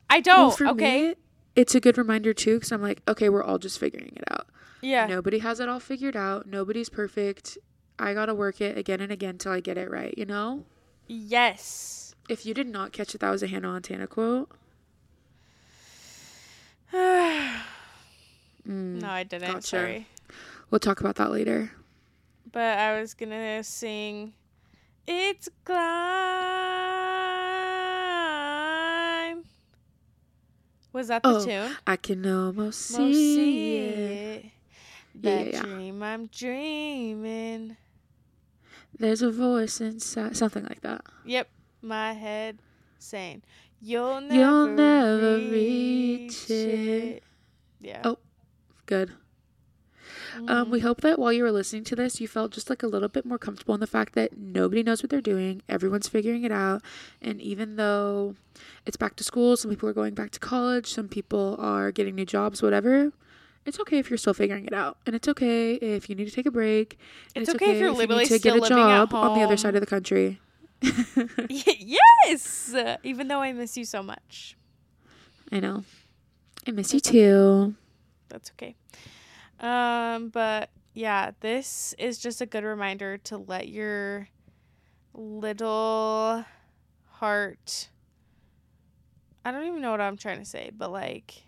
I 0.08 0.20
don't. 0.20 0.58
Well, 0.60 0.70
okay. 0.70 1.08
me, 1.08 1.14
it's 1.56 1.74
a 1.74 1.80
good 1.80 1.98
reminder 1.98 2.32
too, 2.32 2.56
because 2.56 2.72
I'm 2.72 2.82
like, 2.82 3.02
okay, 3.08 3.28
we're 3.28 3.42
all 3.42 3.58
just 3.58 3.78
figuring 3.78 4.12
it 4.16 4.24
out. 4.30 4.46
yeah. 4.80 5.06
Nobody 5.06 5.40
has 5.40 5.60
it 5.60 5.68
all 5.68 5.80
figured 5.80 6.16
out. 6.16 6.46
Nobody's 6.46 6.88
perfect. 6.88 7.58
I 7.98 8.14
gotta 8.14 8.34
work 8.34 8.60
it 8.60 8.78
again 8.78 9.00
and 9.00 9.10
again 9.10 9.38
till 9.38 9.52
I 9.52 9.60
get 9.60 9.76
it 9.76 9.90
right. 9.90 10.14
You 10.16 10.24
know. 10.24 10.64
Yes. 11.08 12.14
If 12.28 12.46
you 12.46 12.54
did 12.54 12.68
not 12.68 12.92
catch 12.92 13.14
it, 13.14 13.20
that 13.22 13.30
was 13.30 13.42
a 13.42 13.48
Hannah 13.48 13.68
Montana 13.68 14.06
quote. 14.06 14.50
No, 18.68 18.74
Mm, 18.74 19.08
I 19.08 19.24
didn't. 19.24 19.48
gotcha. 19.52 19.66
Sorry. 19.66 20.06
We'll 20.70 20.78
talk 20.78 21.00
about 21.00 21.16
that 21.16 21.30
later. 21.32 21.72
But 22.52 22.78
I 22.78 23.00
was 23.00 23.14
gonna 23.14 23.64
sing 23.64 24.34
It's 25.06 25.48
Climb. 28.48 29.44
Was 30.92 31.08
that 31.08 31.22
the 31.22 31.28
Oh, 31.30 31.44
tune? 31.44 31.76
I 31.86 31.96
can 31.96 32.26
almost 32.26 32.90
Most 32.92 33.14
see, 33.14 33.34
see 33.34 33.76
it. 33.76 34.44
it. 34.44 34.50
That 35.22 35.46
yeah, 35.46 35.52
yeah. 35.52 35.62
dream 35.62 36.02
I'm 36.02 36.26
dreaming. 36.26 37.76
There's 38.98 39.22
a 39.22 39.30
voice 39.30 39.80
inside, 39.80 40.36
something 40.36 40.64
like 40.64 40.80
that. 40.82 41.02
Yep, 41.24 41.48
my 41.82 42.12
head 42.14 42.58
saying 42.98 43.42
You'll 43.80 44.20
never, 44.20 44.34
You'll 44.40 44.66
never 44.68 45.38
reach, 45.50 46.48
reach 46.48 46.50
it." 46.50 47.16
it. 47.16 47.22
Yeah. 47.80 48.00
Oh, 48.04 48.18
Good. 48.88 49.12
Um, 50.46 50.70
we 50.70 50.80
hope 50.80 51.02
that 51.02 51.18
while 51.18 51.30
you 51.30 51.42
were 51.42 51.52
listening 51.52 51.84
to 51.84 51.94
this, 51.96 52.22
you 52.22 52.26
felt 52.26 52.52
just 52.52 52.70
like 52.70 52.82
a 52.82 52.86
little 52.86 53.10
bit 53.10 53.26
more 53.26 53.36
comfortable 53.36 53.74
in 53.74 53.80
the 53.80 53.86
fact 53.86 54.14
that 54.14 54.38
nobody 54.38 54.82
knows 54.82 55.02
what 55.02 55.10
they're 55.10 55.20
doing. 55.20 55.60
Everyone's 55.68 56.08
figuring 56.08 56.42
it 56.42 56.52
out. 56.52 56.80
And 57.20 57.38
even 57.42 57.76
though 57.76 58.34
it's 58.86 58.96
back 58.96 59.16
to 59.16 59.24
school, 59.24 59.58
some 59.58 59.70
people 59.70 59.90
are 59.90 59.92
going 59.92 60.14
back 60.14 60.30
to 60.30 60.40
college, 60.40 60.86
some 60.86 61.06
people 61.06 61.56
are 61.58 61.92
getting 61.92 62.14
new 62.14 62.24
jobs, 62.24 62.62
whatever. 62.62 63.12
It's 63.66 63.78
okay 63.80 63.98
if 63.98 64.08
you're 64.08 64.16
still 64.16 64.32
figuring 64.32 64.64
it 64.64 64.72
out. 64.72 64.96
And 65.04 65.14
it's 65.14 65.28
okay 65.28 65.74
if 65.74 66.08
you 66.08 66.14
need 66.14 66.28
to 66.28 66.34
take 66.34 66.46
a 66.46 66.50
break. 66.50 66.98
And 67.36 67.42
It's 67.42 67.54
okay 67.54 67.72
if 67.72 67.78
you're 67.78 67.88
you 67.90 67.94
literally 67.94 68.22
need 68.24 68.28
to 68.28 68.38
still 68.38 68.54
get 68.60 68.64
a 68.64 68.68
job 68.74 69.12
on 69.12 69.38
the 69.38 69.44
other 69.44 69.58
side 69.58 69.74
of 69.74 69.82
the 69.82 69.86
country. 69.86 70.40
yes, 71.50 72.74
even 73.02 73.28
though 73.28 73.40
I 73.42 73.52
miss 73.52 73.76
you 73.76 73.84
so 73.84 74.02
much. 74.02 74.56
I 75.52 75.60
know. 75.60 75.84
I 76.66 76.70
miss 76.70 76.94
you 76.94 77.00
too. 77.00 77.74
That's 78.28 78.50
okay. 78.52 78.74
Um, 79.60 80.28
but 80.28 80.70
yeah, 80.94 81.32
this 81.40 81.94
is 81.98 82.18
just 82.18 82.40
a 82.40 82.46
good 82.46 82.64
reminder 82.64 83.18
to 83.18 83.38
let 83.38 83.68
your 83.68 84.28
little 85.14 86.44
heart. 87.10 87.88
I 89.44 89.50
don't 89.50 89.66
even 89.66 89.80
know 89.80 89.90
what 89.90 90.00
I'm 90.00 90.16
trying 90.16 90.38
to 90.38 90.44
say, 90.44 90.70
but 90.76 90.90
like, 90.92 91.44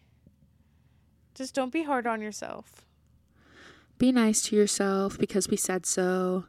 just 1.34 1.54
don't 1.54 1.72
be 1.72 1.82
hard 1.82 2.06
on 2.06 2.20
yourself. 2.20 2.84
Be 3.98 4.12
nice 4.12 4.40
to 4.42 4.56
yourself 4.56 5.18
because 5.18 5.48
we 5.48 5.56
said 5.56 5.84
so. 5.84 6.44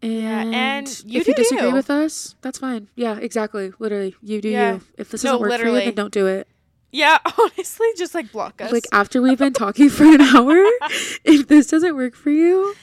And, 0.00 0.12
Yeah, 0.12 0.50
and 0.52 1.04
you 1.06 1.20
if 1.20 1.28
you 1.28 1.34
disagree 1.34 1.68
you. 1.68 1.72
with 1.74 1.90
us, 1.90 2.34
that's 2.40 2.58
fine. 2.58 2.88
Yeah, 2.96 3.18
exactly. 3.18 3.72
Literally, 3.78 4.16
you 4.22 4.40
do 4.40 4.48
Yeah. 4.48 4.74
you. 4.74 4.80
If 4.98 5.10
this 5.10 5.22
No, 5.22 5.32
doesn't 5.32 5.48
work 5.48 5.60
for 5.60 5.66
you, 5.68 5.80
then 5.84 5.94
don't 5.94 6.12
do 6.12 6.26
it. 6.26 6.48
Yeah, 6.92 7.18
honestly, 7.38 7.86
just 7.96 8.14
like 8.14 8.30
block 8.30 8.60
us. 8.60 8.70
Like 8.70 8.84
after 8.92 9.20
we've 9.22 9.38
been 9.38 9.54
talking 9.54 9.88
for 9.88 10.04
an 10.04 10.20
hour, 10.20 10.54
if 11.24 11.48
this 11.48 11.66
doesn't 11.68 11.96
work 11.96 12.14
for 12.14 12.30
you, 12.30 12.74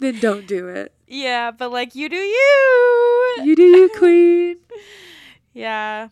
then 0.00 0.18
don't 0.20 0.46
do 0.46 0.68
it. 0.68 0.92
yeah, 1.06 1.50
but 1.52 1.70
like 1.72 1.94
you 1.94 2.08
do 2.08 2.16
you. 2.16 3.36
You 3.44 3.54
do 3.56 3.62
you, 3.62 3.88
queen. 3.96 4.56
Yeah. 5.54 6.08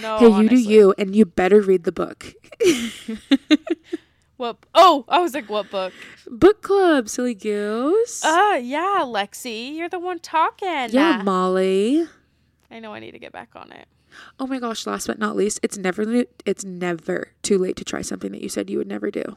No. 0.00 0.18
hey, 0.18 0.42
you 0.42 0.48
do 0.48 0.56
you, 0.56 0.92
and 0.98 1.14
you 1.14 1.24
better 1.24 1.60
read 1.60 1.84
the 1.84 1.92
book. 1.92 2.34
What? 4.36 4.56
Oh, 4.74 5.04
I 5.08 5.18
was 5.20 5.34
like, 5.34 5.48
what 5.48 5.70
book? 5.70 5.92
book 6.28 6.62
club, 6.62 7.08
silly 7.08 7.34
goose. 7.34 8.24
Uh, 8.24 8.60
yeah, 8.62 9.02
Lexi, 9.04 9.74
you're 9.74 9.88
the 9.88 9.98
one 9.98 10.20
talking. 10.20 10.88
yeah, 10.90 11.22
Molly. 11.24 12.06
I 12.70 12.78
know 12.78 12.92
I 12.94 13.00
need 13.00 13.12
to 13.12 13.18
get 13.18 13.32
back 13.32 13.50
on 13.56 13.72
it. 13.72 13.88
Oh 14.38 14.46
my 14.46 14.58
gosh! 14.58 14.86
Last 14.86 15.06
but 15.06 15.18
not 15.18 15.36
least, 15.36 15.60
it's 15.62 15.78
never 15.78 16.24
it's 16.44 16.64
never 16.64 17.32
too 17.42 17.58
late 17.58 17.76
to 17.76 17.84
try 17.84 18.02
something 18.02 18.32
that 18.32 18.42
you 18.42 18.48
said 18.48 18.70
you 18.70 18.78
would 18.78 18.88
never 18.88 19.10
do. 19.10 19.36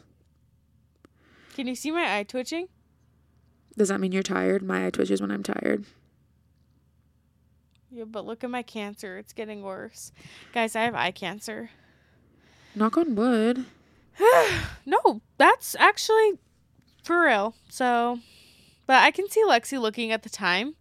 Can 1.55 1.67
you 1.67 1.76
see 1.76 1.91
my 1.91 2.17
eye 2.17 2.24
twitching? 2.24 2.67
Does 3.78 3.89
that 3.89 3.99
mean 3.99 4.11
you're 4.11 4.24
tired? 4.24 4.63
My 4.63 4.86
eye 4.86 4.89
twitches 4.89 5.22
when 5.22 5.32
I'm 5.32 5.43
tired. 5.43 5.86
Yeah, 7.89 8.05
but 8.05 8.26
look 8.26 8.43
at 8.43 8.49
my 8.49 8.63
cancer. 8.63 9.17
It's 9.17 9.34
getting 9.34 9.63
worse. 9.63 10.11
Guys, 10.53 10.76
I 10.76 10.84
have 10.84 10.95
eye 10.95 11.11
cancer. 11.11 11.72
Knock 12.76 12.97
on 12.97 13.15
wood. 13.15 13.65
No, 14.84 15.22
that's 15.38 15.76
actually 15.76 16.39
for 17.03 17.24
real. 17.24 17.53
So, 17.69 18.19
but 18.88 19.03
I 19.03 19.11
can 19.11 19.30
see 19.30 19.43
Lexi 19.43 19.80
looking 19.80 20.11
at 20.11 20.24
the 20.24 20.30
time. 20.30 20.76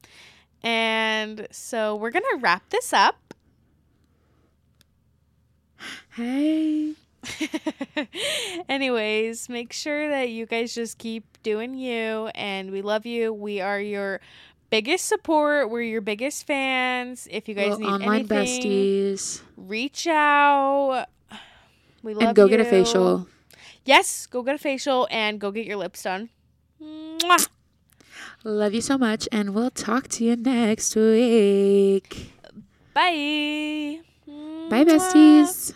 And 0.62 1.47
so 1.51 1.97
we're 1.97 2.11
going 2.11 2.24
to 2.30 2.38
wrap 2.41 2.70
this 2.70 2.93
up. 2.93 3.30
Hey. 6.14 6.95
Anyways, 8.68 9.49
make 9.49 9.72
sure 9.72 10.09
that 10.09 10.31
you 10.31 10.47
guys 10.47 10.74
just 10.74 10.99
keep 10.99 11.24
doing 11.43 11.74
you 11.74 12.28
and 12.35 12.70
we 12.70 12.83
love 12.83 13.07
you. 13.07 13.33
We 13.33 13.61
are 13.61 13.81
your 13.81 14.20
biggest 14.70 15.07
support. 15.07 15.70
We're 15.70 15.83
your 15.83 16.01
biggest 16.01 16.47
fans. 16.47 17.28
If 17.31 17.49
you 17.49 17.55
guys 17.55 17.70
Little 17.78 17.81
need 17.81 17.87
online 18.05 18.20
anything, 18.31 18.62
besties. 19.14 19.43
reach 19.57 20.07
out. 20.07 21.07
We 22.03 22.14
love 22.14 22.22
you. 22.22 22.28
And 22.28 22.37
go 22.37 22.49
get 22.49 22.61
a 22.61 22.64
facial. 22.64 23.26
Yes, 23.85 24.26
go 24.26 24.43
get 24.43 24.55
a 24.55 24.59
facial 24.59 25.09
and 25.11 25.39
go 25.41 25.51
get 25.51 25.66
your 25.66 25.76
lips 25.76 26.03
done. 26.03 26.31
Mwah. 26.83 27.49
Love 28.43 28.72
you 28.72 28.81
so 28.81 28.97
much, 28.97 29.28
and 29.31 29.55
we'll 29.55 29.70
talk 29.70 30.09
to 30.09 30.24
you 30.24 30.35
next 30.37 30.97
week. 30.97 32.33
Bye. 32.95 34.01
Bye, 34.71 34.85
besties. 34.85 35.75